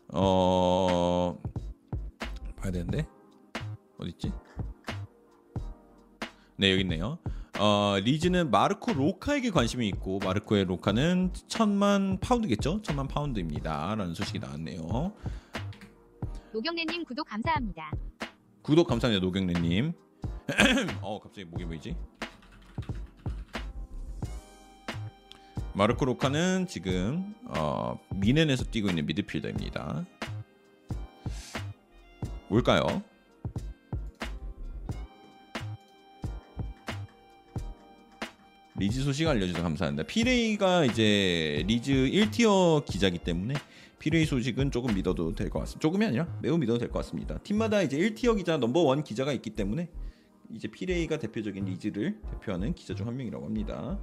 [0.07, 1.39] 어
[2.55, 3.05] 봐야 되는데
[3.99, 4.31] 어디 있지?
[6.55, 7.19] 네 여기 있네요.
[7.59, 12.81] 어 리즈는 마르코 로카에게 관심이 있고 마르코의 로카는 천만 파운드겠죠?
[12.81, 15.13] 천만 파운드입니다라는 소식이 나왔네요.
[16.51, 17.91] 노경래님 구독 감사합니다.
[18.63, 19.93] 구독 감사합니다 노경래님.
[21.01, 21.95] 어 갑자기 목이 보이지?
[25.75, 30.05] 마르코 로카는 지금 어, 미넨에서 뛰고 있는 미드필더입니다.
[32.49, 33.01] 올까요?
[38.83, 40.03] 리즈 소식 알려주셔서 감사합니다.
[40.03, 43.53] 필 헤이가 이제 리즈 1티어 기자기 때문에
[43.97, 45.79] 필 헤이 소식은 조금 믿어도 될 것 같습니다.
[45.79, 47.37] 조금이 아니라 매우 믿어도 될 것 같습니다.
[47.37, 49.87] 팀마다 이제 1티어 기자 넘버 원 기자가 있기 때문에
[50.53, 53.97] 이제 필 헤이가 대표적인 리즈를 대표하는 기자 중 한 명이라고 합니다.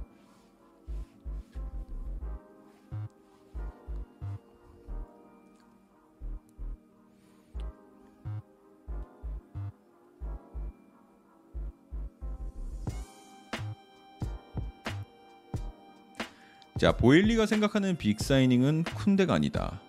[16.81, 19.79] 자 보일리가 생각하는 big signing은 쿤데가 아니다.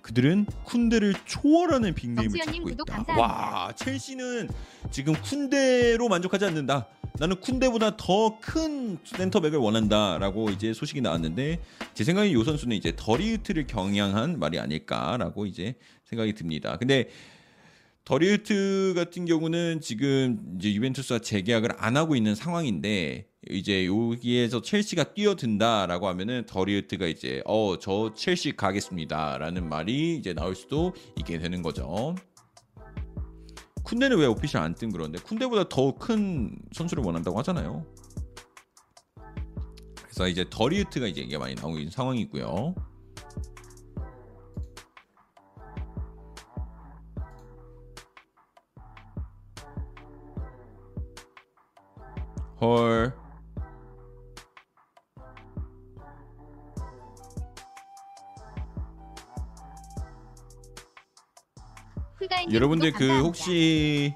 [0.00, 2.82] 그들은 쿤데를 초월하는 big name을 찾고 있다.
[2.84, 3.16] 감사합니다.
[3.16, 4.48] 와 첼시는
[4.90, 6.88] 지금 쿤데로 만족하지 않는다.
[7.20, 11.60] 나는 쿤데보다 더 큰 센터백을 원한다라고 이제 소식이 나왔는데
[11.94, 16.76] 제 생각에 요 선수는 이제 더리흐트를 겨냥한 말이 아닐까라고 이제 생각이 듭니다.
[16.76, 17.08] 근데
[18.04, 26.06] 더리흐트 같은 경우는 지금 이제 유벤투스와 재계약을 안 하고 있는 상황인데 이제 여기에서 첼시가 뛰어든다라고
[26.08, 32.14] 하면은 더리흐트가 이제 어 저 첼시 가겠습니다라는 말이 이제 나올 수도 있게 되는 거죠.
[33.84, 37.84] 쿤데는 왜 오피셜 안 뜬 그런데 쿤데보다 더 큰 선수를 원한다고 하잖아요.
[40.02, 42.74] 그래서 이제 더리우트가 이제 얘기가 많이 나오고 있는 상황이고요.
[52.60, 53.12] 헐.
[62.50, 63.20] 여러분들 그.
[63.20, 64.14] 혹시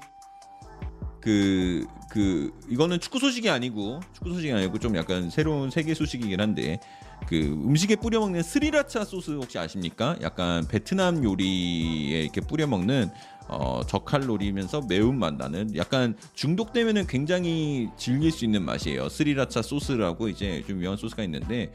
[1.21, 6.79] 그, 그 이거는 축구 소식이 아니고 축구 소식이 아니고 좀 약간 새로운 세계 소식이긴 한데
[7.27, 10.15] 그 음식에 뿌려 먹는 스리라차 소스 혹시 아십니까?
[10.21, 13.09] 약간 베트남 요리에 이렇게 뿌려 먹는
[13.49, 19.09] 어, 저칼로리면서 매운맛 나는 약간 중독되면은 굉장히 즐길 수 있는 맛이에요.
[19.09, 21.73] 스리라차 소스라고 이제 좀 유명한 소스가 있는데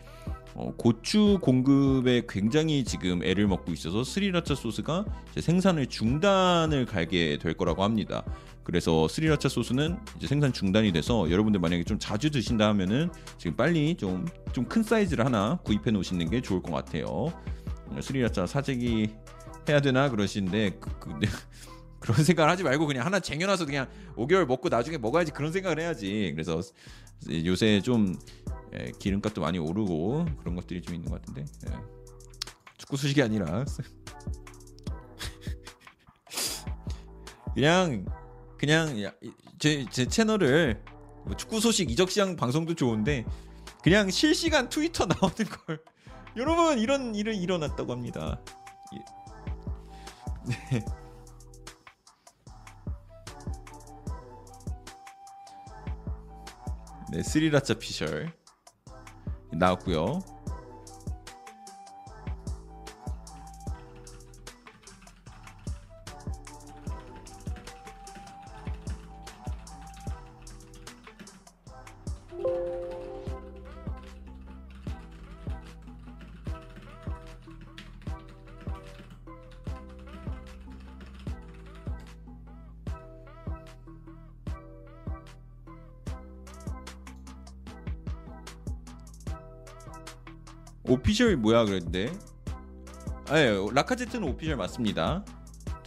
[0.54, 5.04] 어, 고추 공급에 굉장히 지금 애를 먹고 있어서 스리라차 소스가
[5.38, 8.22] 생산을 중단을 갈게 될 거라고 합니다.
[8.62, 13.94] 그래서 스리라차 소스는 이제 생산 중단이 돼서 여러분들 만약에 좀 자주 드신다 하면은 지금 빨리
[13.96, 17.06] 좀 좀 큰 사이즈를 하나 구입해 놓으시는 게 좋을 것 같아요.
[17.06, 19.10] 어, 스리라차 사재기
[19.68, 21.28] 해야 되나 그러시는데 그, 그, 네.
[21.98, 26.32] 그런 생각을 하지 말고 그냥 하나 쟁여놔서 그냥 5개월 먹고 나중에 먹어야지 그런 생각을 해야지.
[26.34, 26.60] 그래서
[27.44, 28.16] 요새 좀
[28.78, 31.72] 예, 기름값도 많이 오르고 그런 것들이 좀 있는 것 같은데 예.
[32.78, 33.64] 축구 소식이 아니라
[37.54, 38.06] 그냥
[38.56, 39.12] 그냥
[39.58, 40.82] 제, 제 채널을
[41.24, 43.26] 뭐 축구 소식 이적 시장 방송도 좋은데
[43.82, 45.36] 그냥 실시간 트위터 나오는
[45.66, 45.80] 걸
[46.36, 48.40] 여러분 이런 일이 일어났다고 합니다.
[48.94, 48.98] 예.
[50.70, 50.84] 네.
[57.12, 58.32] 네, 스리라차 피셜
[59.52, 60.20] 나왔고요.
[91.12, 92.10] 오피셜 뭐야 그랬는데?
[93.28, 95.22] 아, 예, 라카제트는 오피셜 맞습니다.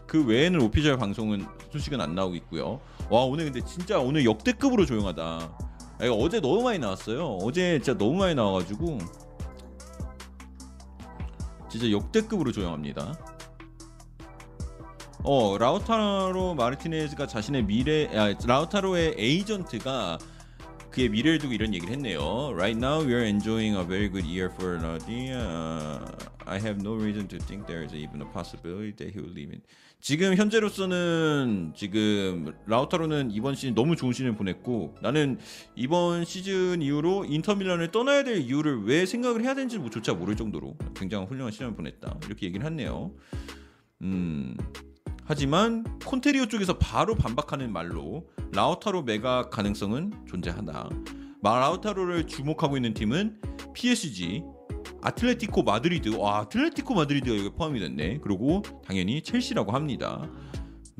[0.05, 2.79] 그 외에는 오피셜 방송은 소식은 안 나오고 있고요.
[3.09, 5.23] 와 오늘 근데 진짜 오늘 역대급으로 조용하다.
[5.23, 7.37] 아, 이거 어제 너무 많이 나왔어요.
[7.41, 8.99] 어제 진짜 너무 많이 나와가지고
[11.71, 13.17] 진짜 역대급으로 조용합니다.
[15.23, 20.19] 어 라우타로 마르티네즈가 자신의 미래 아, 라우타로의 에이전트가
[20.95, 22.53] 그의 미래를 두고 이런 얘기를 했네요.
[22.53, 25.29] Right now we are enjoying a very good year for Nardi.
[25.29, 25.99] Uh,
[26.45, 29.51] I have no reason to think there is even a possibility that he will leave
[29.51, 29.61] in.
[29.99, 35.37] 지금 현재로서는 지금 라우타로는 이번 시즌 너무 좋은 시즌을 보냈고 나는
[35.75, 41.25] 이번 시즌 이후로 인터밀란을 떠나야 될 이유를 왜 생각을 해야 되는지 조차 모를 정도로 굉장히
[41.25, 43.11] 훌륭한 시즌을 보냈다 이렇게 얘기를 했네요.
[44.01, 44.55] 음.
[45.27, 50.25] 하지만 콘테리오 쪽에서 바로 반박하는 말로 라우타로 매각 가능성은.
[51.41, 53.41] 마 라우타로를 주목하고 있는 팀은
[53.73, 54.43] PSG,
[55.01, 56.15] 아틀레티코 마드리드.
[56.17, 58.19] 와, 아틀레티코 마드리드가 여기 포함이 됐네.
[58.21, 60.29] 그리고 당연히 첼시라고 합니다.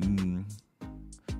[0.02, 0.44] 음.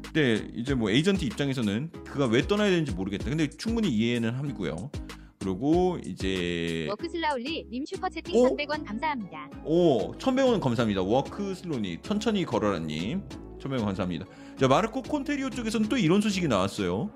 [0.02, 3.28] 근데 이제 뭐 에이전트 입장에서는 그가 왜 떠나야 되는지 모르겠다.
[3.28, 4.90] 근데 충분히 이해는 하고요.
[5.56, 8.48] 그리고 이제 워크슬라울리 님 슈퍼채팅 어?
[8.50, 9.48] 300원 감사합니다.
[9.64, 11.02] 오, 1100원 감사합니다.
[11.02, 13.22] 워크 슬로니 천천히 걸어라 님
[13.60, 14.26] 1100원 감사합니다.
[14.58, 17.10] 자 마르코 콘테리오 쪽에서는 또 이런 소식이 나왔어요.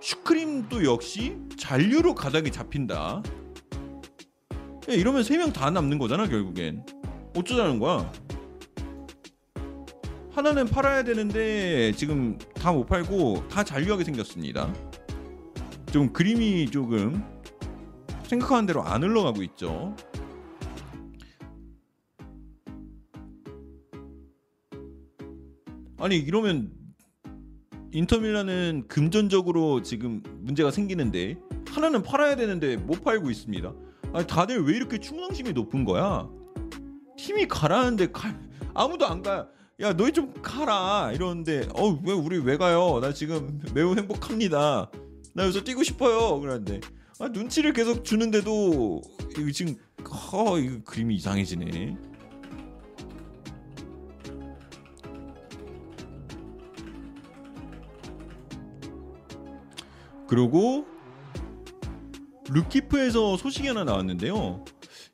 [0.00, 3.20] 슈크림도 역시 잔류로 가닥이 잡힌다.
[4.88, 6.84] 야, 이러면 세 명 다 남는 거잖아 결국엔.
[7.36, 8.12] 어쩌자는 거야?
[10.30, 14.72] 하나는 팔아야 되는데 지금 다 못 팔고 다 잔류하게 생겼습니다.
[15.92, 17.22] 좀 그림이 조금
[18.32, 19.94] 생각하는 대로 안 흘러가고 있죠.
[25.98, 26.72] 아니 이러면
[27.92, 31.36] 인터밀란은 금전적으로 지금 문제가 생기는데
[31.68, 33.72] 하나는 팔아야 되는데 못 팔고 있습니다.
[34.14, 36.26] 아니 다들 왜 이렇게 충성심이 높은 거야?
[37.18, 38.34] 팀이 가라는데 가,
[38.72, 39.48] 아무도 안 가.
[39.80, 42.98] 야 너희 좀 가라 이러는데 어 왜 우리 왜 가요?
[43.00, 44.90] 나 지금 매우 행복합니다.
[45.34, 46.40] 나 여기서 뛰고 싶어요.
[46.40, 46.80] 그러는데
[47.22, 49.00] 아, 눈치를 계속 주는데도
[49.38, 49.76] 이거 지금
[50.10, 51.96] 허 이거 그림이 이상해지네.
[60.26, 60.84] 그리고
[62.48, 64.64] 레키프에서 소식이 하나 나왔는데요.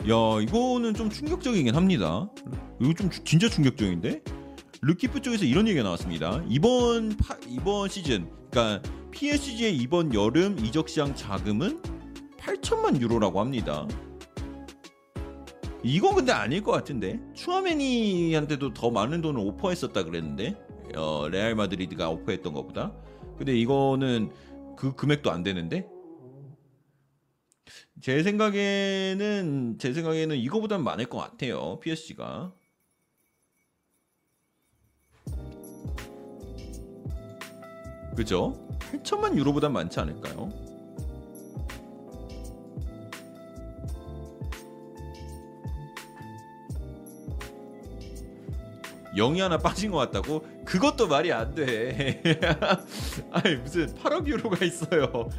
[0.09, 2.31] 야 이거는 좀 충격적이긴 합니다.
[2.81, 4.23] 이거 좀 주- 진짜 충격적인데
[4.81, 6.43] 레키프 쪽에서 이런 얘기가 나왔습니다.
[6.49, 11.98] 이번 파, 이번 시즌, 그러니까 PSG의 이번 여름 이적 시장 자금은
[12.49, 13.87] 8천만 유로라고 합니다.
[15.85, 20.57] 이건 근데 아닐 것 같은데 추아메니한테도 더 많은 돈을 오퍼했었다 그랬는데
[20.97, 22.93] 어, 레알 마드리드가 오퍼했던 것보다
[23.37, 24.33] 근데 이거는
[24.77, 25.89] 그 금액도 안 되는데
[28.01, 32.53] 제 생각에는 제 생각에는 이거보단 많을 것 같아요 PSG가
[38.17, 38.69] 그죠?
[38.81, 40.68] 8천만 유로보단 많지 않을까요?
[49.17, 50.45] 영이 하나 빠진 것 같다고?
[50.65, 52.23] 그것도 말이 안 돼.
[53.33, 55.31] 아니 무슨 8억 유로가 있어요.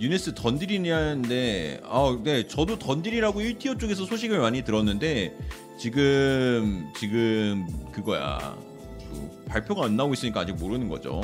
[0.00, 5.36] 유네스 던딜이냐는데 아, 네, 저도 던딜이라고 1티어 쪽에서 소식을 많이 들었는데
[5.78, 8.56] 지금 지금 그거야.
[8.98, 11.22] 그 발표가 안 나오고 있으니까 아직 모르는 거죠.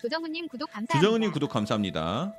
[0.00, 0.98] 조정우님 구독 감사합니다.
[0.98, 2.34] 주정은님 구독 감사합니다.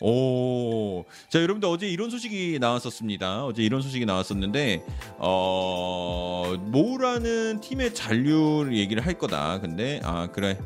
[0.00, 3.44] 오, 자 여러분들 어제 이런 소식이 나왔었습니다.
[3.46, 4.84] 어제 이런 소식이 나왔었는데
[5.18, 9.60] 어 모우라는 팀의 잔류 얘기를 할 거다.
[9.60, 10.58] 근데 아 그래.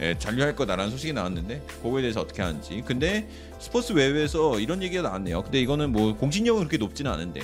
[0.00, 2.82] 예, 잔류할 거다라는 소식이 나왔는데 그거에 대해서 어떻게 하는지.
[2.84, 3.28] 근데
[3.58, 5.42] 스포츠 웹에서 이런 얘기가 나왔네요.
[5.42, 7.40] 근데 이거는 뭐 공신력은 그렇게 높지는 않은데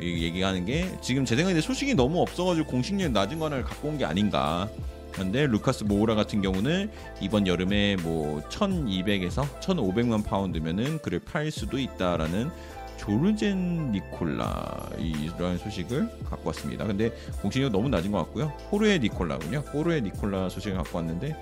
[0.00, 4.04] 이 얘기하는 게 지금 제 생각에 소식이 너무 없어가지고 공식력 낮은 거를 갖고 온 게
[4.04, 4.68] 아닌가.
[5.12, 6.90] 그런데 루카스 모우라 같은 경우는
[7.20, 12.50] 이번 여름에 뭐 1200에서 1500만 파운드면은 그를 팔 수도 있다라는
[12.98, 16.84] 조르젠 니콜라 이라는 소식을 갖고 왔습니다.
[16.84, 17.10] 근데
[17.40, 18.46] 공신력 너무 낮은 것 같고요.
[18.70, 19.58] 호르의 니콜라군요.
[19.72, 21.36] 호르의 니콜라 소식을 갖고 왔는데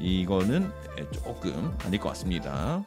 [0.00, 0.70] 이거는
[1.12, 2.84] 조금 아닐 것 같습니다.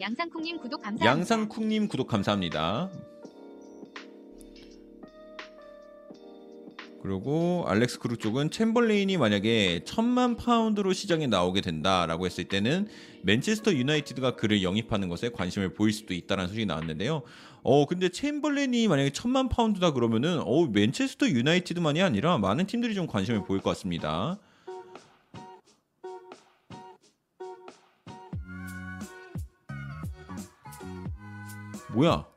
[0.00, 1.06] 양상쿵님 구독 감사합니다.
[1.06, 2.90] 양상쿵님 구독 감사합니다.
[7.02, 12.88] 그리고 알렉스 크루 쪽은 챔벌레인이 만약에 천만 파운드로 시장에 나오게 된다라고 했을 때는
[13.22, 17.22] 맨체스터 유나이티드가 그를 영입하는 것에 관심을 보일 수도 있다는 소식이 나왔는데요.
[17.62, 23.44] 어 근데 챔벌레인이 만약에 천만 파운드다 그러면은 어 맨체스터 유나이티드만이 아니라 많은 팀들이 좀 관심을
[23.44, 24.38] 보일 것 같습니다.
[31.92, 32.29] 뭐야?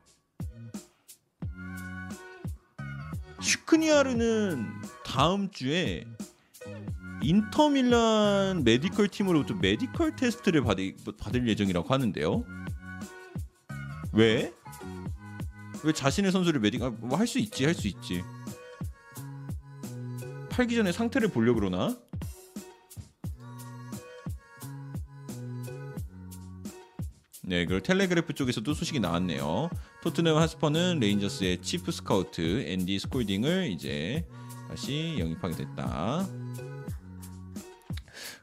[3.44, 4.72] 슈크니아르는
[5.04, 6.04] 다음 주에
[7.22, 12.44] 인터밀란 메디컬 팀으로부터 메디컬 테스트를 받을, 받을 예정이라고 하는데요.
[14.12, 14.52] 왜?
[15.82, 18.22] 왜 자신의 선수를 메디컬 뭐 할 수 있지 할 수 있지.
[20.50, 21.96] 팔기 전에 상태를 보려 그러나?
[27.42, 29.68] 네, 그리고 텔레그래프 쪽에서도 소식이 나왔네요.
[30.04, 34.28] 토트넘 핫스퍼는 레인저스의 chief scout 앤디 스콜딩을 이제
[34.68, 36.28] 다시 영입하게 됐다.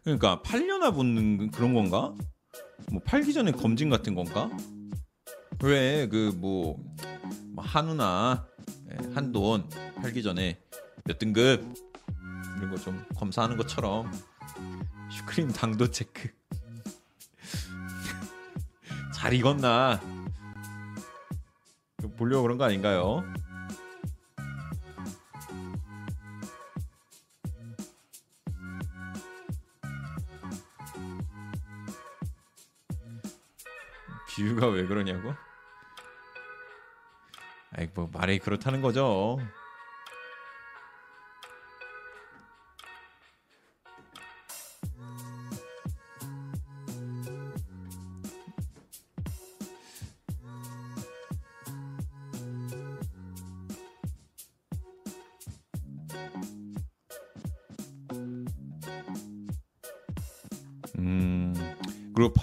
[0.04, 2.16] 그러니까 팔려나 보는 그런 건가?
[2.92, 4.50] 뭐 팔기 전에 검진 같은 건가?
[5.64, 6.78] 왜 그 뭐
[7.58, 8.48] 한우나
[8.90, 9.70] 예, 한돈
[10.02, 10.60] 팔기 전에
[11.06, 11.64] 몇 등급
[12.58, 14.12] 이런 거 좀 검사하는 것처럼
[15.12, 16.30] 슈크림 당도 체크
[19.14, 20.02] 잘 익었나
[22.10, 23.24] 보려고 그런 거 아닌가요?
[34.28, 35.34] 비유가 왜 그러냐고?
[37.78, 39.40] 아이 뭐 말이 그렇다는 거죠.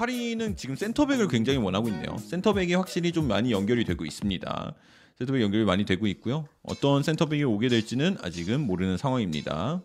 [0.09, 2.17] 파리는 지금 센터백을 굉장히 원하고 있네요.
[2.17, 4.75] 센터백이 확실히 좀 많이 연결이 되고 있습니다.
[5.19, 6.49] 센터백 연결이 많이 되고 있고요.
[6.63, 9.83] 어떤 센터백이 오게 될지는 아직은 모르는 상황입니다.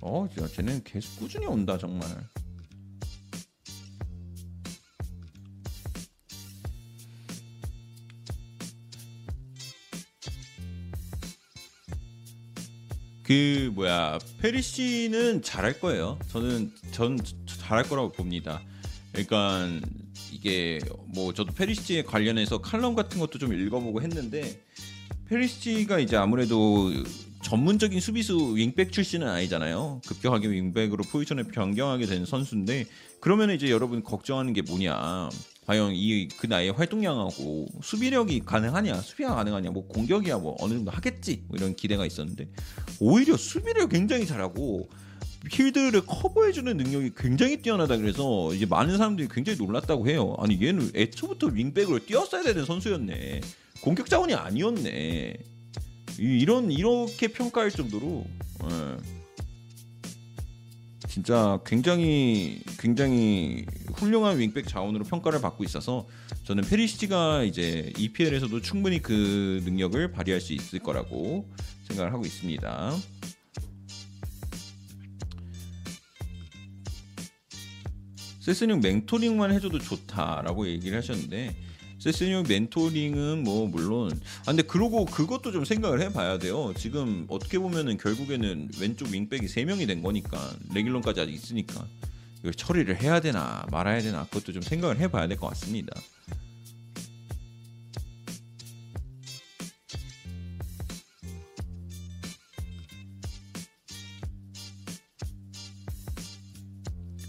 [0.00, 2.08] 어, 야, 쟤는 계속 꾸준히 온다 정말.
[13.28, 16.18] 그 뭐야 페리시는 잘할 거예요.
[16.28, 18.62] 저는 전 잘할 거라고 봅니다.
[19.12, 19.68] 그러니까
[20.32, 20.78] 이게
[21.08, 24.64] 뭐 저도 페리시에 관련해서 칼럼 같은 것도 좀 읽어보고 했는데
[25.28, 26.90] 페리시가 이제 아무래도
[27.42, 30.00] 전문적인 수비수 윙백 출신은 아니잖아요.
[30.06, 32.86] 급격하게 윙백으로 포지션을 변경하게 된 선수인데
[33.20, 35.28] 그러면 이제 여러분 걱정하는 게 뭐냐?
[35.68, 39.02] 과연 이 그 나이에 활동량하고 수비력이 가능하냐?
[39.02, 39.70] 수비가 가능하냐?
[39.70, 41.42] 뭐 공격이야 뭐 어느 정도 하겠지?
[41.46, 42.48] 뭐 이런 기대가 있었는데
[43.00, 44.88] 오히려 수비를 굉장히 잘하고
[45.44, 50.34] 필드를 커버해주는 능력이 굉장히 뛰어나다 그래서 이제 많은 사람들이 굉장히 놀랐다고 해요.
[50.38, 53.42] 아니 얘는 애초부터 윙백으로 뛰었어야 되는 선수였네.
[53.82, 55.34] 공격 자원이 아니었네.
[56.18, 58.24] 이- 이런 이렇게 평가할 정도로
[58.64, 59.17] 예.
[61.06, 63.64] 진짜 굉장히 굉장히
[63.94, 66.06] 훌륭한 윙백 자원으로 평가를 받고 있어서
[66.44, 71.48] 저는 페리시치가 이제 EPL에서도 충분히 그 능력을 발휘할 수 있을 거라고
[71.84, 72.96] 생각을 하고 있습니다.
[78.40, 81.54] 세스님 멘토링만 해줘도 좋다라고 얘기를 하셨는데
[81.98, 84.10] 세스님 멘토링은 뭐 물론
[84.42, 86.72] 아 근데 그러고 그것도 좀 생각을 해봐야 돼요.
[86.76, 90.38] 지금 어떻게 보면은 결국에는 왼쪽 윙백이 3명이 된 거니까
[90.74, 91.86] 레귤런까지 아직 있으니까
[92.40, 95.92] 이걸 처리를 해야 되나 말아야 되나 그것도 좀 생각을 해봐야 될 것 같습니다.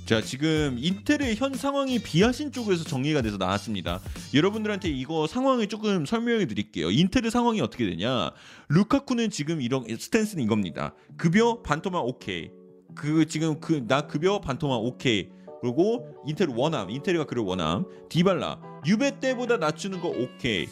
[0.09, 3.99] 자 지금 인테르 현 상황이 비아신 쪽에서 정리가 돼서 나왔습니다.
[4.33, 6.89] 여러분들한테 이거 상황을 조금 설명해 드릴게요.
[6.89, 8.31] 인테르 상황이 어떻게 되냐?
[8.69, 10.95] 루카쿠는 지금 이런 stance는 이겁니다.
[11.15, 12.49] 급여 반토막 오케이.
[12.95, 15.29] 그 지금 그 나 급여 반토막 오케이.
[15.61, 17.85] 그리고 인테르 원함, 인테르가 그를 원함.
[18.09, 20.65] 디발라 유베 때보다 낮추는 거 오케이.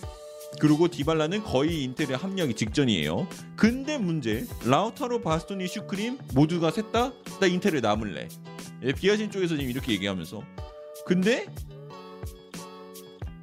[0.59, 3.27] 그리고 디발라는 거의 인테르에 합류하기 직전이에요.
[3.55, 8.29] 근데 문제 라우타로 바스토니 슈크림 모두가 셋다 나 인텔에 남을래.
[8.83, 10.41] 예, 비아신 쪽에서 지금 이렇게 얘기하면서.
[11.05, 11.45] 근데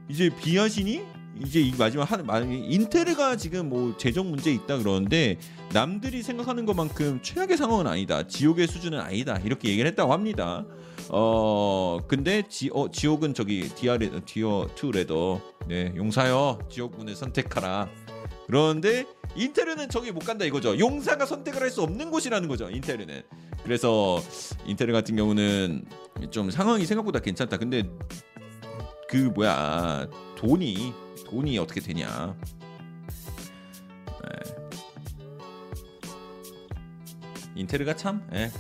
[0.09, 1.02] 이제 비아신이
[1.43, 5.39] 이제 이 마지막 한 마- 인테르가 지금 뭐 재정 문제 있다 그러는데
[5.73, 8.27] 남들이 생각하는 것만큼 최악의 상황은 아니다.
[8.27, 9.39] 지옥의 수준은 아니다.
[9.44, 10.65] 이렇게 얘기를 했다고 합니다.
[11.11, 15.40] 어 근데 지, 어, 지옥은 저기 디아 레 디어 투 레더.
[15.66, 16.61] 네 용사여.
[16.70, 17.89] 지옥군을 선택하라.
[18.47, 19.05] 그런데
[19.35, 20.78] 인테르는 저기 못 간다 이거죠.
[20.78, 23.23] 용사가 선택을 할 수 없는 곳이라는 거죠 인테르는
[23.65, 24.23] 그래서
[24.66, 25.86] 인테르 같은 경우는
[26.31, 27.57] 좀 상황이 생각보다 괜찮다.
[27.57, 27.82] 근데
[29.09, 30.93] 그 뭐야 돈이
[31.24, 32.36] 돈이 어떻게 되냐?
[34.23, 34.55] 예.
[37.57, 38.51] 인테르가 참 예.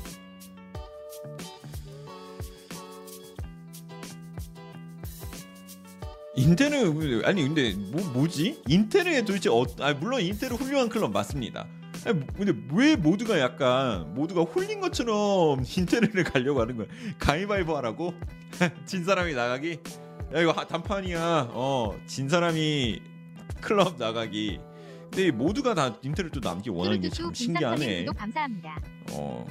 [6.34, 8.62] 인테르 아니 근데 뭐 뭐지?
[8.66, 11.66] 인테르에 도대체 어, 아 물론 인테르 훌륭한 클럽 맞습니다.
[12.06, 16.86] 아니, 뭐- 근데 왜 모두가 약간 모두가 홀린 것처럼 인테르를 가려고 하는 거야?
[17.18, 18.14] 가위바위보 하라고?
[18.86, 19.78] 진 사람이 나가기?
[20.34, 21.50] 야 이거 하- 단판이야.
[21.52, 23.00] 어 진 사람이
[23.60, 24.60] 클럽 나가기.
[25.10, 26.00] 근데 모두가 다또
[26.42, 28.06] 남기 원하는 게 참 신기하네.
[28.16, 28.80] 감사합니다.
[29.12, 29.46] 어.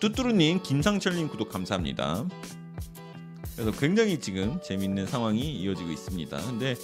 [0.00, 2.24] 뚜뚜루님, 김상철님 구독 감사합니다.
[3.54, 6.36] 그래서 굉장히 지금 재밌는 상황이 이어지고 있습니다.
[6.38, 6.74] 근데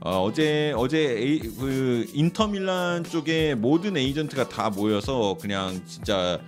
[0.00, 6.40] 어, 제 어제 에이, 그 인터밀란 쪽에 모든 에이전트가 다 모여서 그냥 진짜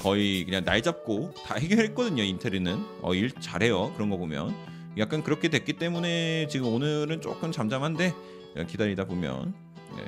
[0.00, 2.22] 거의 그냥 날 잡고 다 해결했거든요.
[2.22, 3.92] 인테르는 어, 일 잘해요.
[3.94, 4.54] 그런 거 보면
[4.98, 8.14] 약간 그렇게 됐기 때문에 지금 오늘은 조금 잠잠한데
[8.68, 9.54] 기다리다 보면
[9.96, 10.04] 네.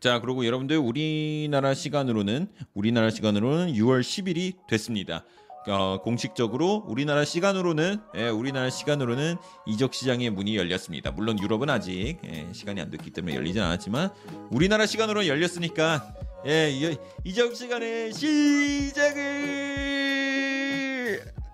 [0.00, 5.24] 자 그리고 여러분들 우리나라 시간으로는 우리나라 시간으로는 6월 10일이 됐습니다.
[5.68, 9.36] 어, 공식적으로 우리나라 시간으로는 예, 우리나라 시간으로는
[9.66, 11.10] 이적 시장의 문이 열렸습니다.
[11.10, 14.10] 물론 유럽은 아직 예, 시간이 안 됐기 때문에 열리진 않았지만
[14.50, 16.14] 우리나라 시간으로 열렸으니까
[16.46, 19.16] 예, 이, 이적 시간의 시작을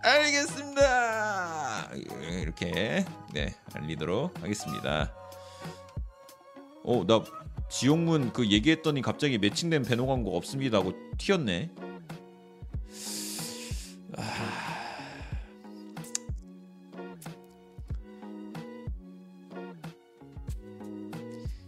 [0.03, 1.91] 알겠습니다.
[1.95, 5.15] 예, 이렇게 네 알리도록 하겠습니다.
[6.85, 7.23] 어, 나
[7.71, 11.71] 지옥문 그 얘기했더니 갑자기 매칭된 배너 광고 없습니다 하고 튀었네.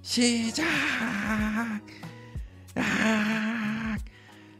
[0.02, 0.64] 시작
[2.76, 3.96] 아,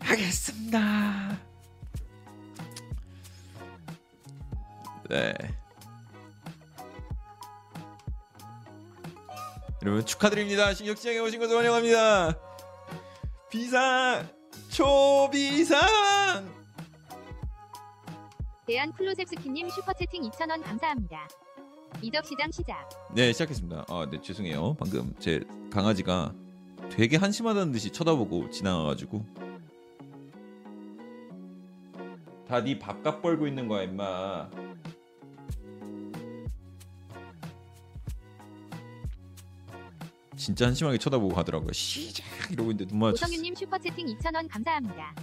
[0.01, 1.39] 하겠습니다.
[5.09, 5.35] 네.
[9.83, 10.75] 여러분 축하드립니다.
[10.75, 12.37] 신격시장에 오신 것을 환영합니다.
[13.51, 14.29] 비상
[14.71, 16.64] 초비상
[18.67, 21.29] 대한 클로셉스키님 슈퍼채팅 2,000원 감사합니다.
[22.03, 22.89] 이적 시장 시작.
[23.15, 23.85] 네 시작했습니다.
[23.89, 24.75] 아, 네 죄송해요.
[24.75, 26.35] 방금 제 강아지가
[26.91, 29.25] 되게 한심하다는 듯이 쳐다보고 지나가가지고
[32.47, 34.49] 다 네 밥값 벌고 있는 거야 임마.
[40.37, 41.73] 진짜 한심하게 쳐다보고 가더라고요.
[41.73, 43.27] 시작 이러고 있는데 눈 마주쳤어.
[43.27, 45.15] 오성윤님 슈퍼채팅 2,000원 감사합니다.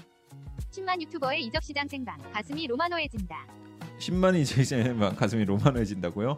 [0.72, 3.46] 10만 유튜버의 이적 시장 생방 가슴이 로마노해진다.
[4.00, 6.38] 10만이 제 가슴이 로만해진다고요?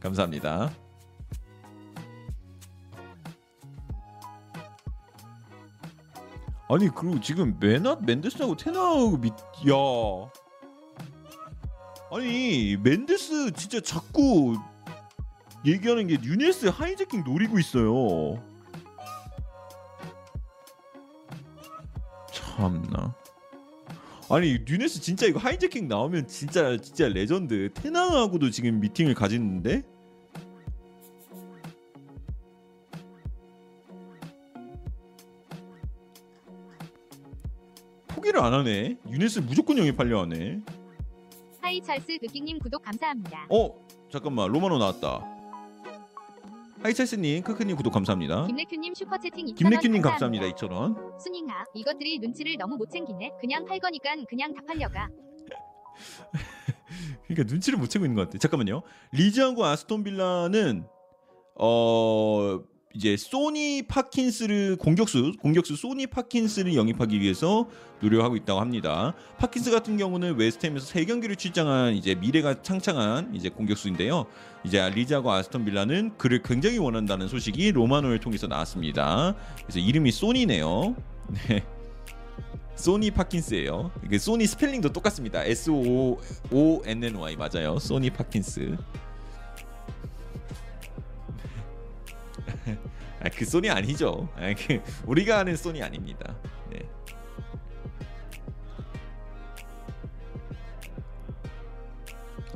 [0.00, 0.70] 감사합니다.
[6.68, 10.30] 아니 그리고 지금 맨앗 맨데스하고 테나하고 밑, 야
[12.12, 14.56] 아니 맨데스 진짜 자꾸
[15.64, 18.42] 얘기하는 게 누녜스 하이재킹 노리고 있어요.
[22.32, 23.19] 참나.
[24.30, 27.68] 아니 누녜스 진짜 이거 하이재킹 나오면 진짜 진짜 레전드.
[27.74, 29.82] 테나하고도 지금 미팅을 가지는데?
[38.08, 38.98] 포기를 안 하네.
[39.08, 40.60] 누녜스 무조건 영입하려 하네.
[41.60, 43.46] 하이 찰스 느끼님 구독 감사합니다.
[43.50, 43.74] 어
[44.10, 44.50] 잠깐만.
[44.50, 45.39] 로마노 나왔다
[46.82, 52.90] 하이찰스님 크크님 구독 감사합니다 김래큐님 슈퍼채팅 2,000원 김래큐님 감사합니다 2,000원 순잉아 이것들이 눈치를 너무 못
[52.90, 53.32] 챙기네.
[53.40, 55.08] 그냥 팔 거니까 그냥 다 팔려가.
[57.28, 58.38] 그러니까 눈치를 못 채고 있는 것 같아.
[58.38, 58.82] 잠깐만요.
[59.12, 60.86] 리즈하고 아스톤 빌라는
[61.56, 62.60] 어
[62.92, 67.68] 이제 소니 파킨스를 공격수 공격수 소니 파킨스를 영입하기 위해서
[68.00, 69.14] 노력하고 있다고 합니다.
[69.38, 74.26] 퍼킨스 같은 경우는 웨스트햄에서 세 경기를 출장한 이제 미래가 창창한 이제 공격수인데요.
[74.64, 79.36] 이제 리즈하고 아스톤 빌라는 그를 굉장히 원한다는 소식이 로마노를 통해서 나왔습니다.
[79.62, 80.96] 그래서 이름이 소니네요.
[81.48, 81.64] 네.
[82.74, 83.92] 소니 퍼킨스예요.
[84.18, 85.44] 소니 스펠링도 똑같습니다.
[85.44, 86.18] S O
[86.50, 87.78] O N N Y 맞아요.
[87.78, 88.76] 소니 퍼킨스.
[93.20, 94.28] 아, 그 소니 아니죠.
[94.36, 96.34] 아, 그 우리가 아는 소니 아닙니다.
[96.70, 96.80] 네.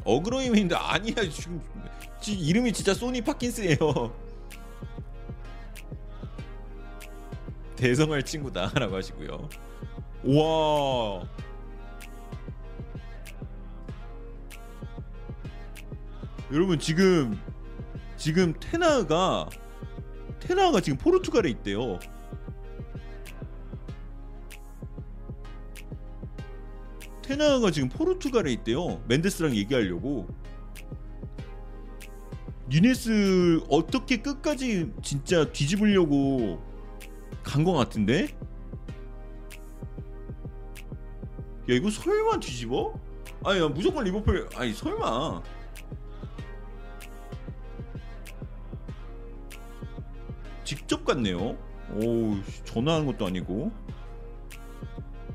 [0.05, 1.63] 어그로이인데 아니야 지금
[2.21, 3.79] 지- 이름이 진짜 소니 파킨스예요.
[7.77, 9.49] 대성할 친구다라고 하시고요.
[10.25, 11.27] 와.
[16.53, 17.41] 여러분 지금
[18.17, 19.49] 지금 테나가
[20.47, 21.99] 테나가 지금 포르투갈에 있대요.
[27.23, 29.03] 테나가 지금 포르투갈에 있대요.
[29.09, 30.29] 멘데스랑 얘기하려고.
[32.69, 36.63] 니네스 어떻게 끝까지 진짜 뒤집으려고
[37.43, 38.37] 간 것 같은데?
[41.69, 42.99] 야 이거 설마 뒤집어?
[43.45, 45.43] 아니 야, 무조건 리버풀 아니 설마
[50.65, 51.57] 직접 갔네요
[51.93, 53.73] 오 전화하는 것도 아니고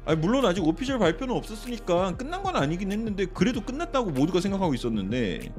[0.06, 5.54] 아니 물론 아직 오피셜 발표는 없었으니까 끝난 건 아니긴 했는데 그래도 끝났다고 모두가 생각하고 있었는데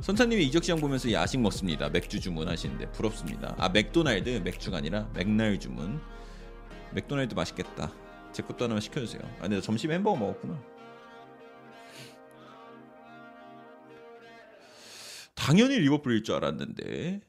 [0.00, 1.88] 선차님이 이적 시장 보면서 야식 먹습니다.
[1.88, 3.54] 맥주 주문하시는데 부럽습니다.
[3.58, 6.00] 아 맥도날드 맥주가 아니라 맥날 주문.
[6.92, 7.92] 맥도날드 맛있겠다.
[8.32, 9.22] 제 것도 하나만 시켜주세요.
[9.38, 10.58] 아 근데 점심 햄버거 먹었구나.
[15.40, 17.22] 당연히 리버풀일 줄 알았는데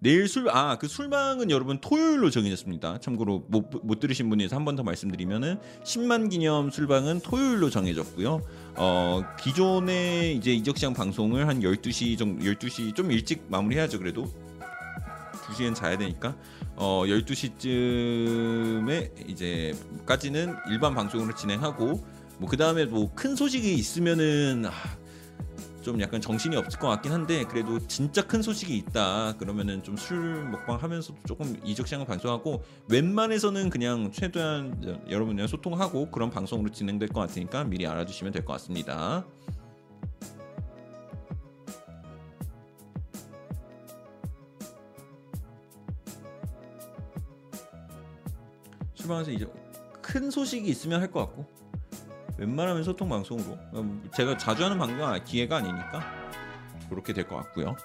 [0.00, 2.98] 내일 술 아 그 술방은 여러분 토요일로 정해졌습니다.
[3.00, 8.42] 참고로 못, 못 들으신 분이 한번 더 말씀드리면은 10만 기념 술방은 토요일로 정해졌고요.
[8.76, 14.26] 어 기존의 이제 이적 시장 방송을 한 12시 정도 12시 좀 일찍 마무리해야죠 그래도
[15.46, 16.36] 2시엔 자야 되니까
[16.74, 22.04] 어 12시쯤에 이제까지는 일반 방송으로 진행하고
[22.38, 24.72] 뭐 그다음에 뭐 큰 소식이 있으면은 아,
[25.86, 30.44] 좀 약간 정신이 없을 것 같긴 한데 그래도 진짜 큰 소식이 있다 그러면은 좀 술
[30.50, 37.20] 먹방 하면서도 조금 이적 시장을 방송하고 웬만해서는 그냥 최대한 여러분이랑 소통하고 그런 방송으로 진행될 것
[37.20, 39.24] 같으니까 미리 알아주시면 될 것 같습니다.
[48.94, 49.46] 출방에서 이제
[50.02, 51.46] 큰 소식이 있으면 할 것 같고
[52.38, 56.00] 웬만하면 소통 방송으로 음, 제가 자주 하는 방송 기회가 아니니까
[56.88, 57.76] 그렇게 될 것 같고요.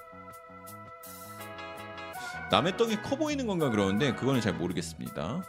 [2.50, 5.42] 남의 떡이 커 보이는 건가 그러는데 그거는 잘 모르겠습니다.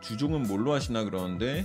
[0.00, 1.64] 주종은 뭘로 하시나 그러는데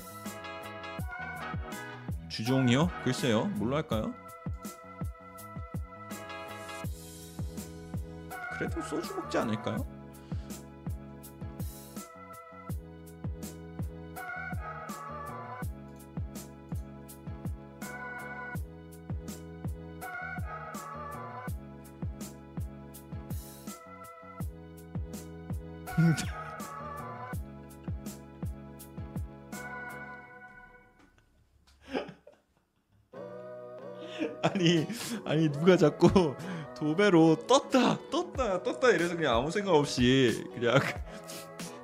[2.29, 2.89] 주종이요?
[3.03, 3.45] 글쎄요.
[3.55, 4.13] 뭘로 할까요?
[8.57, 9.96] 그래도 소주 먹지 않을까요?
[34.43, 34.85] 아니
[35.25, 36.35] 아니 누가 자꾸
[36.75, 40.79] 도배로 떴다 떴다 떴다 이래서 그냥 아무 생각 없이 그냥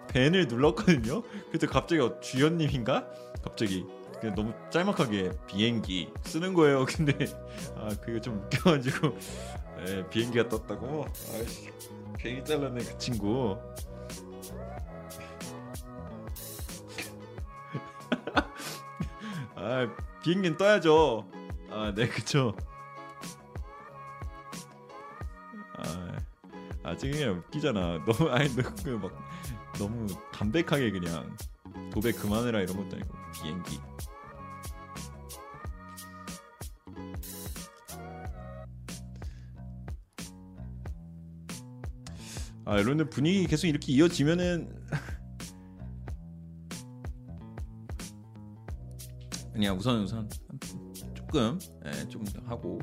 [0.09, 1.23] 벤을 눌렀거든요.
[1.51, 3.07] 그때 갑자기 어, 주연님인가
[3.43, 3.85] 갑자기
[4.21, 6.85] 그냥 너무 짤막하게 비행기 쓰는 거예요.
[6.85, 7.13] 근데
[7.75, 9.17] 아 그게 좀 웃겨가지고
[9.87, 11.69] 에, 비행기가 떴다고 아이씨
[12.19, 13.57] 괜히 잘랐네 그 친구.
[19.63, 19.87] 아
[20.21, 21.25] 비행기는 떠야죠.
[21.71, 22.53] 아, 네, 그쵸.
[25.77, 26.17] 아,
[26.83, 28.03] 아직 그냥 웃기잖아.
[28.05, 29.29] 너무 아니 너무 막
[29.79, 31.33] 너무 담백하게 그냥
[31.91, 33.79] 도배 그만해라 이런 것도 아니고 비행기.
[42.65, 44.75] 아, 여러분들 분위기 계속 이렇게 이어지면은
[49.53, 50.29] 그냥 우선 우선
[51.13, 52.79] 조금 예, 조금 더 하고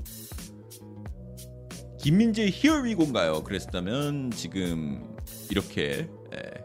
[1.98, 3.42] 김민재 Go인가요?
[3.42, 5.16] 그랬다면 지금
[5.50, 6.64] 이렇게 예,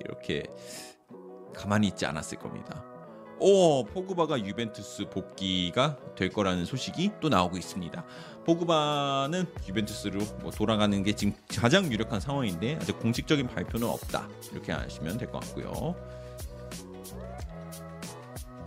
[0.00, 0.42] 이렇게
[1.54, 2.84] 가만히 있지 않았을 겁니다.
[3.40, 8.04] 오 포그바가 유벤투스 복귀가 될 거라는 소식이 또 나오고 있습니다.
[8.46, 15.18] 포그바는 유벤투스로 뭐 돌아가는 게 지금 가장 유력한 상황인데 아직 공식적인 발표는 없다 이렇게 아시면
[15.18, 15.94] 될 것 같고요.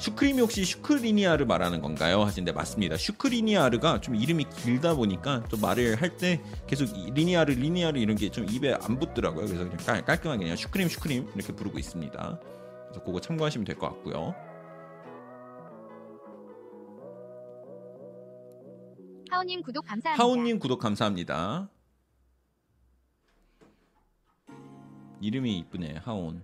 [0.08, 2.22] 슈크림이 혹시 슈크리니아르 말하는 건가요?
[2.24, 2.96] 하신데 맞습니다.
[2.96, 8.30] 슈크리니아르가 좀 이름이 길다 보니까 좀 말을 할 때 계속 이 리니아르 리니아르 이런 게
[8.30, 9.46] 좀 입에 안 붙더라고요.
[9.46, 12.40] 그래서 그냥 깔, 깔끔하게 그냥 슈크림 슈크림 이렇게 부르고 있습니다.
[12.88, 14.34] 그래서 그거 참고하시면 될 것 같고요.
[19.30, 20.24] 하오님 구독 감사합니다.
[20.24, 21.70] 하온님 구독 감사합니다.
[25.20, 26.44] 이름이 이쁘네 하온.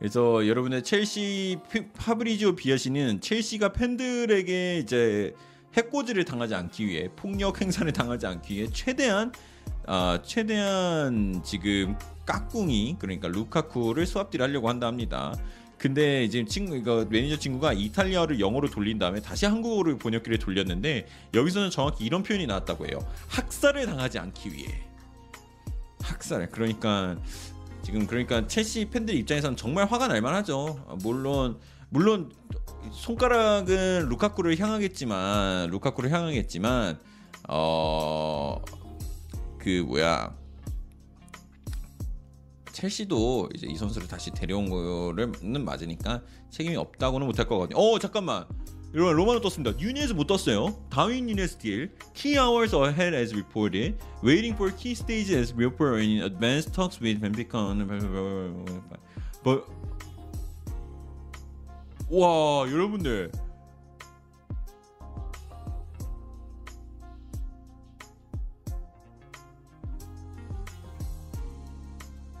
[0.00, 5.34] 그래서 여러분의 첼시 피- 파브리지오 비어시는 첼시가 팬들에게 이제
[5.76, 9.30] 해코지를 당하지 않기 위해 폭력 행사를 당하지 않기 위해 최대한
[9.86, 15.34] 아 최대한 지금 깍꿍이 그러니까 루카쿠를 수합딜 하려고 한다 합니다.
[15.76, 21.70] 근데 이제 친구 이거 매니저 친구가 이탈리아를 영어로 돌린 다음에 다시 한국어로 번역기를 돌렸는데 여기서는
[21.70, 22.98] 정확히 이런 표현이 나왔다고 해요.
[23.28, 24.82] 학살을 당하지 않기 위해.
[26.02, 26.50] 학살.
[26.50, 27.16] 그러니까
[27.82, 30.84] 지금 그러니까 첼시 팬들 입장에서는 정말 화가 날 만하죠.
[30.88, 31.58] 아, 물론
[31.88, 32.30] 물론
[32.92, 36.98] 손가락은 루카쿠를 향하겠지만 루카쿠를 향하겠지만
[37.48, 38.60] 어
[39.60, 40.34] 그 뭐야
[42.72, 47.78] 첼시도 이제 이 선수를 다시 데려온 거는 맞으니까 책임이 없다고는 못할 거거든요.
[47.78, 48.46] 어 잠깐만
[48.92, 49.78] 여러분 로마노 떴습니다.
[49.78, 50.76] 누녜스 못 떴어요.
[50.90, 51.92] 다윈 누녜스 deal.
[52.12, 53.96] Key hours ahead as reported.
[54.24, 57.72] Waiting for key stage as reported in advanced talks with Benfica.
[59.44, 59.64] But
[62.10, 63.30] 와 여러분들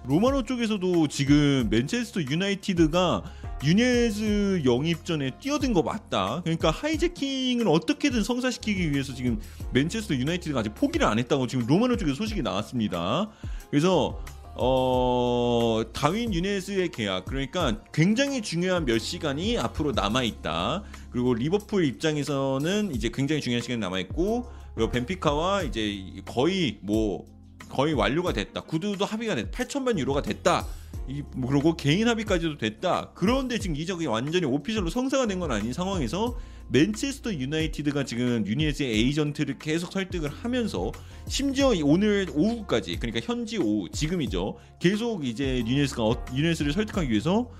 [0.08, 3.22] 로마노 쪽에서도 지금 맨체스터 유나이티드가
[3.62, 6.40] 유네즈 영입 전에 뛰어든 거 맞다.
[6.42, 9.38] 그러니까 하이제킹을 어떻게든 성사시키기 위해서 지금
[9.72, 13.30] 맨체스터 유나이티드가 아직 포기를 안 했다고 지금 로마노 쪽에 소식이 나왔습니다.
[13.70, 14.22] 그래서
[14.56, 20.82] 어 다윈 유네즈의 계약 그러니까 굉장히 중요한 몇 시간이 앞으로 남아 있다.
[21.10, 27.26] 그리고 리버풀 입장에서는 이제 굉장히 중요한 시간이 남아 있고 그리고 벤피카와 이제 거의 뭐
[27.68, 28.62] 거의 완료가 됐다.
[28.62, 29.50] 구두도 합의가 됐다.
[29.50, 30.66] 8천만 유로가 됐다.
[31.10, 33.10] 이, 뭐 그리고 개인 합의까지도 됐다.
[33.14, 36.38] 그런데 지금 이적이 완전히 official로 성사가 된 건 아닌 상황에서
[36.68, 40.92] 맨체스터 유나이티드가 지금 누녜스의 에이전트를 계속 설득을 하면서
[41.26, 44.56] 심지어 이 오늘 오후까지 그러니까 현지 오후 지금이죠.
[44.80, 47.50] 계속 이제 누녜스가 어, 누녜스를 설득하기 위해서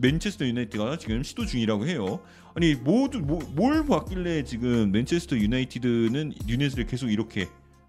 [0.00, 2.20] 맨체스터 유나이티드가 지금 시도 중이라고 해요.
[2.54, 7.46] 아니 모두 뭐, 뭘 봤길래 지금 맨체스터 유나이티드는 누녜스를 계속 이렇게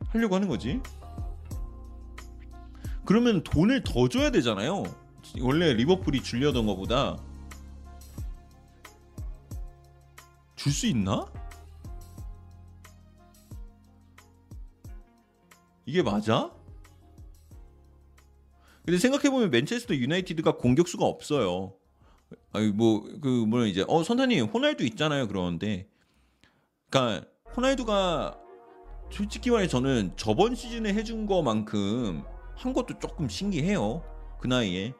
[0.09, 0.79] 하려고 하는 거지?
[3.05, 4.83] 그러면 돈을 더 줘야 되잖아요.
[5.41, 7.17] 원래 리버풀이 줄려던 것보다
[10.55, 11.25] 줄 수 있나?
[15.85, 16.51] 이게 맞아?
[18.85, 21.73] 근데 생각해 보면 맨체스터 유나이티드가 공격수가 없어요.
[22.53, 25.89] 아니 뭐그 뭐냐 이제 어 선타님 호날두 있잖아요 그러는데
[26.89, 28.37] 그러니까 호날두가
[29.11, 32.23] 솔직히 말해 저는 저번 시즌에 해준 거만큼
[32.61, 34.03] 한 것도 조금 신기해요
[34.39, 34.93] 그 나이에.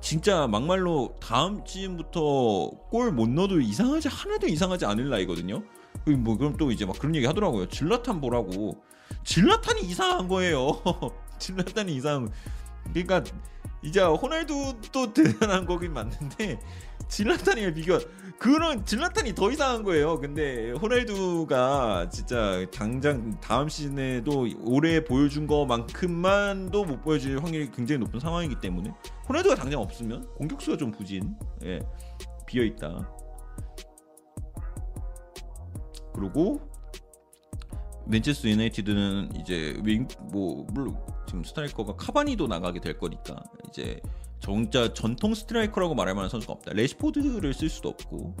[0.00, 5.62] 진짜 막말로 다음 시즌부터 골 못 넣어도 이상하지 하나도 이상하지 않을 나이거든요.
[6.04, 7.68] 그뭐 그럼 또 이제 막 그런 얘기 하더라고요.
[7.68, 8.82] 질라탄 보라고.
[9.24, 10.80] 질라탄이 이상한 거예요.
[11.38, 12.30] 질라탄이 이상
[12.92, 13.22] 그러니까
[13.82, 16.60] 이제 호날두도 대단한 거긴 맞는데
[17.08, 17.98] 질라탄이랑 비교
[18.38, 20.18] 그런 질라탄이 더 이상한 거예요.
[20.18, 28.60] 근데 호날두가 진짜 당장 다음 시즌에도 올해 보여준 것만큼만도 못 보여줄 확률이 굉장히 높은 상황이기
[28.60, 28.92] 때문에
[29.28, 31.34] 호날두가 당장 없으면 공격수가 좀 부진,
[31.64, 31.80] 예,
[32.46, 33.10] 비어 있다.
[36.14, 36.69] 그리고
[38.10, 40.96] 맨체스터 유나이티드는 이제 윙 뭐 물론
[41.26, 44.00] 지금 스트라이커가 카바니도 나가게 될 거니까 이제
[44.40, 46.72] 정작 정통 스트라이커라고 말할 만한 선수가 없다.
[46.72, 48.34] 래시포드를 쓸 수도 없고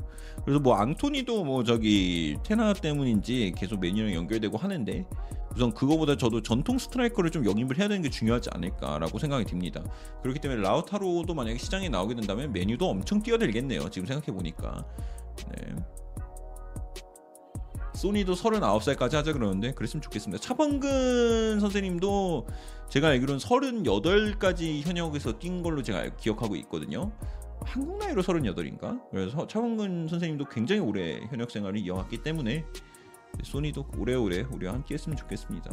[0.44, 5.06] 그래서 뭐 앙토니도 뭐 저기 텐하흐 때문인지 계속 맨유랑 연결되고 하는데
[5.54, 9.82] 우선 그거보다 저도 정통 스트라이커를 좀 영입을 해야 되는 게 중요하지 않을까라고 생각이 듭니다.
[10.22, 13.90] 그렇기 때문에 라우타로도 만약에 시장에 나오게 된다면 맨유도 엄청 뛰어들겠네요.
[13.90, 14.84] 지금 생각해 보니까.
[15.36, 15.74] 네.
[18.00, 20.40] 쏘니도 39살까지 하자 그러는데 그랬으면 좋겠습니다.
[20.40, 22.46] 차범근 선생님도
[22.88, 27.12] 제가 알기로는 38까지 현역에서 뛴 걸로 제가 알- 기억하고 있거든요.
[27.60, 29.02] 한국 나이로 38인가?
[29.10, 32.64] 그래서 차범근 선생님도 굉장히 오래 현역 생활을 이어갔기 때문에
[33.44, 35.70] 소니도 오래오래 우리와 함께 했으면 좋겠습니다.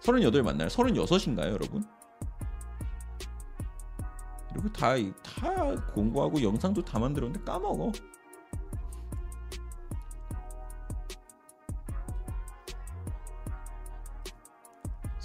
[0.00, 0.68] 38 맞나요?
[0.68, 1.84] 36인가요, 여러분?
[4.54, 7.92] 이렇게 다, 다 공부하고 영상도 다 만들었는데 까먹어.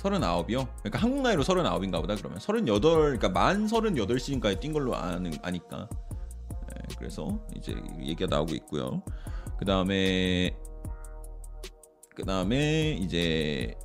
[0.01, 0.67] 서른아홉이요?
[0.79, 5.87] 그러니까 한국 나이로 서른아홉인가 보다 그러면 서른여덟 그러니까 만 서른여덟 시인가에 뛴 걸로 아는 아니까
[6.49, 9.03] 네, 그래서 이제 얘기가 나오고 있고요.
[9.59, 10.57] 그 다음에
[12.15, 13.75] 그 다음에 이제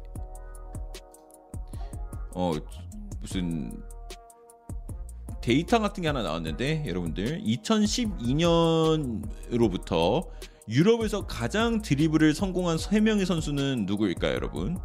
[2.35, 2.53] 어
[3.21, 3.83] 무슨
[5.43, 10.27] 데이터 같은 게 하나 나왔는데 여러분들 2012년으로부터
[10.67, 14.79] 유럽에서 가장 드리블을 성공한 3명의 선수는 누구일까요, 여러분?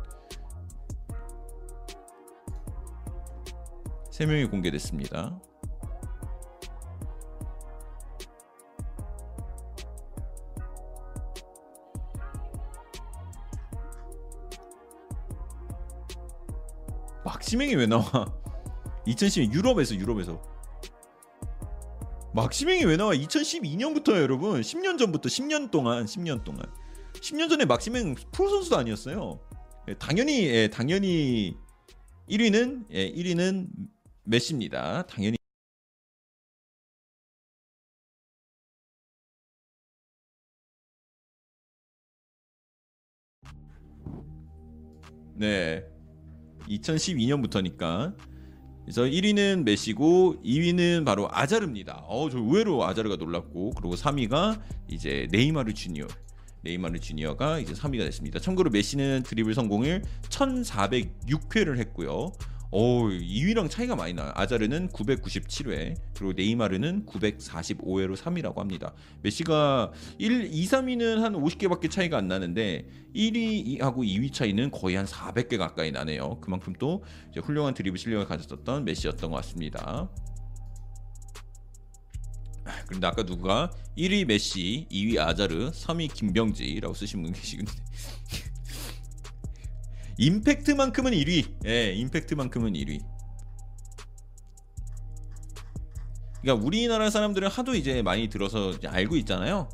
[4.21, 5.41] 세 명이 공개됐습니다.
[17.25, 18.03] 막시맹이 왜 나와?
[19.07, 20.39] 2012 유럽에서 유럽에서
[22.35, 23.13] 막시맹이 왜 나와?
[23.13, 24.61] 2012년부터요, 여러분.
[24.61, 26.61] 10년 전부터 10년 동안 10년 동안
[27.13, 29.39] 10년 전에 막시맹 프로 선수도 아니었어요.
[29.87, 31.57] 예, 당연히 예, 당연히
[32.29, 33.67] 1위는 예, 1위는
[34.23, 35.03] 메시입니다.
[35.07, 35.37] 당연히
[45.35, 45.83] 네.
[46.67, 48.15] 2012년부터니까
[48.83, 52.03] 그래서 1위는 메시고 2위는 바로 아자르입니다.
[52.07, 56.07] 어, 저 의외로 아자르가 놀랐고 그리고 3위가 이제 네이마르 주니어.
[56.63, 58.39] 네이마르 주니어가 이제 3위가 됐습니다.
[58.39, 62.31] 참고로 메시는 드리블 성공을 1,406회를 했고요.
[62.73, 64.31] 오, 2위랑 차이가 많이 나요.
[64.33, 68.93] 아자르는 997회, 그리고 네이마르는 945회로 3위라고 합니다.
[69.23, 75.57] 메시가 1, 2, 3위는 한 50개밖에 차이가 안 나는데 1위하고 2위 차이는 거의 한 400개
[75.57, 76.39] 가까이 나네요.
[76.39, 77.03] 그만큼 또
[77.43, 80.09] 훌륭한 드리블 실력을 가졌었던 메시였던 것 같습니다.
[82.87, 87.71] 그런데 아까 누가 1위 메시, 2위 아자르, 3위 김병지라고 쓰신 분 계시는데
[90.17, 91.65] 임팩트만큼은 1위.
[91.65, 93.01] 예, 임팩트만큼은 1위.
[96.41, 99.69] 그러니까 우리나라 사람들은 하도 이제 많이 들어서 이제 알고 있잖아요.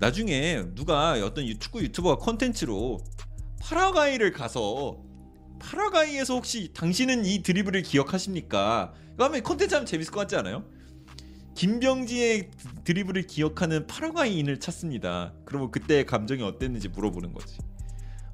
[0.00, 2.98] 나중에 누가 어떤 유- 축구 유튜버가 컨텐츠로
[3.60, 4.98] 파라과이를 가서
[5.58, 8.92] 파라과이에서 혹시 당신은 이 드리블을 기억하십니까?
[9.18, 10.64] 하면 컨텐츠 하면 재밌을 것 같지 않아요?
[11.54, 12.50] 김병지의
[12.84, 15.32] 드리블을 기억하는 파라과이인을 찾습니다.
[15.44, 17.58] 그러면 그때 감정이 어땠는지 물어보는 거지.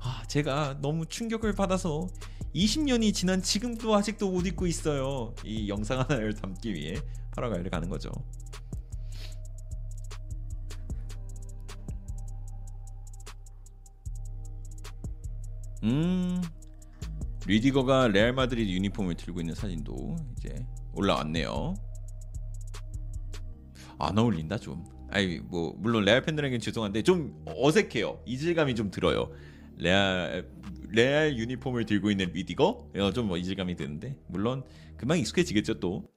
[0.01, 2.09] 아, 제가 너무 충격을 받아서
[2.55, 5.35] 20년이 지난 지금도 아직도 못 잊고 있어요.
[5.45, 6.97] 이 영상 하나를 담기 위해
[7.33, 8.11] 파라과이를 가는 거죠.
[15.83, 16.43] 음,
[17.47, 21.75] 리디거가 레알 마드리드 유니폼을 들고 있는 사진도 이제 올라왔네요.
[23.99, 24.85] 안 어울린다 좀.
[25.11, 28.23] 아니 뭐 물론 레알 팬들에게는 죄송한데 좀 어색해요.
[28.27, 29.31] 이질감이 좀 들어요.
[29.81, 30.47] 레알
[30.91, 34.63] 레알 유니폼을 들고 있는 리디거 어, 좀뭐 이질감이 드는데 물론
[34.97, 36.09] 금방 익숙해지겠죠 또.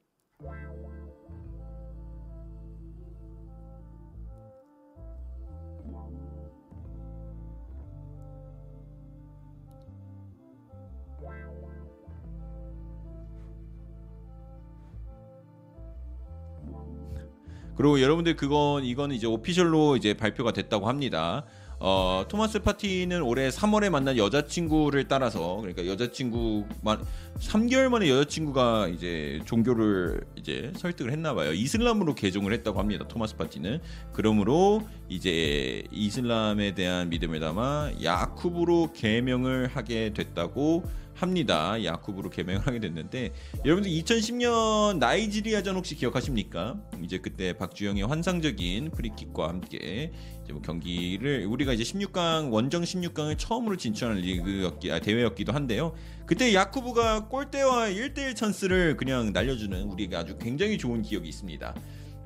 [17.76, 21.44] 그리고 여러분들 그건 이건 이제 오피셜로 이제 발표가 됐다고 합니다.
[21.80, 27.04] 어, 토마스 파티는 올해 3월에 만난 여자친구를 따라서 그러니까 여자친구만
[27.40, 31.54] 3개월 만에 여자친구가 이제 종교를 이제 설득을 했나 봐요.
[31.54, 33.08] 이슬람으로 개종을 했다고 합니다.
[33.08, 33.80] 토마스 파티는
[34.14, 40.84] 그러므로 이제 이슬람에 대한 믿음을 담아 야쿠브로 개명을 하게 됐다고
[41.16, 41.84] 합니다.
[41.84, 43.34] 야쿠브로 개명을 하게 됐는데
[43.66, 46.78] 여러분들 2010년 나이지리아전 혹시 기억하십니까?
[47.04, 50.12] 이제 그때 박주영의 환상적인 프리킥과 함께
[50.52, 55.94] 뭐 경기를 우리가 이제 16강 원정 16강을 처음으로 진출하는 리그였기 아, 대회였기도 한데요.
[56.26, 61.74] 그때 야쿠브가 골대와 1대1 찬스를 그냥 날려주는 우리가 아주 굉장히 좋은 기억이 있습니다.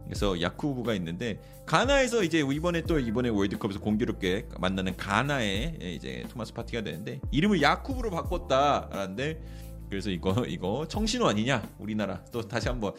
[0.08, 6.82] 그래서 야쿠브가 있는데 가나에서 이제 이번에 또 이번에 월드컵에서 공교롭게 만나는 가나에 이제 토마스 파티가
[6.82, 9.42] 되는데 이름을 야쿠브로 바꿨다라는데
[9.90, 12.94] 그래서 이거 이거 청신호 아니냐 우리나라 또 다시 한번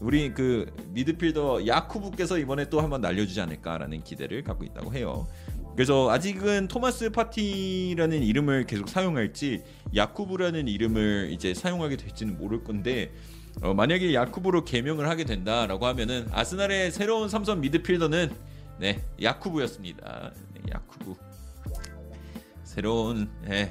[0.00, 5.26] 우리 그 미드필더 야쿠브께서 이번에 또 한번 날려주지 않을까라는 기대를 갖고 있다고 해요.
[5.74, 9.62] 그래서 아직은 토마스 파티라는 이름을 계속 사용할지
[9.94, 13.10] 야쿠브라는 이름을 이제 사용하게 될지는 모를 건데
[13.60, 18.34] 어, 만약에 야쿠브로 개명을 하게 된다라고 하면은 아스날의 새로운 삼선 미드필더는
[18.78, 20.32] 네 야쿠브였습니다.
[20.54, 21.14] 네, 야쿠브
[22.64, 23.70] 새로운 예,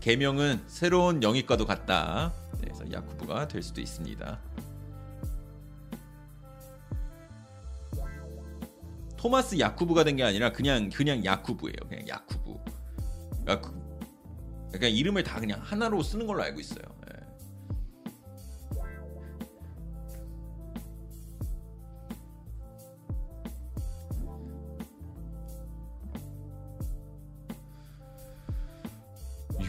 [0.00, 2.32] 개명은 새로운 영입과도 같다.
[2.54, 4.38] 네, 그래서 야쿠브가 될 수도 있습니다.
[9.16, 11.76] 토마스 야쿠브가 된 게 아니라 그냥 그냥 야쿠브예요.
[11.88, 12.58] 그냥 야쿠브.
[13.48, 13.72] 야쿠.
[14.68, 16.84] 그러니까 이름을 다 그냥 하나로 쓰는 걸로 알고 있어요.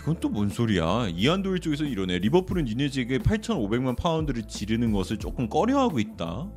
[0.01, 1.09] 이건 또 뭔 소리야?
[1.09, 2.19] 이안도일 쪽에서 이러네.
[2.19, 6.49] 리버풀은 니네즈에게 8,500만 파운드를 지르는 것을 조금 꺼려하고 있다.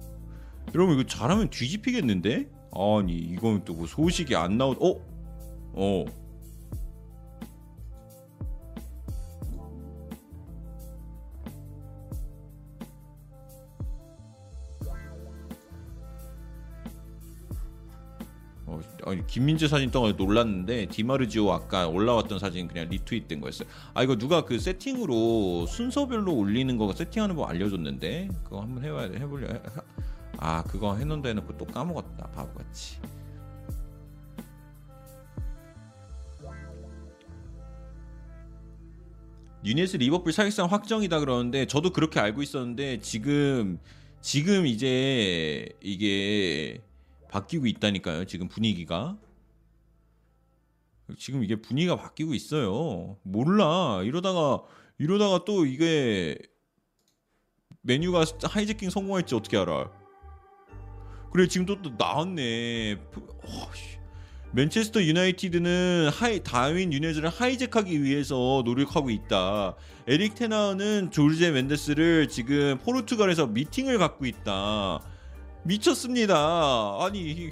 [0.75, 2.49] 여러분 이거 잘하면 뒤집히겠는데?
[2.73, 4.73] 아니 이건 또뭐 소식이 안 나오.
[4.81, 5.01] 어?
[5.75, 6.05] 어.
[19.27, 23.69] 김민재 사진 떠가 놀랐는데 디마르지오 아까 올라왔던 사진 그냥 리트윗된 거였어요.
[23.93, 29.19] 아 이거 누가 그 세팅으로 순서별로 올리는 거 세팅하는 법 알려줬는데 그거 한번 해봐야 돼
[29.19, 29.49] 해보려.
[29.49, 29.61] 해-
[30.39, 32.99] 아 그거 해놓는다 해놓고 또 까먹었다 바보같이.
[39.65, 43.79] 유네스 리버풀 사실상 확정이다 그러는데 저도 그렇게 알고 있었는데 지금
[44.21, 46.81] 지금 이제 이게
[47.35, 48.27] 바뀌고 있다니까요.
[48.27, 49.19] 지금 분위기가
[51.19, 53.19] 지금 이게 분위기가 바뀌고 있어요.
[53.23, 54.63] 몰라 이러다가
[54.99, 56.39] 이러다가 또 이게
[57.83, 59.91] 맨유가 하이재킹 성공할지 어떻게 알아?
[61.33, 62.95] 그래 지금 또, 또 나왔네.
[62.95, 63.99] 어, 씨.
[64.53, 69.75] 맨체스터 유나이티드는 하이, 다윈 누녜스를 hijack하기 위해서 노력하고 있다.
[70.07, 75.01] 에릭 텐하흐는 조르제 멘데스를 지금 포르투갈에서 미팅을 갖고 있다.
[75.65, 76.99] 미쳤습니다.
[77.01, 77.51] 아니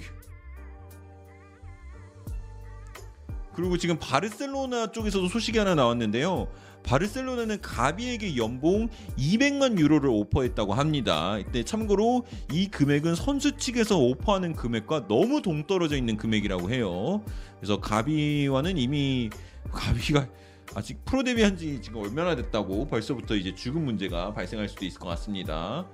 [3.55, 6.47] 그리고 지금 바르셀로나 쪽에서도 소식이 하나 나왔는데요.
[6.83, 11.37] 바르셀로나는 가비에게 연봉 200만 유로를 오퍼했다고 합니다.
[11.37, 17.23] 이때 참고로 이 금액은 선수 측에서 오퍼하는 금액과 너무 동떨어져 있는 금액이라고 해요.
[17.59, 19.29] 그래서 가비와는 이미
[19.71, 20.27] 가비가
[20.75, 25.07] 아직 프로 데뷔한 지 지금 얼마나 됐다고 벌써부터 이제 죽음 문제가 발생할 수도 있을 것
[25.09, 25.85] 같습니다.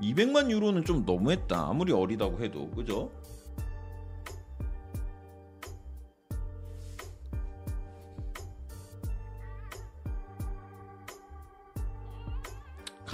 [0.00, 3.10] (200만) 유로는 좀 너무했다 아무리 어리다고 해도 그죠?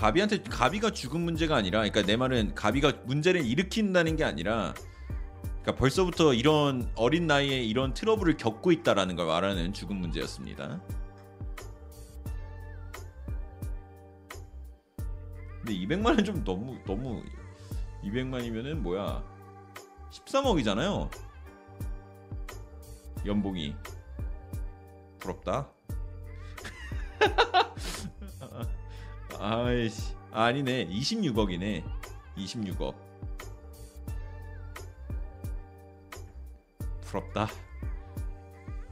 [0.03, 4.75] 가비한테 가비가 죽은 문제가 아니라 그러니까 내 말은 가비가 문제를 일으킨다는 게 아니라
[5.63, 10.81] 그러니까 벌써부터 이런 어린 나이에 이런 트러블을 겪고 있다라는 걸 말하는 죽은 문제였습니다.
[15.63, 17.23] 근데 200만 원 좀 너무 너무
[18.03, 19.23] 200만이면은 뭐야?
[20.11, 21.09] 13억이잖아요.
[23.25, 23.77] 연봉이.
[25.21, 25.71] 부럽다.
[29.39, 30.15] 아이씨.
[30.33, 30.89] 아니네.
[30.89, 31.85] 26억이네.
[32.37, 32.95] 26억.
[37.03, 37.47] 부럽다.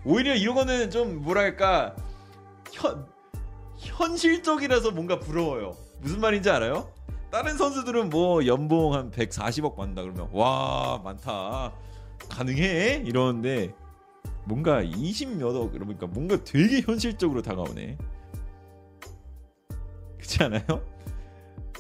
[0.05, 1.97] 오히려 이런 거는 좀 뭐랄까?
[2.73, 3.09] 현
[3.77, 6.93] 현실적이라서 뭔가 부러워요 무슨 말인지 알아요?
[7.31, 11.73] 다른 선수들은 뭐 연봉 한 140억 받는다 그러면 와 많다.
[12.29, 13.03] 가능해?
[13.07, 13.75] 이러는데
[14.45, 17.99] 뭔가 20몇억 그러니까 뭔가 되게 현실적으로 다가오네.
[20.17, 20.63] 그렇지 않아요?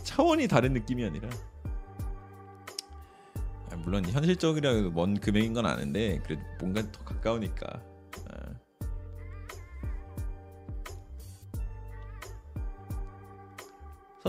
[0.04, 1.28] 차원이 다른 느낌이 아니라.
[3.70, 7.80] 아, 물론 현실적이라 해도 먼 금액인 건 아는데 그래도 뭔가 더 가까우니까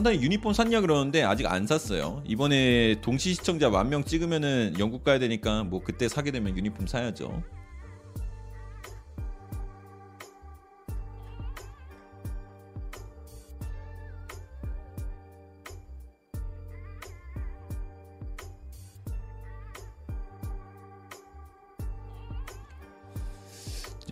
[0.02, 2.24] 선단이 유니폼 샀냐 그러는데 아직 안 샀어요.
[2.26, 7.44] 이번에 동시 시청자 만 명 찍으면은 영국 가야 되니까 뭐 그때 사게 되면 유니폼 사야죠.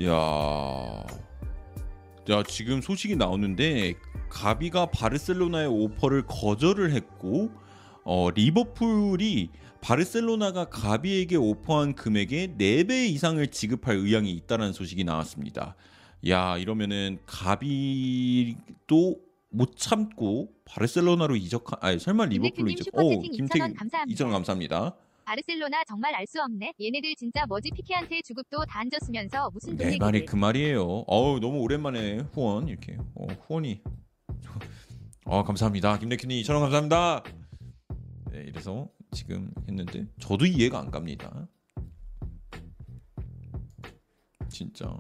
[0.04, 1.06] 야,
[2.30, 3.96] 야 지금 소식이 나오는데
[4.30, 7.50] 가비가 바르셀로나의 오퍼를 거절을 했고
[8.04, 9.50] 어, 리버풀이
[9.82, 15.76] 바르셀로나가 가비에게 오퍼한 금액의 4배 이상을 지급할 의향이 있다는 소식이 나왔습니다.
[16.28, 19.20] 야 이러면은 가비도
[19.52, 24.26] 못 참고 바르셀로나로 이적한 아니 설마 리버풀로 이적 오 2,000원 김태균 감사합니다.
[24.26, 24.96] 2,000원 감사합니다.
[25.26, 26.74] 바르셀로나 정말 알 수 없네.
[26.82, 29.98] 얘네들 진짜 뭐지 피케한테 주급도 다안 줬으면서 무슨 돈 내.
[29.98, 30.84] 말이 그 말이에요.
[31.08, 33.82] 어우 너무 오랜만에 후원 이렇게 어, 후원이
[35.26, 36.00] 어 감사합니다.
[36.00, 37.24] 김대큐님 2천 원 감사합니다.
[38.32, 41.48] 네 이래서 지금 했는데 저도 이해가 안 갑니다.
[44.50, 44.96] 진짜.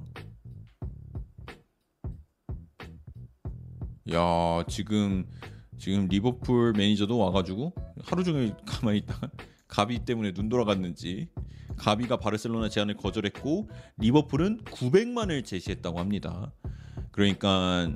[4.11, 5.25] 야 지금
[5.77, 7.73] 지금 리버풀 매니저도 와가지고
[8.03, 9.29] 하루 종일 가만히 있다가
[9.67, 11.29] 가비 때문에 눈 돌아갔는지
[11.77, 16.51] 가비가 바르셀로나 제안을 거절했고 리버풀은 900만을 제시했다고 합니다.
[17.11, 17.91] 그러니까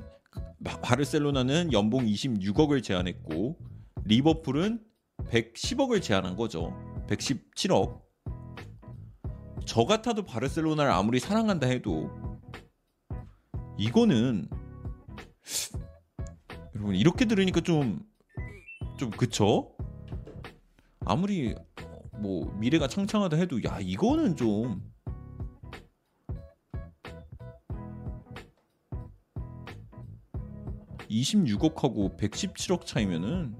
[0.64, 3.56] 바- 바르셀로나는 연봉 26억을 제안했고
[4.04, 4.80] 리버풀은
[5.30, 6.72] 110억을 제안한 거죠.
[7.08, 8.02] 117억.
[9.66, 12.10] 저 같아도 바르셀로나를 아무리 사랑한다 해도
[13.78, 14.48] 이거는
[16.74, 19.74] 여러분 이렇게 들으니까 좀좀 그쵸?
[21.06, 21.54] 아무리
[22.20, 24.82] 뭐 미래가 창창하다 해도 야 이거는 좀
[31.20, 33.54] (26억하고) (117억) 차이면은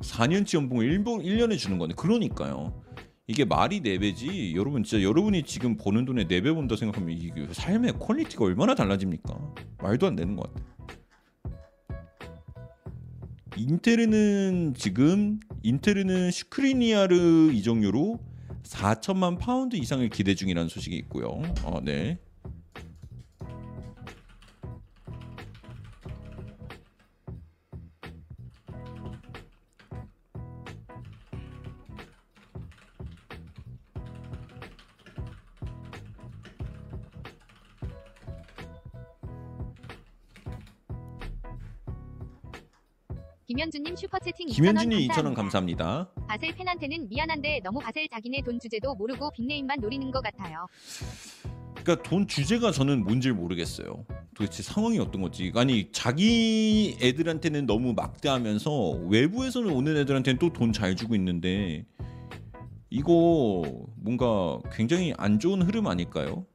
[0.00, 1.94] 4년치 연봉을 1년에 주는 거네.
[1.94, 2.82] 그러니까요.
[3.26, 4.56] 이게 말이 4배지.
[4.56, 9.54] 여러분 진짜 여러분이 지금 버는 돈에 4배 번다 생각하면 이게 삶의 quality가 얼마나 달라집니까?
[9.78, 10.70] 말도 안 되는 것 같아.
[13.56, 18.18] 인테르는 지금 인테르는 슈크리니아르 이적료로
[18.62, 21.42] 4천만 파운드 이상을 기대 중이라는 소식이 있고요.
[21.64, 22.18] 어, 네.
[43.60, 46.08] 김현주님 슈퍼채팅 2,000원 김현준이 2,000원 감사합니다.
[46.26, 50.66] 바셀 팬한테는 미안한데 너무 바셀 자기네 돈 주제도 모르고 빅네임만 노리는 것 같아요.
[51.76, 54.06] 그러니까 돈 주제가 저는 뭔지 모르겠어요.
[54.34, 55.52] 도대체 상황이 어떤 거지?
[55.54, 61.84] 아니 자기 애들한테는 너무 막대하면서 외부에서는 오는 애들한테는 또 돈 잘 주고 있는데
[62.88, 63.62] 이거
[63.96, 66.46] 뭔가 굉장히 안 좋은 흐름 아닐까요?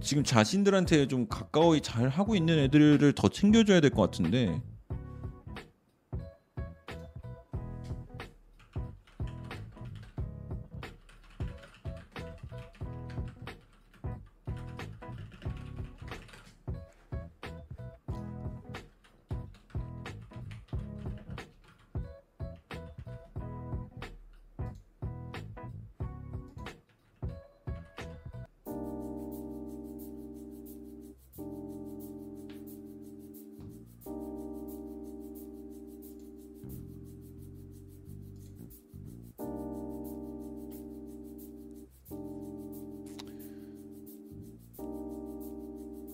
[0.00, 4.60] 지금 자신들한테 좀 가까이 잘 하고 있는 애들을 더 챙겨줘야 될 것 같은데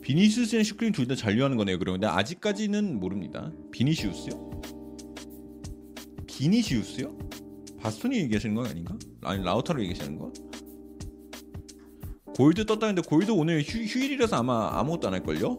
[0.05, 1.79] 비니시우스랑 슈크림 둘 다 잔류하는 거네요.
[1.79, 3.51] 그런데 아직까지는 모릅니다.
[3.73, 4.61] 비니시우스요?
[6.27, 7.17] 비니시우스요?
[7.81, 8.97] 바스토니 얘기하시는 건 아닌가?
[9.23, 10.31] 아니 라우타로 얘기하시는 거?
[12.37, 15.59] 골드 떴다는데 골드 오늘 휴, 휴일이라서 아마 아무것도 안 할 걸요?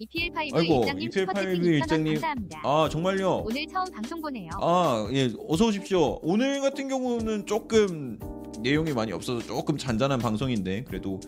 [0.00, 2.48] EPL5 아이고, 일장님 EPL5 슈퍼채팅 2,000원 일장님.
[2.64, 3.44] 아 정말요.
[3.46, 4.50] 오늘 처음 방송 보네요.
[4.60, 6.18] 아, 예, 어서 오십시오.
[6.22, 8.18] 오늘 같은 경우는 조금
[8.62, 11.20] 내용이 많이 없어서 조금 잔잔한 방송인데 그래도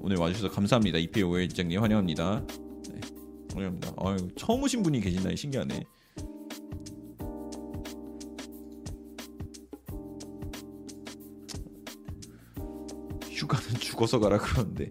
[0.00, 0.98] 오늘 와주셔서 감사합니다.
[0.98, 2.44] EPO 일장님 환영합니다.
[2.90, 3.00] 네,
[3.54, 3.92] 환영합니다.
[3.98, 5.84] 아유, 처음 오신 분이 계신다니 신기하네.
[13.30, 14.88] 휴가는 죽어서 가라 그러는데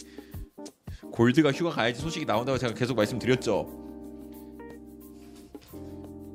[1.11, 3.85] 골드가 휴가 가야지 소식이 나온다고 제가 계속 말씀드렸죠.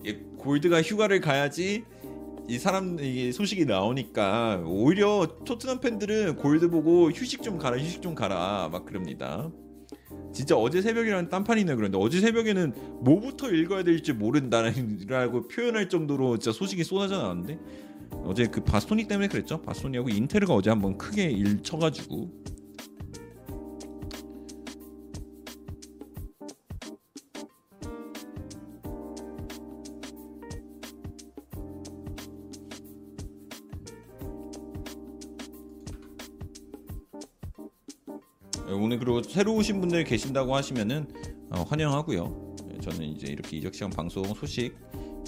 [0.07, 1.85] 예, 골드가 휴가를 가야지
[2.53, 8.15] 이 사람 이게 소식이 나오니까 오히려 토트넘 팬들은 골드 보고 휴식 좀 가라 휴식 좀
[8.15, 9.51] 가라 막 그럽니다.
[10.35, 16.85] 진짜 어제 새벽이라는 딴판이네 그런데 어제 새벽에는 뭐부터 읽어야 될지 모른다라고 표현할 정도로 진짜 소식이
[16.85, 17.59] 쏟아져 나왔는데
[18.25, 19.63] 어제 그 바스토니 때문에 그랬죠.
[19.63, 22.31] 바스토니하고 인테르가 어제 한번 크게 일 쳐가지고
[39.33, 41.07] 새로 오신 분들 계신다고 하시면은
[41.49, 42.55] 어, 환영하고요.
[42.71, 44.77] 예, 저는 이제 이렇게 이적 시간 방송 소식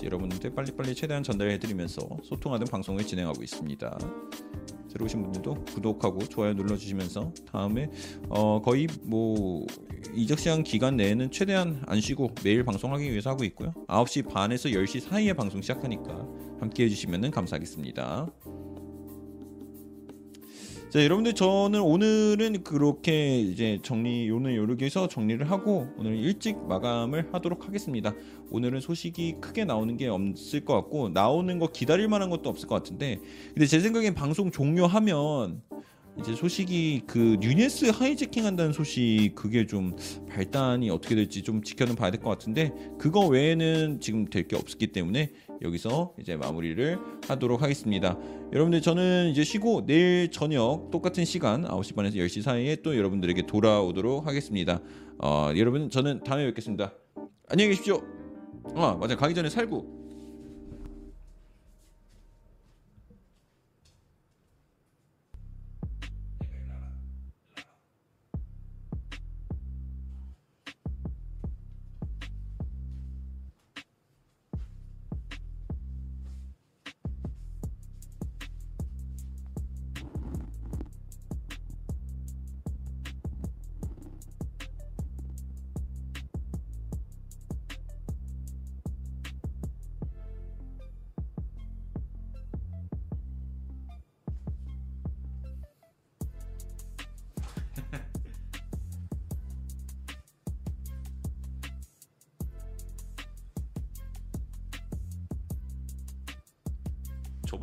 [0.03, 3.99] 여러분들 빨리빨리 최대한 전달해드리면서 소통하는 방송을 진행하고 있습니다.
[4.89, 7.91] 새로 오신 분들도 구독하고 좋아요 눌러주시면서 다음에
[8.29, 9.65] 어, 거의 뭐
[10.15, 13.73] 이적 시간 기간 내에는 최대한 안 쉬고 매일 방송하기 위해서 하고 있고요.
[13.89, 16.29] 9시 반에서 10시 사이에 방송 시작하니까
[16.61, 18.31] 함께 해주시면 감사하겠습니다.
[20.95, 27.31] 자 여러분들 저는 오늘은 그렇게 이제 정리 오늘 요렇게 해서 정리를 하고 오늘 일찍 마감을
[27.33, 28.15] 하도록 하겠습니다.
[28.53, 32.77] 오늘은 소식이 크게 나오는 게 없을 것 같고 나오는 거 기다릴 만한 것도 없을 것
[32.77, 35.63] 같은데 근데 제 생각엔 방송 종료하면
[36.21, 39.97] 이제 소식이 그 뉴네스 하이제킹 한다는 소식 그게 좀
[40.31, 44.93] 발단이 어떻게 될지 좀 지켜는 봐야 될 것 같은데 그거 외에는 지금 될 게 없기
[44.93, 45.33] 때문에
[45.63, 48.19] 여기서 이제 마무리를 하도록 하겠습니다.
[48.53, 54.27] 여러분들 저는 이제 쉬고 내일 저녁 똑같은 시간 9시 반에서 10시 사이에 또 여러분들에게 돌아오도록
[54.27, 54.81] 하겠습니다.
[55.19, 56.93] 어, 여러분 저는 다음에 뵙겠습니다.
[57.49, 58.03] 안녕히 계십시오.
[58.77, 60.04] 아 맞아 가기 전에 살구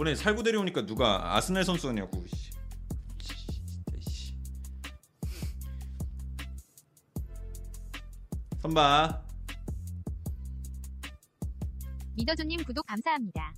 [0.01, 1.63] 저번에 살구 데려오니까 누가 아스날.
[3.19, 4.35] 진짜, 씨.
[8.63, 9.23] 선바
[12.15, 13.53] 미더조님 구독 감사합니다.